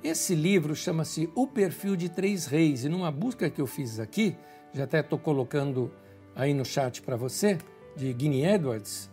[0.05, 4.37] Esse livro chama-se O Perfil de Três Reis, e numa busca que eu fiz aqui,
[4.73, 5.93] já até estou colocando
[6.35, 7.59] aí no chat para você,
[7.97, 9.12] de Guinea Edwards,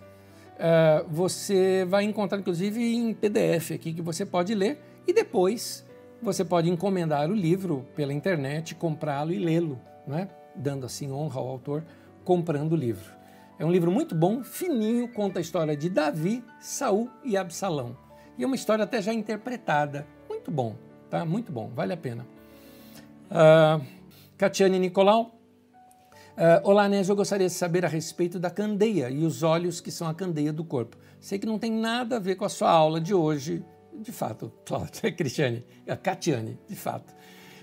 [0.60, 5.86] uh, você vai encontrar inclusive em PDF aqui que você pode ler e depois
[6.22, 10.30] você pode encomendar o livro pela internet, comprá-lo e lê-lo, né?
[10.56, 11.86] dando assim honra ao autor
[12.24, 13.18] comprando o livro.
[13.58, 17.98] É um livro muito bom, fininho, conta a história de Davi, Saul e Absalão.
[18.38, 20.08] E é uma história até já interpretada.
[20.30, 20.76] Muito bom,
[21.10, 21.26] tá?
[21.26, 22.26] Muito bom, vale a pena.
[23.30, 23.84] Uh,
[24.38, 25.39] Catiane Nicolau,
[26.40, 29.92] Uh, Olá, Nésio, eu gostaria de saber a respeito da candeia e os olhos que
[29.92, 30.96] são a candeia do corpo.
[31.20, 33.62] Sei que não tem nada a ver com a sua aula de hoje,
[33.94, 35.66] de fato, Cláudia, Cristiane,
[36.02, 37.14] Catiane, de fato.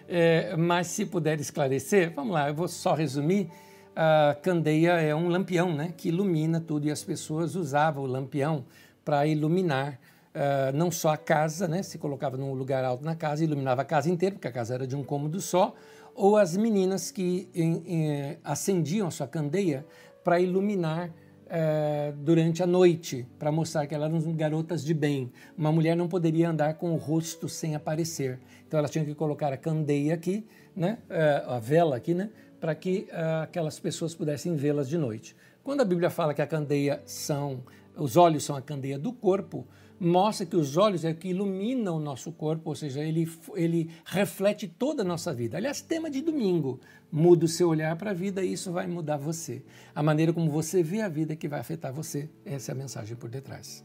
[0.06, 3.48] É, mas se puder esclarecer, vamos lá, eu vou só resumir.
[3.96, 8.66] A candeia é um lampião né, que ilumina tudo e as pessoas usavam o lampião
[9.02, 9.98] para iluminar
[10.36, 13.84] uh, não só a casa, né, se colocava num lugar alto na casa, iluminava a
[13.84, 15.74] casa inteira, porque a casa era de um cômodo só,
[16.16, 19.86] ou as meninas que em, em, acendiam a sua candeia
[20.24, 21.12] para iluminar
[21.48, 25.30] é, durante a noite, para mostrar que elas eram garotas de bem.
[25.56, 28.40] Uma mulher não poderia andar com o rosto sem aparecer.
[28.66, 30.44] Então elas tinham que colocar a candeia aqui,
[30.74, 35.36] né, é, a vela aqui, né, para que é, aquelas pessoas pudessem vê-las de noite.
[35.62, 37.62] Quando a Bíblia fala que a candeia são,
[37.96, 39.66] os olhos são a candeia do corpo,
[39.98, 43.90] mostra que os olhos é o que ilumina o nosso corpo, ou seja, ele, ele
[44.04, 45.56] reflete toda a nossa vida.
[45.56, 49.16] Aliás, tema de domingo, muda o seu olhar para a vida e isso vai mudar
[49.16, 49.62] você.
[49.94, 52.28] A maneira como você vê a vida é que vai afetar você.
[52.44, 53.84] Essa é a mensagem por detrás.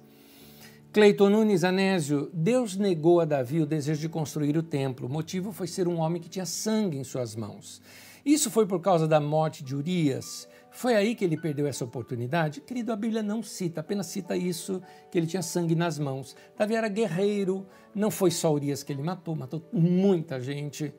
[0.93, 5.07] Cleiton Nunes Anésio, Deus negou a Davi o desejo de construir o templo.
[5.07, 7.81] O motivo foi ser um homem que tinha sangue em suas mãos.
[8.25, 10.49] Isso foi por causa da morte de Urias.
[10.81, 12.59] Foi aí que ele perdeu essa oportunidade?
[12.59, 14.81] Querido, a Bíblia não cita, apenas cita isso,
[15.11, 16.35] que ele tinha sangue nas mãos.
[16.57, 20.91] Davi era guerreiro, não foi só Urias que ele matou, matou muita gente.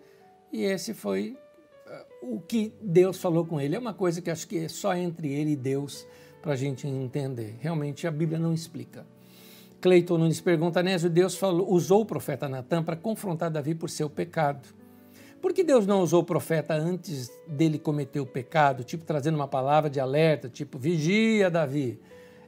[0.52, 1.36] E esse foi
[2.22, 3.74] uh, o que Deus falou com ele.
[3.74, 6.06] É uma coisa que acho que é só entre ele e Deus
[6.40, 7.56] para a gente entender.
[7.58, 9.04] Realmente a Bíblia não explica.
[9.80, 14.08] Cleiton Nunes pergunta, Nésio, Deus falou, usou o profeta Natan para confrontar Davi por seu
[14.08, 14.60] pecado.
[15.42, 19.48] Por que Deus não usou o profeta antes dele cometer o pecado, tipo trazendo uma
[19.48, 21.98] palavra de alerta, tipo vigia, Davi?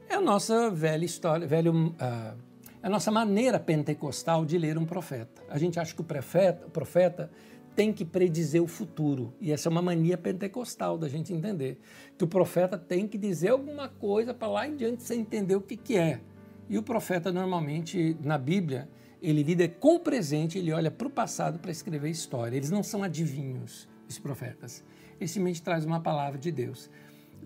[0.07, 2.37] É a nossa velha história, velho, uh,
[2.81, 5.43] a nossa maneira pentecostal de ler um profeta.
[5.49, 7.29] A gente acha que o profeta, o profeta
[7.75, 9.33] tem que predizer o futuro.
[9.41, 11.77] E essa é uma mania pentecostal da gente entender.
[12.17, 15.61] Que o profeta tem que dizer alguma coisa para lá em diante você entender o
[15.61, 16.21] que, que é.
[16.69, 18.87] E o profeta, normalmente, na Bíblia,
[19.29, 22.55] ele lida com o presente, ele olha para o passado para escrever história.
[22.55, 24.83] Eles não são adivinhos, os profetas.
[25.19, 26.89] Eles simplesmente trazem uma palavra de Deus.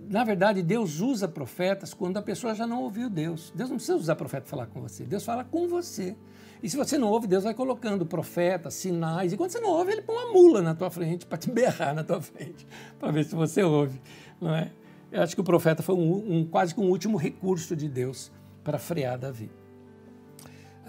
[0.10, 3.52] Na verdade, Deus usa profetas quando a pessoa já não ouviu Deus.
[3.56, 5.04] Deus não precisa usar profeta para falar com você.
[5.04, 6.16] Deus fala com você.
[6.62, 9.32] E se você não ouve, Deus vai colocando profetas, sinais.
[9.32, 11.94] E quando você não ouve, ele põe uma mula na tua frente para te berrar
[11.94, 12.68] na tua frente,
[13.00, 14.02] para ver se você ouve.
[14.42, 14.72] Não é?
[15.12, 18.32] Eu acho que o profeta foi um, um quase que um último recurso de Deus
[18.64, 19.50] para frear Davi.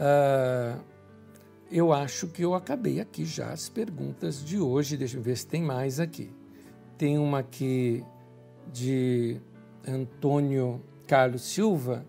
[0.01, 0.81] Uh,
[1.71, 4.97] eu acho que eu acabei aqui já as perguntas de hoje.
[4.97, 6.33] Deixa eu ver se tem mais aqui.
[6.97, 8.03] Tem uma aqui
[8.73, 9.39] de
[9.87, 12.07] Antônio Carlos Silva.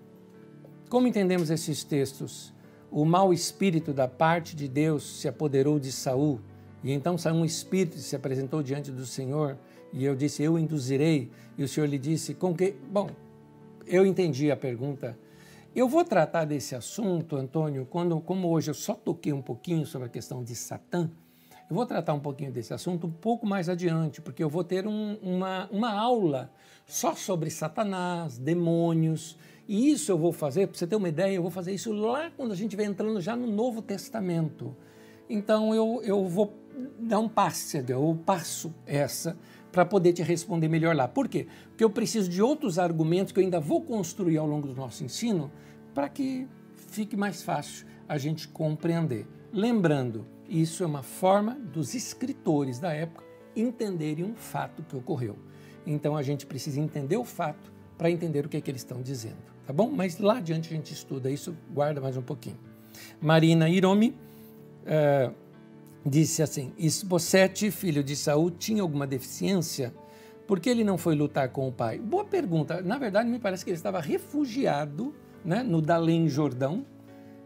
[0.89, 2.53] Como entendemos esses textos?
[2.89, 6.41] O mau espírito da parte de Deus se apoderou de Saul,
[6.83, 9.57] e então saiu um espírito e se apresentou diante do Senhor,
[9.93, 11.29] e eu disse: Eu induzirei.
[11.57, 12.75] E o Senhor lhe disse: Com que.
[12.91, 13.09] Bom,
[13.85, 15.17] eu entendi a pergunta.
[15.73, 20.07] Eu vou tratar desse assunto, Antônio, quando, como hoje eu só toquei um pouquinho sobre
[20.07, 21.09] a questão de Satã,
[21.69, 24.85] eu vou tratar um pouquinho desse assunto um pouco mais adiante, porque eu vou ter
[24.85, 26.51] um, uma, uma aula
[26.85, 31.41] só sobre Satanás, demônios, e isso eu vou fazer, para você ter uma ideia, eu
[31.41, 34.75] vou fazer isso lá quando a gente vai entrando já no Novo Testamento.
[35.29, 36.53] Então eu, eu vou
[36.99, 39.37] dar um passe, eu passo essa
[39.71, 41.07] para poder te responder melhor lá.
[41.07, 41.47] Por quê?
[41.69, 45.03] Porque eu preciso de outros argumentos que eu ainda vou construir ao longo do nosso
[45.03, 45.51] ensino
[45.93, 49.25] para que fique mais fácil a gente compreender.
[49.53, 53.23] Lembrando, isso é uma forma dos escritores da época
[53.55, 55.37] entenderem um fato que ocorreu.
[55.85, 59.01] Então a gente precisa entender o fato para entender o que, é que eles estão
[59.01, 59.89] dizendo, tá bom?
[59.89, 62.57] Mas lá adiante a gente estuda isso, guarda mais um pouquinho.
[63.21, 65.33] Marina Iromi uh,
[66.05, 69.93] disse assim: Isbosete, filho de Saul, tinha alguma deficiência?
[70.47, 71.99] Por que ele não foi lutar com o pai?
[71.99, 72.81] Boa pergunta.
[72.81, 75.13] Na verdade, me parece que ele estava refugiado
[75.45, 76.85] né, no Dalém Jordão,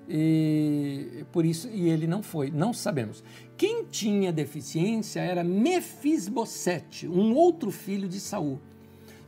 [0.08, 3.24] e por isso e ele não foi, não sabemos.
[3.58, 8.60] Quem tinha deficiência era Mefisbosete, um outro filho de Saul.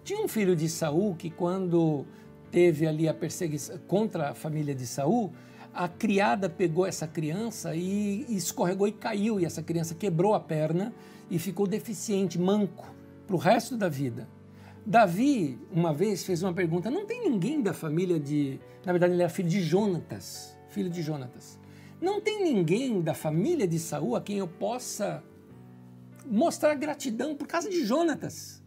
[0.03, 2.05] Tinha um filho de Saul que quando
[2.51, 5.33] teve ali a perseguição contra a família de Saul,
[5.73, 10.93] a criada pegou essa criança e escorregou e caiu e essa criança quebrou a perna
[11.29, 12.93] e ficou deficiente, manco
[13.25, 14.27] para o resto da vida.
[14.85, 18.59] Davi, uma vez, fez uma pergunta: não tem ninguém da família de.
[18.85, 21.59] Na verdade, ele era filho de Jonatas filho de Jonatas.
[21.99, 25.23] Não tem ninguém da família de Saul a quem eu possa
[26.23, 28.61] mostrar gratidão por causa de Jonatas.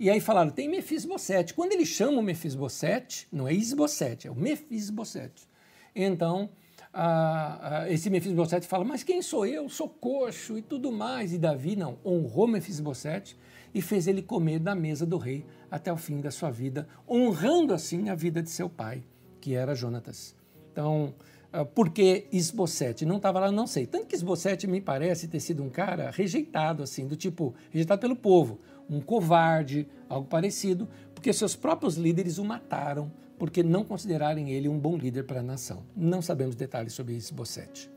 [0.00, 1.54] E aí falaram, tem Mefisbosete.
[1.54, 5.46] Quando ele chama o Mefisbosete, não é Isbosete, é o Mefisbosete.
[5.94, 6.50] Então,
[6.92, 9.68] a, a, esse Mefisbosete fala, mas quem sou eu?
[9.68, 11.32] Sou coxo e tudo mais.
[11.32, 13.36] E Davi, não, honrou Mefisbosete
[13.74, 17.74] e fez ele comer da mesa do rei até o fim da sua vida, honrando
[17.74, 19.02] assim a vida de seu pai,
[19.40, 20.36] que era Jonatas.
[20.70, 21.12] Então,
[21.52, 23.04] ah, por que Esbocete?
[23.04, 23.86] Não estava lá, não sei.
[23.86, 28.16] Tanto que Esbocete me parece ter sido um cara rejeitado, assim, do tipo, rejeitado pelo
[28.16, 34.68] povo, um covarde, algo parecido, porque seus próprios líderes o mataram porque não considerarem ele
[34.68, 35.84] um bom líder para a nação.
[35.96, 37.90] Não sabemos detalhes sobre Esbocete.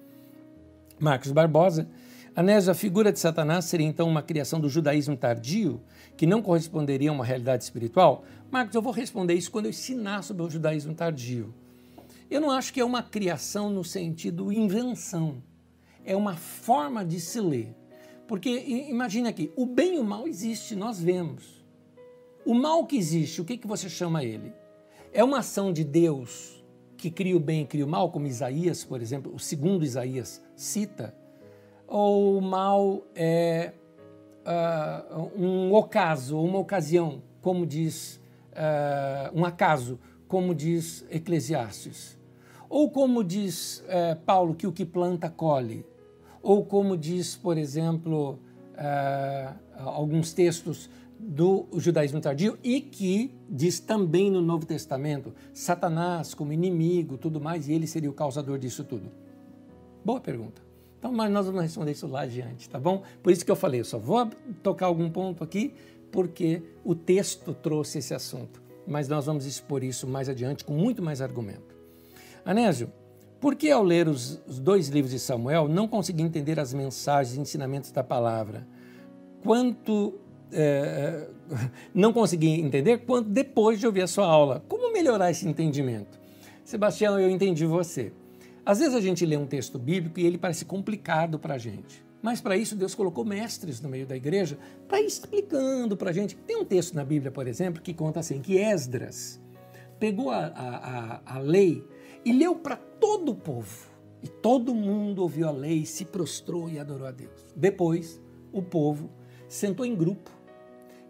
[0.99, 1.87] Marcos Barbosa.
[2.35, 5.81] Anésio, a figura de Satanás seria então uma criação do judaísmo tardio,
[6.15, 8.23] que não corresponderia a uma realidade espiritual?
[8.51, 11.53] Marcos, eu vou responder isso quando eu ensinar sobre o judaísmo tardio.
[12.29, 15.41] Eu não acho que é uma criação no sentido invenção.
[16.05, 17.75] É uma forma de se ler.
[18.27, 18.49] Porque
[18.89, 21.65] imagine aqui, o bem e o mal existe, nós vemos.
[22.45, 24.53] O mal que existe, o que, que você chama ele?
[25.13, 26.63] É uma ação de Deus
[26.97, 30.41] que cria o bem e cria o mal, como Isaías, por exemplo, o segundo Isaías
[30.55, 31.15] cita?
[31.87, 33.73] Ou o mal é
[34.45, 38.19] uh, um ocaso, uma ocasião, como diz,
[38.51, 42.17] uh, um acaso, como diz Eclesiastes?
[42.69, 45.85] Ou como diz é, Paulo, que o que planta colhe.
[46.41, 48.39] Ou como diz, por exemplo,
[48.75, 50.89] é, alguns textos
[51.19, 57.67] do judaísmo tardio e que diz também no Novo Testamento Satanás como inimigo, tudo mais,
[57.67, 59.11] e ele seria o causador disso tudo.
[60.05, 60.61] Boa pergunta.
[60.99, 63.03] Então, mas nós vamos responder isso lá adiante, tá bom?
[63.21, 64.29] Por isso que eu falei, eu só vou
[64.63, 65.73] tocar algum ponto aqui,
[66.11, 68.61] porque o texto trouxe esse assunto.
[68.85, 71.75] Mas nós vamos expor isso mais adiante com muito mais argumento.
[72.45, 72.91] Anésio,
[73.39, 77.41] por que ao ler os, dois livros de Samuel não consegui entender as mensagens e
[77.41, 78.67] ensinamentos da palavra?
[79.43, 80.15] Quanto
[80.51, 81.27] é,
[81.93, 84.63] não consegui entender quanto depois de ouvir a sua aula.
[84.67, 86.19] Como melhorar esse entendimento?
[86.63, 88.11] Sebastião, eu entendi você.
[88.65, 92.05] Às vezes a gente lê um texto bíblico e ele parece complicado para a gente.
[92.21, 94.57] Mas para isso Deus colocou mestres no meio da igreja
[94.87, 96.35] para explicando para a gente.
[96.35, 99.39] Tem um texto na Bíblia, por exemplo, que conta assim, que Esdras
[99.99, 101.83] pegou a, a, a lei
[102.25, 103.87] e leu para todo o povo.
[104.21, 107.45] E todo mundo ouviu a lei, se prostrou e adorou a Deus.
[107.55, 108.21] Depois,
[108.51, 109.09] o povo
[109.47, 110.31] sentou em grupo.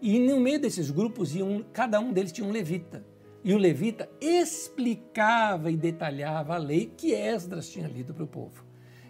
[0.00, 3.04] E no meio desses grupos, iam, cada um deles tinha um levita.
[3.42, 8.64] E o levita explicava e detalhava a lei que Esdras tinha lido para o povo.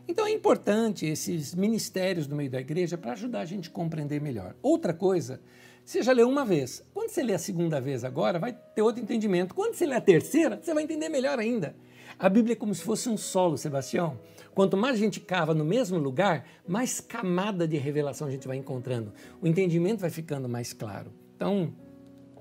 [0.07, 4.21] Então é importante esses ministérios no meio da igreja para ajudar a gente a compreender
[4.21, 4.55] melhor.
[4.63, 5.41] Outra coisa,
[5.85, 6.83] você já leu uma vez.
[6.95, 9.55] Quando você lê a segunda vez agora, vai ter outro entendimento.
[9.55, 11.77] Quando você lê a terceira, você vai entender melhor ainda.
[12.19, 14.19] A Bíblia é como se fosse um solo, Sebastião.
[14.59, 18.57] Quanto mais a gente cava no mesmo lugar, mais camada de revelação a gente vai
[18.57, 19.13] encontrando.
[19.41, 21.13] O entendimento vai ficando mais claro.
[21.37, 21.73] Então,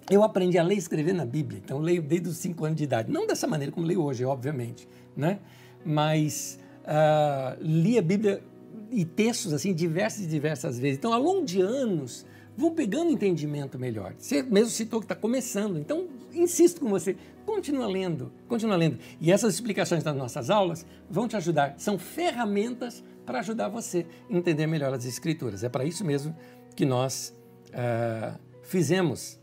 [0.10, 1.62] eu aprendi a ler e escrever na Bíblia.
[1.64, 3.12] Então, leio desde os 5 anos de idade.
[3.12, 5.38] Não dessa maneira como leio hoje, obviamente, né?
[5.86, 8.42] Mas uh, li a Bíblia
[8.90, 10.98] e textos assim diversas e diversas vezes.
[10.98, 12.26] Então, ao longo de anos,
[12.58, 14.16] vão pegando entendimento melhor.
[14.18, 17.16] Você mesmo citou que está começando, então insisto com você,
[17.48, 19.00] continua lendo, continua lendo.
[19.22, 24.34] E essas explicações das nossas aulas vão te ajudar, são ferramentas para ajudar você a
[24.34, 25.64] entender melhor as escrituras.
[25.64, 26.36] É para isso mesmo
[26.76, 27.34] que nós
[27.70, 29.40] uh, fizemos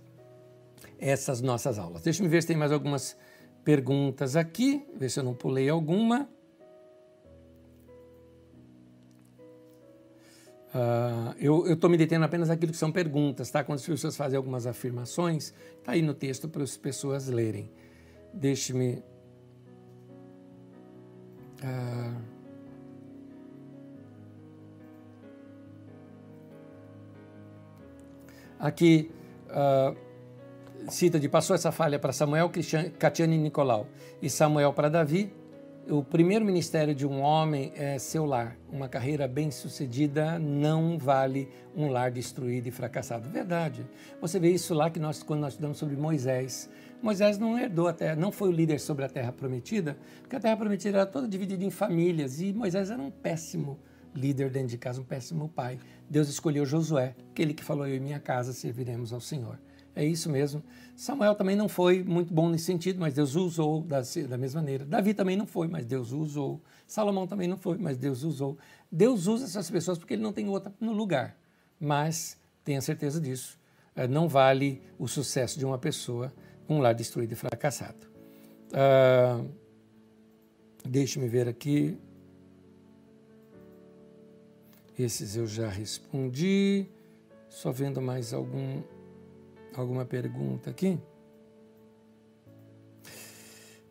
[0.98, 2.02] essas nossas aulas.
[2.02, 3.16] Deixa eu ver se tem mais algumas
[3.64, 6.28] perguntas aqui, ver se eu não pulei alguma.
[10.74, 13.64] Uh, eu estou me detendo apenas naquilo que são perguntas, tá?
[13.64, 17.70] Quando as pessoas fazem algumas afirmações, está aí no texto para as pessoas lerem.
[18.34, 19.02] Deixe-me.
[21.62, 22.20] Uh,
[28.58, 29.10] aqui
[29.48, 29.96] uh,
[30.90, 32.50] cita de passou essa falha para Samuel,
[32.98, 33.86] Catiane e Nicolau,
[34.20, 35.32] e Samuel para Davi,
[35.88, 38.56] o primeiro ministério de um homem é seu lar.
[38.72, 43.28] Uma carreira bem-sucedida não vale um lar destruído e fracassado.
[43.28, 43.86] Verdade.
[44.18, 46.70] Você vê isso lá que nós, quando nós estudamos sobre Moisés.
[47.04, 50.40] Moisés não herdou a terra, não foi o líder sobre a terra prometida, porque a
[50.40, 53.78] terra prometida era toda dividida em famílias e Moisés era um péssimo
[54.14, 55.78] líder dentro de casa, um péssimo pai.
[56.08, 59.60] Deus escolheu Josué, aquele que falou: Eu e minha casa serviremos ao Senhor.
[59.94, 60.62] É isso mesmo.
[60.96, 64.86] Samuel também não foi muito bom nesse sentido, mas Deus usou da, da mesma maneira.
[64.86, 66.62] Davi também não foi, mas Deus usou.
[66.86, 68.56] Salomão também não foi, mas Deus usou.
[68.90, 71.36] Deus usa essas pessoas porque ele não tem outra no lugar.
[71.78, 73.58] Mas tenha certeza disso.
[73.94, 76.32] É, não vale o sucesso de uma pessoa
[76.68, 78.06] um lar destruído e fracassado.
[78.70, 79.48] Uh,
[80.84, 81.98] Deixe-me ver aqui.
[84.98, 86.86] Esses eu já respondi.
[87.48, 88.82] Só vendo mais algum
[89.76, 90.98] Alguma pergunta aqui?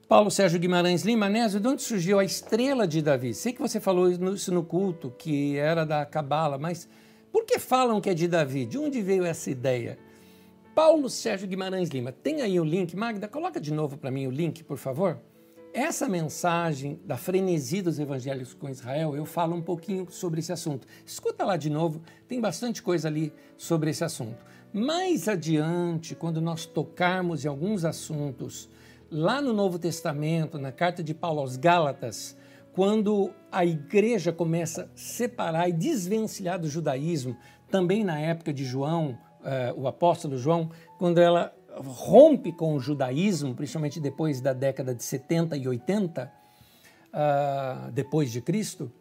[0.08, 3.34] Paulo Sérgio Guimarães Lima, Nésio, de onde surgiu a estrela de Davi?
[3.34, 6.88] Sei que você falou isso no culto, que era da Cabala, mas
[7.32, 8.66] por que falam que é de Davi?
[8.66, 9.98] De onde veio essa ideia?
[10.76, 12.96] Paulo Sérgio Guimarães Lima, tem aí o link.
[12.96, 15.20] Magda, coloca de novo para mim o link, por favor.
[15.72, 20.88] Essa mensagem da frenesi dos evangelhos com Israel, eu falo um pouquinho sobre esse assunto.
[21.06, 24.44] Escuta lá de novo, tem bastante coisa ali sobre esse assunto.
[24.74, 28.68] Mais adiante, quando nós tocarmos em alguns assuntos,
[29.12, 32.36] lá no Novo Testamento, na carta de Paulo aos Gálatas,
[32.72, 37.38] quando a igreja começa a separar e desvencilhar do judaísmo,
[37.70, 43.56] também na época de João, uh, o apóstolo João, quando ela rompe com o judaísmo,
[43.56, 46.30] principalmente depois da década de 70 e 80, uh,
[47.14, 48.92] ah, depois de Cristo,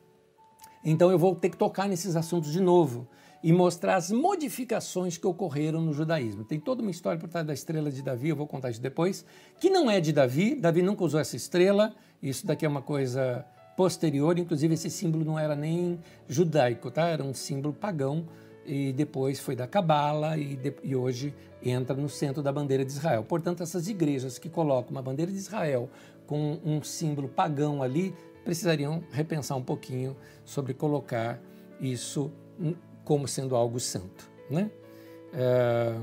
[0.84, 3.06] então eu vou ter que tocar nesses assuntos de novo
[3.42, 6.44] e mostrar as modificações que ocorreram no judaísmo.
[6.44, 9.24] Tem toda uma história por trás da estrela de Davi, eu vou contar isso depois,
[9.58, 13.44] que não é de Davi, Davi nunca usou essa estrela, isso daqui é uma coisa
[13.76, 15.98] posterior, inclusive esse símbolo não era nem
[16.28, 17.08] judaico, tá?
[17.08, 18.26] era um símbolo pagão,
[18.64, 23.24] e depois foi da Cabala e, e, hoje entra no centro da bandeira de Israel.
[23.24, 25.88] Portanto, essas igrejas que colocam uma bandeira de Israel
[26.26, 28.14] com um símbolo pagão ali
[28.44, 31.40] precisariam repensar um pouquinho sobre colocar
[31.80, 32.30] isso
[33.04, 34.30] como sendo algo santo.
[34.50, 34.70] Né?
[35.32, 35.96] É...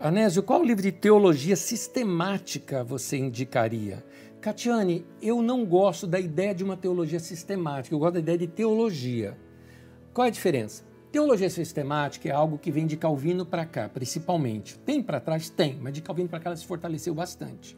[0.00, 4.04] Anésio, qual livro de teologia sistemática você indicaria?
[4.40, 8.48] Catiane, eu não gosto da ideia de uma teologia sistemática, eu gosto da ideia de
[8.48, 9.38] teologia.
[10.12, 10.82] Qual é a diferença?
[11.12, 14.78] Teologia sistemática é algo que vem de Calvino para cá, principalmente.
[14.78, 15.50] Tem para trás?
[15.50, 17.76] Tem, mas de Calvino para cá ela se fortaleceu bastante.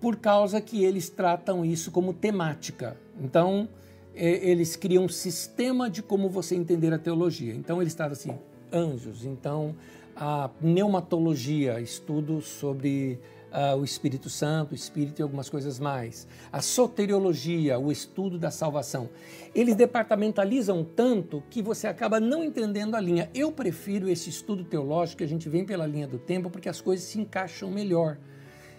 [0.00, 2.96] Por causa que eles tratam isso como temática.
[3.20, 3.68] Então,
[4.12, 7.54] eles criam um sistema de como você entender a teologia.
[7.54, 8.36] Então eles estavam assim,
[8.72, 9.24] anjos.
[9.24, 9.76] Então
[10.16, 13.20] a pneumatologia, estudo sobre
[13.52, 16.26] uh, o Espírito Santo, o Espírito e algumas coisas mais.
[16.50, 19.08] A soteriologia, o estudo da salvação.
[19.54, 23.30] Eles departamentalizam tanto que você acaba não entendendo a linha.
[23.34, 26.80] Eu prefiro esse estudo teológico que a gente vem pela linha do tempo porque as
[26.80, 28.18] coisas se encaixam melhor.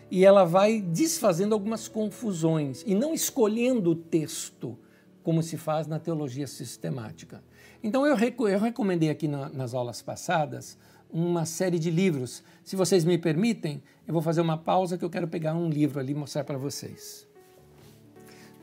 [0.09, 4.77] E ela vai desfazendo algumas confusões e não escolhendo o texto
[5.23, 7.41] como se faz na teologia sistemática.
[7.81, 10.77] Então eu, eu recomendei aqui na, nas aulas passadas
[11.13, 12.43] uma série de livros.
[12.63, 15.99] Se vocês me permitem, eu vou fazer uma pausa que eu quero pegar um livro
[15.99, 17.27] ali e mostrar para vocês.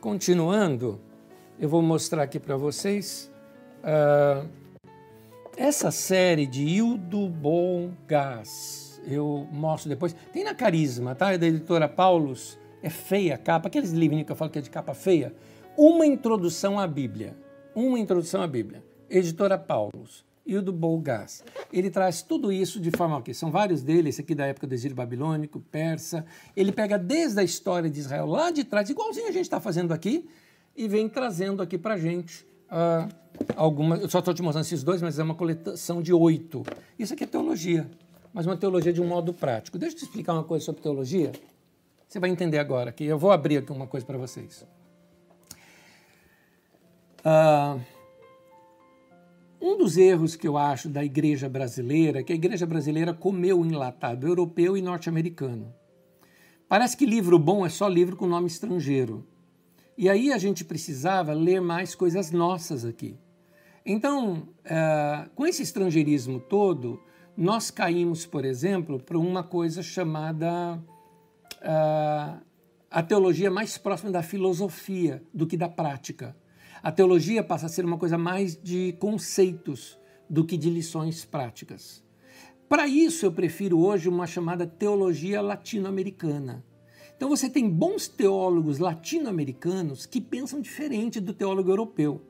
[0.00, 1.00] Continuando,
[1.58, 3.30] eu vou mostrar aqui para vocês
[3.82, 4.48] uh,
[5.56, 9.00] essa série de Hildo Bom Gás.
[9.06, 10.14] Eu mostro depois.
[10.32, 11.32] Tem na Carisma, tá?
[11.32, 12.58] É da editora Paulus.
[12.82, 15.34] É feia a capa, aqueles livrinhos que eu falo que é de capa feia.
[15.76, 17.36] Uma introdução à Bíblia.
[17.74, 18.82] Uma introdução à Bíblia.
[19.08, 21.44] Editora Paulus e o do Bolgás.
[21.72, 24.74] Ele traz tudo isso de forma que são vários deles, esse aqui da época do
[24.74, 26.26] exílio babilônico, persa.
[26.56, 29.92] Ele pega desde a história de Israel lá de trás, igualzinho a gente está fazendo
[29.92, 30.28] aqui,
[30.76, 33.08] e vem trazendo aqui para gente uh,
[33.54, 34.00] algumas.
[34.02, 36.64] Eu só estou te mostrando esses dois, mas é uma coleção de oito.
[36.98, 37.88] Isso aqui é teologia,
[38.32, 39.78] mas uma teologia de um modo prático.
[39.78, 41.30] Deixa eu te explicar uma coisa sobre teologia.
[42.08, 44.66] Você vai entender agora que eu vou abrir aqui uma coisa para vocês.
[47.20, 47.99] Uh,
[49.60, 53.64] um dos erros que eu acho da igreja brasileira é que a igreja brasileira comeu
[53.64, 55.74] enlatado europeu e norte-americano.
[56.68, 59.26] Parece que livro bom é só livro com nome estrangeiro.
[59.98, 63.18] E aí a gente precisava ler mais coisas nossas aqui.
[63.84, 67.00] Então, uh, com esse estrangeirismo todo,
[67.36, 70.82] nós caímos, por exemplo, para uma coisa chamada
[71.56, 72.40] uh,
[72.90, 76.36] a teologia mais próxima da filosofia do que da prática.
[76.82, 79.98] A teologia passa a ser uma coisa mais de conceitos
[80.28, 82.02] do que de lições práticas.
[82.68, 86.64] Para isso, eu prefiro hoje uma chamada teologia latino-americana.
[87.16, 92.22] Então, você tem bons teólogos latino-americanos que pensam diferente do teólogo europeu.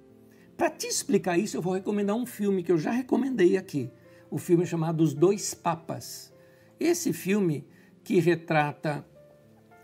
[0.56, 3.90] Para te explicar isso, eu vou recomendar um filme que eu já recomendei aqui,
[4.30, 6.32] o filme chamado Os Dois Papas.
[6.78, 7.64] Esse filme
[8.02, 9.06] que retrata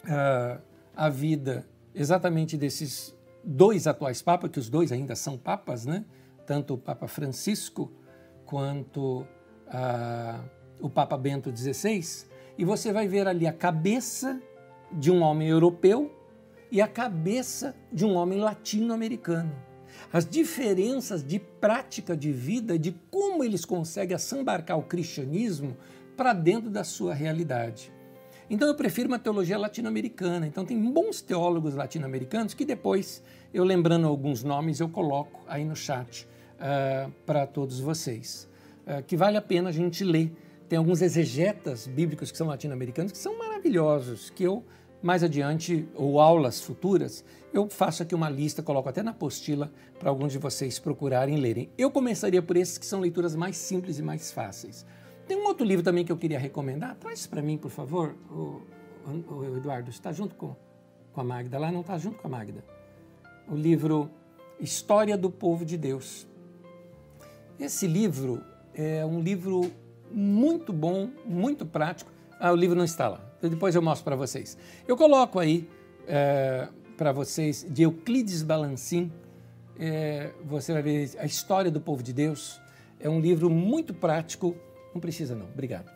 [0.04, 0.60] uh,
[0.94, 3.15] a vida exatamente desses
[3.46, 6.04] dois atuais papas, que os dois ainda são papas, né?
[6.46, 7.92] tanto o Papa Francisco
[8.44, 9.26] quanto
[9.68, 10.40] ah,
[10.80, 12.26] o Papa Bento XVI,
[12.58, 14.40] e você vai ver ali a cabeça
[14.92, 16.12] de um homem europeu
[16.70, 19.52] e a cabeça de um homem latino-americano.
[20.12, 25.76] As diferenças de prática de vida, de como eles conseguem assambarcar o cristianismo
[26.16, 27.92] para dentro da sua realidade.
[28.48, 30.46] Então eu prefiro uma teologia latino-americana.
[30.46, 35.74] Então tem bons teólogos latino-americanos que depois, eu lembrando alguns nomes, eu coloco aí no
[35.74, 36.26] chat uh,
[36.60, 38.48] ah, para todos vocês.
[38.86, 40.32] Uh, que vale a pena a gente ler.
[40.68, 44.64] Tem alguns exegetas bíblicos que são latino-americanos que são maravilhosos, que eu
[45.02, 50.10] mais adiante, ou aulas futuras, eu faço aqui uma lista, coloco até na apostila para
[50.10, 51.70] alguns de vocês procurarem lerem.
[51.78, 54.84] Eu começaria por esses que são leituras mais simples e mais fáceis.
[55.26, 56.94] Tem um outro livro também que eu queria recomendar.
[56.96, 58.62] Traz para mim, por favor, o,
[59.28, 59.90] o Eduardo.
[59.90, 60.54] Está junto com,
[61.12, 61.72] com a Magda lá?
[61.72, 62.64] Não está junto com a Magda.
[63.48, 64.08] O livro
[64.60, 66.26] História do Povo de Deus.
[67.58, 68.42] Esse livro
[68.72, 69.72] é um livro
[70.12, 72.10] muito bom, muito prático.
[72.38, 73.20] Ah, o livro não está lá.
[73.42, 74.56] Depois eu mostro para vocês.
[74.86, 75.68] Eu coloco aí
[76.06, 79.10] é, para vocês de Euclides Balancin.
[79.78, 82.60] É, você vai ver a história do povo de Deus.
[83.00, 84.54] É um livro muito prático
[84.96, 85.46] não precisa, não.
[85.46, 85.92] Obrigado.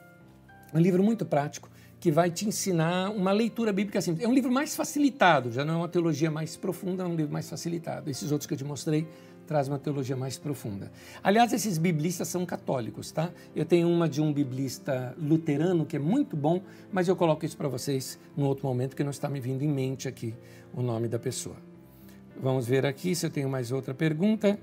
[0.72, 1.68] É um livro muito prático
[1.98, 4.24] que vai te ensinar uma leitura bíblica simples.
[4.24, 7.32] É um livro mais facilitado, já não é uma teologia mais profunda, é um livro
[7.32, 8.08] mais facilitado.
[8.08, 9.06] Esses outros que eu te mostrei
[9.46, 10.92] trazem uma teologia mais profunda.
[11.22, 13.30] Aliás, esses biblistas são católicos, tá?
[13.54, 16.62] Eu tenho uma de um biblista luterano que é muito bom,
[16.92, 19.68] mas eu coloco isso para vocês num outro momento que não está me vindo em
[19.68, 20.34] mente aqui
[20.72, 21.56] o nome da pessoa.
[22.40, 24.58] Vamos ver aqui se eu tenho mais outra pergunta.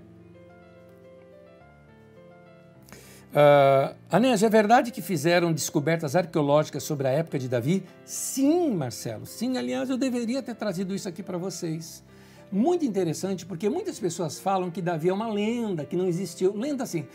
[3.33, 7.83] Uh, Anés, é verdade que fizeram descobertas arqueológicas sobre a época de Davi?
[8.05, 9.57] Sim, Marcelo, sim.
[9.57, 12.03] Aliás, eu deveria ter trazido isso aqui para vocês.
[12.51, 16.55] Muito interessante, porque muitas pessoas falam que Davi é uma lenda, que não existiu.
[16.55, 17.05] Lenda assim.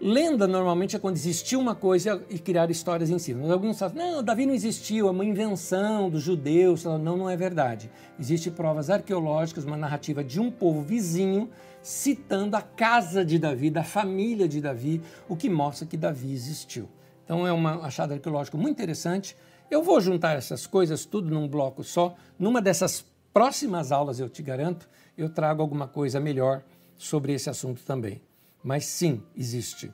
[0.00, 3.46] Lenda normalmente é quando existiu uma coisa e criar histórias em cima.
[3.46, 3.52] Si.
[3.52, 6.82] Alguns falam, não, Davi não existiu, é uma invenção dos judeus.
[6.82, 7.88] Não, não é verdade.
[8.18, 11.48] Existem provas arqueológicas, uma narrativa de um povo vizinho
[11.82, 16.88] citando a casa de Davi, da família de Davi, o que mostra que Davi existiu.
[17.24, 19.36] Então é um achado arqueológico muito interessante.
[19.70, 22.14] Eu vou juntar essas coisas tudo num bloco só.
[22.38, 26.62] Numa dessas próximas aulas, eu te garanto, eu trago alguma coisa melhor
[26.96, 28.20] sobre esse assunto também.
[28.62, 29.92] Mas sim, existe.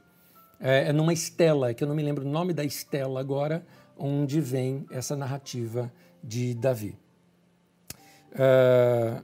[0.60, 3.64] É, é numa estela, que eu não me lembro o nome da estela agora,
[3.96, 5.92] onde vem essa narrativa
[6.22, 6.98] de Davi.
[8.32, 9.22] Uh,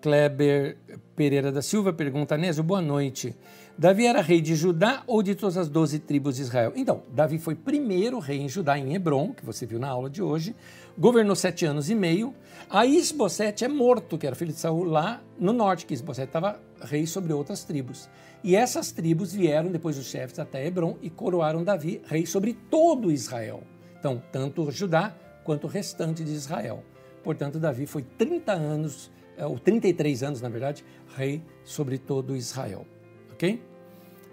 [0.00, 0.78] Kleber
[1.18, 3.34] Pereira da Silva pergunta, Nésio, boa noite.
[3.76, 6.72] Davi era rei de Judá ou de todas as doze tribos de Israel?
[6.76, 10.22] Então, Davi foi primeiro rei em Judá, em Hebron, que você viu na aula de
[10.22, 10.54] hoje,
[10.96, 12.32] governou sete anos e meio.
[12.70, 16.60] Aí Isbosete é morto, que era filho de Saul, lá no norte, que Isbosete estava
[16.82, 18.08] rei sobre outras tribos.
[18.44, 23.10] E essas tribos vieram, depois dos chefes, até Hebron e coroaram Davi rei sobre todo
[23.10, 23.64] Israel.
[23.98, 26.84] Então, tanto Judá quanto o restante de Israel.
[27.24, 29.10] Portanto, Davi foi 30 anos,
[29.46, 30.84] ou 33 anos, na verdade,
[31.16, 32.86] rei sobre todo Israel.
[33.32, 33.62] Ok?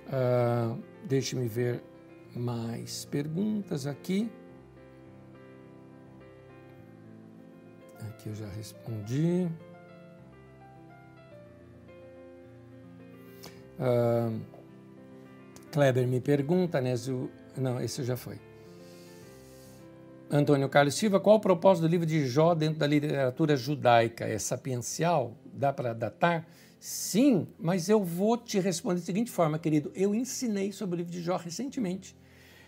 [0.07, 1.84] Uh, Deixe-me ver
[2.36, 4.30] mais perguntas aqui.
[8.10, 9.48] Aqui eu já respondi.
[13.80, 14.40] Uh,
[15.72, 17.30] Kleber me pergunta, Nésio.
[17.57, 18.40] Não, esse já foi.
[20.30, 24.26] Antônio Carlos Silva, qual o propósito do livro de Jó dentro da literatura judaica?
[24.26, 25.38] É sapiencial?
[25.53, 26.47] Dá para datar?
[26.80, 29.91] Sim, mas eu vou te responder da seguinte forma, querido.
[29.93, 32.18] Eu ensinei sobre o livro de Jó recentemente.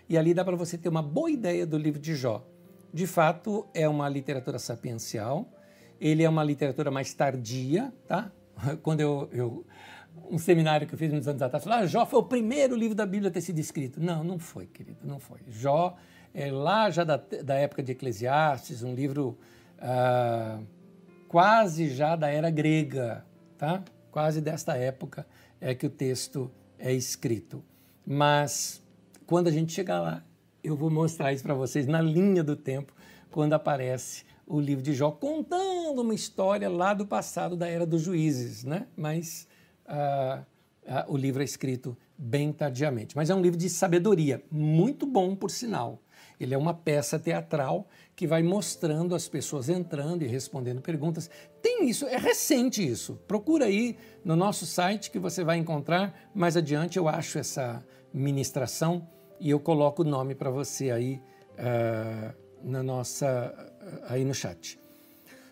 [0.07, 2.45] E ali dá para você ter uma boa ideia do livro de Jó.
[2.93, 5.51] De fato, é uma literatura sapiencial.
[5.99, 8.31] Ele é uma literatura mais tardia, tá?
[8.83, 9.65] Quando eu, eu
[10.29, 12.95] um seminário que eu fiz muitos anos atrás, falou, ah, Jó foi o primeiro livro
[12.95, 13.99] da Bíblia a ter sido escrito.
[13.99, 15.39] Não, não foi, querido, não foi.
[15.47, 15.97] Jó
[16.37, 19.35] é lá já da, da época de Eclesiastes, um livro
[19.79, 20.59] ah,
[21.27, 23.25] quase já da era grega,
[23.57, 23.83] tá?
[24.11, 25.25] quase desta época
[25.59, 27.63] é que o texto é escrito.
[28.05, 28.83] Mas
[29.25, 30.23] quando a gente chegar lá,
[30.63, 32.93] eu vou mostrar isso para vocês na linha do tempo,
[33.31, 38.03] quando aparece o livro de Jó contando uma história lá do passado da era dos
[38.03, 38.85] juízes, né?
[38.95, 39.47] Mas
[39.87, 40.43] ah,
[40.87, 43.15] ah, o livro é escrito bem tardiamente.
[43.15, 45.99] Mas é um livro de sabedoria, muito bom por sinal.
[46.39, 51.29] Ele é uma peça teatral que vai mostrando as pessoas entrando e respondendo perguntas.
[51.61, 53.19] Tem isso, é recente isso.
[53.27, 56.29] Procura aí no nosso site que você vai encontrar.
[56.33, 57.83] Mais adiante eu acho essa
[58.13, 59.07] ministração
[59.39, 61.21] e eu coloco o nome para você aí
[61.53, 62.33] uh,
[62.63, 64.79] na nossa uh, aí no chat.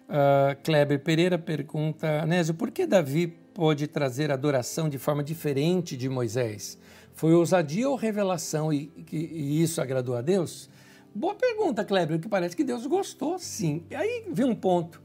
[0.08, 6.08] Uh, Kleber Pereira pergunta, Anésio, por que Davi pôde trazer adoração de forma diferente de
[6.08, 6.78] Moisés?
[7.14, 10.70] Foi ousadia ou revelação e, e isso agradou a Deus?
[11.18, 13.86] Boa pergunta, Kleber, que parece que Deus gostou, sim.
[13.90, 15.02] E aí vem um ponto.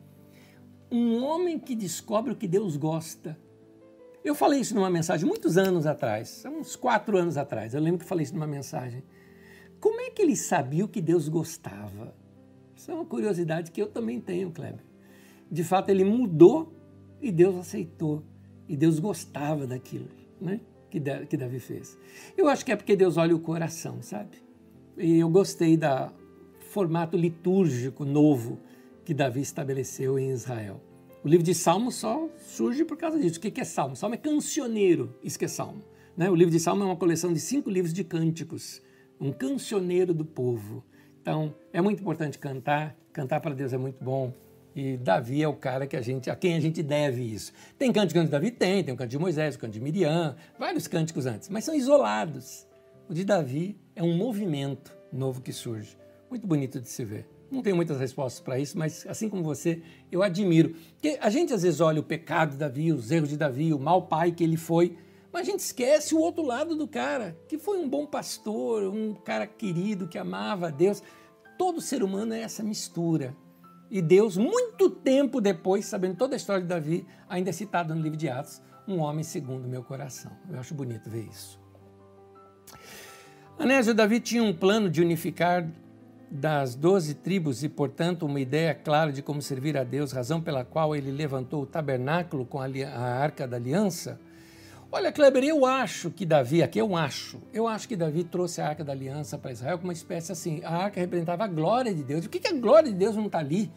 [0.91, 3.39] Um homem que descobre o que Deus gosta.
[4.25, 7.75] Eu falei isso numa mensagem muitos anos atrás, uns quatro anos atrás.
[7.75, 9.05] Eu lembro que falei isso numa mensagem.
[9.79, 12.13] Como é que ele sabia o que Deus gostava?
[12.75, 14.85] Isso é uma curiosidade que eu também tenho, Kleber.
[15.49, 16.75] De fato, ele mudou
[17.23, 18.25] e Deus aceitou.
[18.69, 20.09] E Deus gostava daquilo
[20.41, 20.61] né?
[20.91, 21.97] que Davi fez.
[22.37, 24.50] Eu acho que é porque Deus olha o coração, sabe?
[24.97, 26.13] E eu gostei do
[26.71, 28.61] formato litúrgico novo
[29.05, 30.81] que Davi estabeleceu em Israel.
[31.23, 33.39] O livro de Salmos só surge por causa disso.
[33.39, 33.95] O que é Salmo?
[33.95, 35.83] Salmo é cancioneiro, isso que é Salmo.
[36.17, 36.31] Né?
[36.31, 38.81] O livro de Salmo é uma coleção de cinco livros de cânticos,
[39.21, 40.85] um cancioneiro do povo.
[41.21, 44.33] Então, é muito importante cantar, cantar para Deus é muito bom.
[44.75, 47.53] E Davi é o cara que a gente, a quem a gente deve isso.
[47.79, 48.51] Tem cânticos de Davi?
[48.51, 51.75] Tem, tem o cântico de Moisés, o cântico de Miriam, vários cânticos antes, mas são
[51.75, 52.67] isolados.
[53.11, 55.99] O de Davi é um movimento novo que surge.
[56.31, 57.29] Muito bonito de se ver.
[57.51, 59.83] Não tenho muitas respostas para isso, mas assim como você,
[60.13, 60.77] eu admiro.
[60.93, 63.81] Porque a gente às vezes olha o pecado de Davi, os erros de Davi, o
[63.81, 64.97] mau pai que ele foi,
[65.33, 69.13] mas a gente esquece o outro lado do cara, que foi um bom pastor, um
[69.13, 71.03] cara querido que amava a Deus.
[71.59, 73.37] Todo ser humano é essa mistura.
[73.91, 78.01] E Deus, muito tempo depois, sabendo toda a história de Davi, ainda é citado no
[78.01, 80.31] livro de Atos, um homem segundo o meu coração.
[80.49, 81.60] Eu acho bonito ver isso.
[83.61, 85.69] Anésio Davi tinha um plano de unificar
[86.31, 90.65] das doze tribos e, portanto, uma ideia clara de como servir a Deus, razão pela
[90.65, 94.19] qual ele levantou o tabernáculo com a, arca da aliança.
[94.91, 98.69] Olha, Kleber, eu acho que Davi, aqui eu acho, eu acho que Davi trouxe a
[98.69, 100.63] arca da aliança para Israel como uma espécie assim.
[100.65, 102.23] A arca representava a glória de Deus.
[102.23, 103.71] Por que, que a glória de Deus não está ali?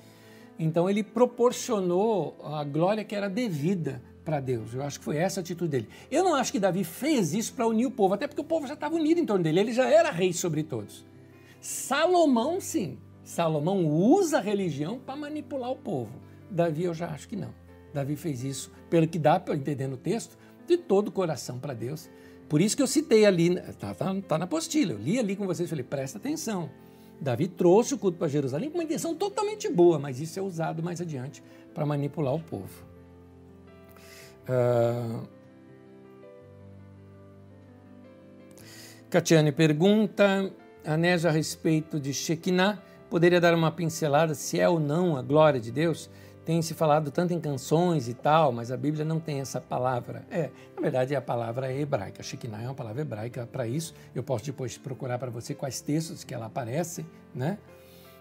[0.58, 4.74] Então ele proporcionou a glória que era devida para Deus.
[4.74, 5.90] Eu acho que foi essa a atitude dele.
[6.10, 8.68] Eu não acho que Davi fez isso para unir o povo, até porque o povo
[8.68, 11.06] já estava unido em torno dele, ele já era rei sobre todos.
[11.60, 12.98] Salomão, sim.
[13.24, 16.12] Salomão usa a religião para manipular o povo.
[16.50, 17.54] Davi, eu já acho que não.
[17.94, 20.38] Davi fez isso, pelo que dá para entender no texto,
[20.68, 22.10] de todo o coração para Deus.
[22.50, 25.46] Por isso que eu citei ali, está tá, tá na apostila, eu li ali com
[25.46, 26.70] vocês, falei, presta atenção.
[27.20, 30.84] Davi trouxe o culto para Jerusalém com uma intenção totalmente boa, mas isso é usado
[30.84, 31.42] mais adiante
[31.74, 32.93] para manipular o povo.
[34.48, 35.28] Uh...
[39.10, 40.52] Catiane pergunta:
[40.84, 45.60] Anésio, a respeito de Shekinah, poderia dar uma pincelada se é ou não a glória
[45.60, 46.10] de Deus?
[46.46, 50.26] Tem se falado tanto em canções e tal, mas a Bíblia não tem essa palavra.
[50.30, 52.22] É, na verdade, a palavra é hebraica.
[52.22, 53.94] Shekinah é uma palavra hebraica para isso.
[54.14, 57.60] Eu posso depois procurar para você quais textos que ela aparece, né?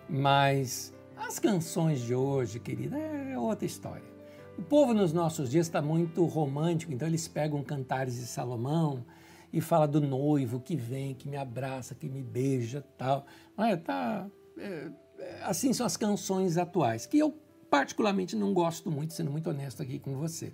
[0.09, 4.12] Mas as canções de hoje, querida, é outra história.
[4.59, 9.05] O povo nos nossos dias está muito romântico, então eles pegam cantares de Salomão
[9.53, 13.27] e fala do noivo que vem, que me abraça, que me beija, tal.
[13.57, 14.27] Olha, tá,
[14.59, 17.35] é, é, assim são as canções atuais, que eu
[17.71, 20.53] particularmente não gosto muito, sendo muito honesto aqui com você.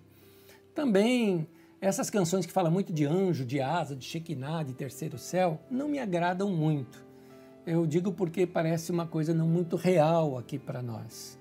[0.75, 1.49] Também
[1.81, 5.89] essas canções que falam muito de anjo, de asa, de Shekinah, de terceiro céu, não
[5.89, 7.07] me agradam muito.
[7.67, 11.38] Eu digo porque parece uma coisa não muito real aqui para nós.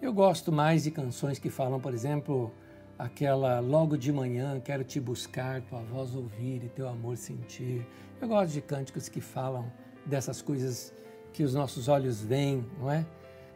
[0.00, 2.50] Eu gosto mais de canções que falam, por exemplo,
[2.98, 7.86] aquela logo de manhã quero te buscar, tua voz ouvir e teu amor sentir.
[8.18, 9.70] Eu gosto de cânticos que falam
[10.06, 10.90] dessas coisas
[11.34, 13.04] que os nossos olhos veem, não é?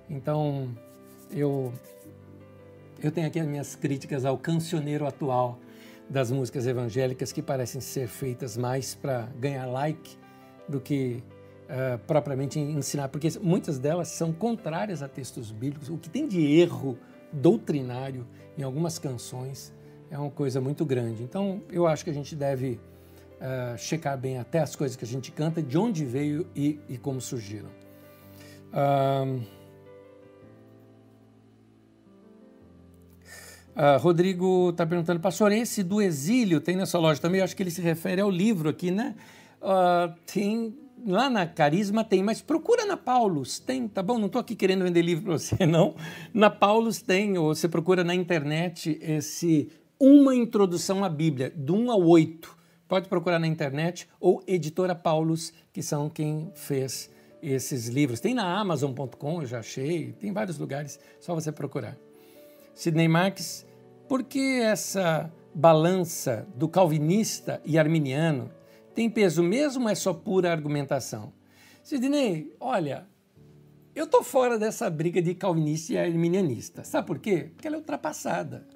[0.08, 0.68] Então,
[1.30, 1.72] eu
[3.02, 5.58] eu tenho aqui as minhas críticas ao cancioneiro atual
[6.10, 10.18] das músicas evangélicas que parecem ser feitas mais para ganhar like
[10.68, 11.22] do que
[11.64, 15.88] uh, propriamente ensinar, porque muitas delas são contrárias a textos bíblicos.
[15.88, 16.98] O que tem de erro
[17.32, 18.26] doutrinário
[18.56, 19.72] em algumas canções
[20.10, 21.22] é uma coisa muito grande.
[21.22, 22.80] Então, eu acho que a gente deve
[23.40, 26.98] uh, checar bem até as coisas que a gente canta, de onde veio e, e
[26.98, 27.70] como surgiram.
[28.72, 29.42] Uh,
[33.74, 37.40] Uh, Rodrigo está perguntando, pastor, esse do exílio tem nessa loja também?
[37.40, 39.16] Eu acho que ele se refere ao livro aqui, né?
[39.60, 40.72] Uh, tem
[41.06, 44.18] lá na Carisma tem, mas procura na Paulus, tem, tá bom?
[44.18, 45.94] Não estou aqui querendo vender livro para você, não.
[46.32, 51.90] Na Paulus tem, ou você procura na internet esse Uma Introdução à Bíblia, do 1
[51.90, 52.56] ao 8.
[52.88, 57.10] Pode procurar na internet, ou Editora Paulus, que são quem fez
[57.42, 58.20] esses livros.
[58.20, 61.96] Tem na Amazon.com, eu já achei, tem vários lugares, só você procurar.
[62.74, 63.66] Sidney Marques,
[64.08, 68.50] por que essa balança do calvinista e arminiano
[68.94, 71.32] tem peso mesmo ou é só pura argumentação?
[71.82, 73.06] Sidney, olha,
[73.94, 76.84] eu tô fora dessa briga de calvinista e arminianista.
[76.84, 77.50] Sabe por quê?
[77.54, 78.66] Porque ela é ultrapassada.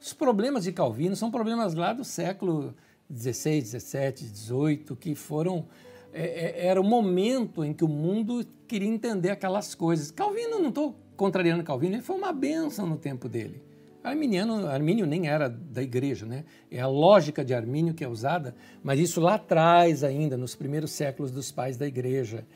[0.00, 2.74] Os problemas de Calvino são problemas lá do século
[3.14, 5.66] XVI, XVII, XVIII, que foram
[6.12, 10.10] é, é, era o momento em que o mundo queria entender aquelas coisas.
[10.10, 13.62] Calvino, não estou contrariando Calvino, ele foi uma benção no tempo dele.
[14.02, 16.44] Arminiano, Armínio nem era da igreja, né?
[16.70, 20.92] É a lógica de Armínio que é usada, mas isso lá atrás ainda, nos primeiros
[20.92, 22.46] séculos dos pais da igreja.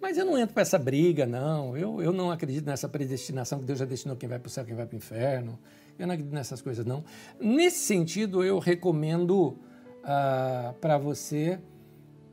[0.00, 1.76] Mas eu não entro para essa briga, não.
[1.76, 4.64] Eu, eu não acredito nessa predestinação que Deus já destinou quem vai para o céu,
[4.64, 5.58] quem vai para o inferno.
[5.98, 7.04] Eu não acredito nessas coisas, não.
[7.40, 9.58] Nesse sentido, eu recomendo
[10.04, 11.58] ah, para você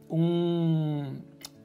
[0.09, 1.17] um,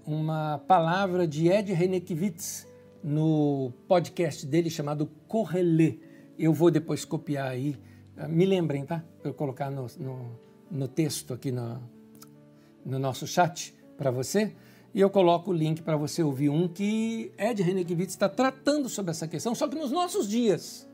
[0.06, 2.66] uma palavra de Ed Renekiewicz,
[3.02, 5.98] no podcast dele chamado Correlê.
[6.40, 7.76] Eu vou depois copiar aí.
[8.16, 9.04] Ah, me lembrem, tá?
[9.20, 10.38] Para eu colocar no, no,
[10.70, 11.78] no, texto aqui no,
[12.82, 14.54] no nosso chat para você.
[14.94, 19.10] E eu coloco o link para você ouvir um que Ed Renekiewicz está tratando sobre
[19.10, 20.88] essa questão, só que nos nossos dias.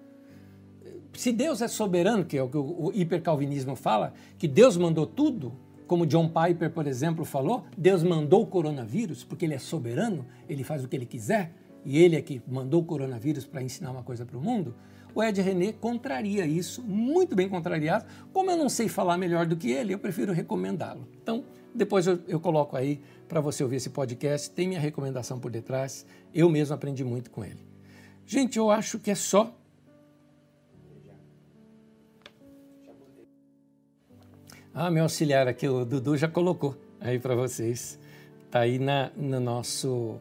[1.14, 5.52] Se Deus é soberano, que é o que o hipercalvinismo fala, que Deus mandou tudo,
[5.86, 10.64] como John Piper, por exemplo, falou, Deus mandou o coronavírus porque ele é soberano, ele
[10.64, 11.55] faz o que ele quiser
[11.85, 14.74] e ele é que mandou o coronavírus para ensinar uma coisa para o mundo,
[15.17, 18.05] o Ed René contraria isso, muito bem contrariado.
[18.35, 21.09] Como eu não sei falar melhor do que ele, eu prefiro recomendá-lo.
[21.23, 21.43] Então,
[21.75, 26.05] depois eu, eu coloco aí para você ouvir esse podcast, tem minha recomendação por detrás,
[26.35, 27.67] eu mesmo aprendi muito com ele.
[28.27, 29.57] Gente, eu acho que é só.
[34.75, 37.99] Ah, meu auxiliar aqui, o Dudu já colocou aí para vocês.
[38.45, 40.21] Está aí na, no nosso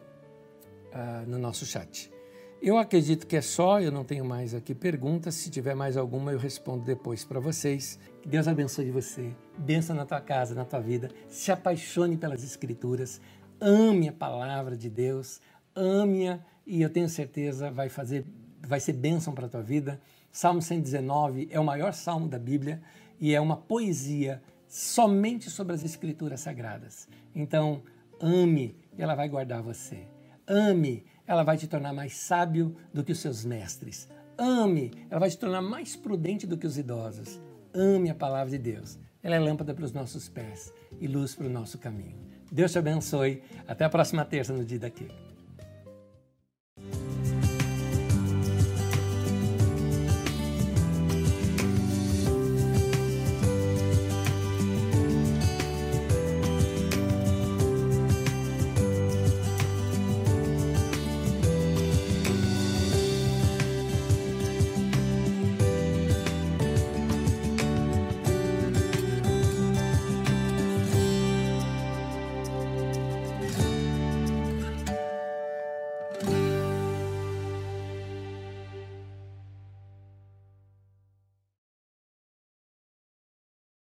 [0.94, 2.15] uh, no nosso chat.
[2.62, 5.34] Eu acredito que é só, eu não tenho mais aqui perguntas.
[5.34, 7.98] Se tiver mais alguma, eu respondo depois para vocês.
[8.22, 11.10] Que Deus abençoe você, bença na tua casa, na tua vida.
[11.28, 13.20] Se apaixone pelas Escrituras,
[13.60, 15.40] ame a palavra de Deus,
[15.74, 18.24] ame-a e eu tenho certeza vai fazer,
[18.66, 20.00] vai ser bênção para a tua vida.
[20.32, 22.82] Salmo 119 é o maior salmo da Bíblia
[23.20, 27.06] e é uma poesia somente sobre as Escrituras sagradas.
[27.34, 27.82] Então,
[28.18, 30.08] ame e ela vai guardar você.
[30.48, 34.08] Ame, ela vai te tornar mais sábio do que os seus mestres.
[34.38, 37.40] Ame, ela vai te tornar mais prudente do que os idosos.
[37.74, 38.98] Ame a palavra de Deus.
[39.22, 42.16] Ela é lâmpada para os nossos pés e luz para o nosso caminho.
[42.50, 43.42] Deus te abençoe.
[43.66, 45.25] Até a próxima terça no dia daquele.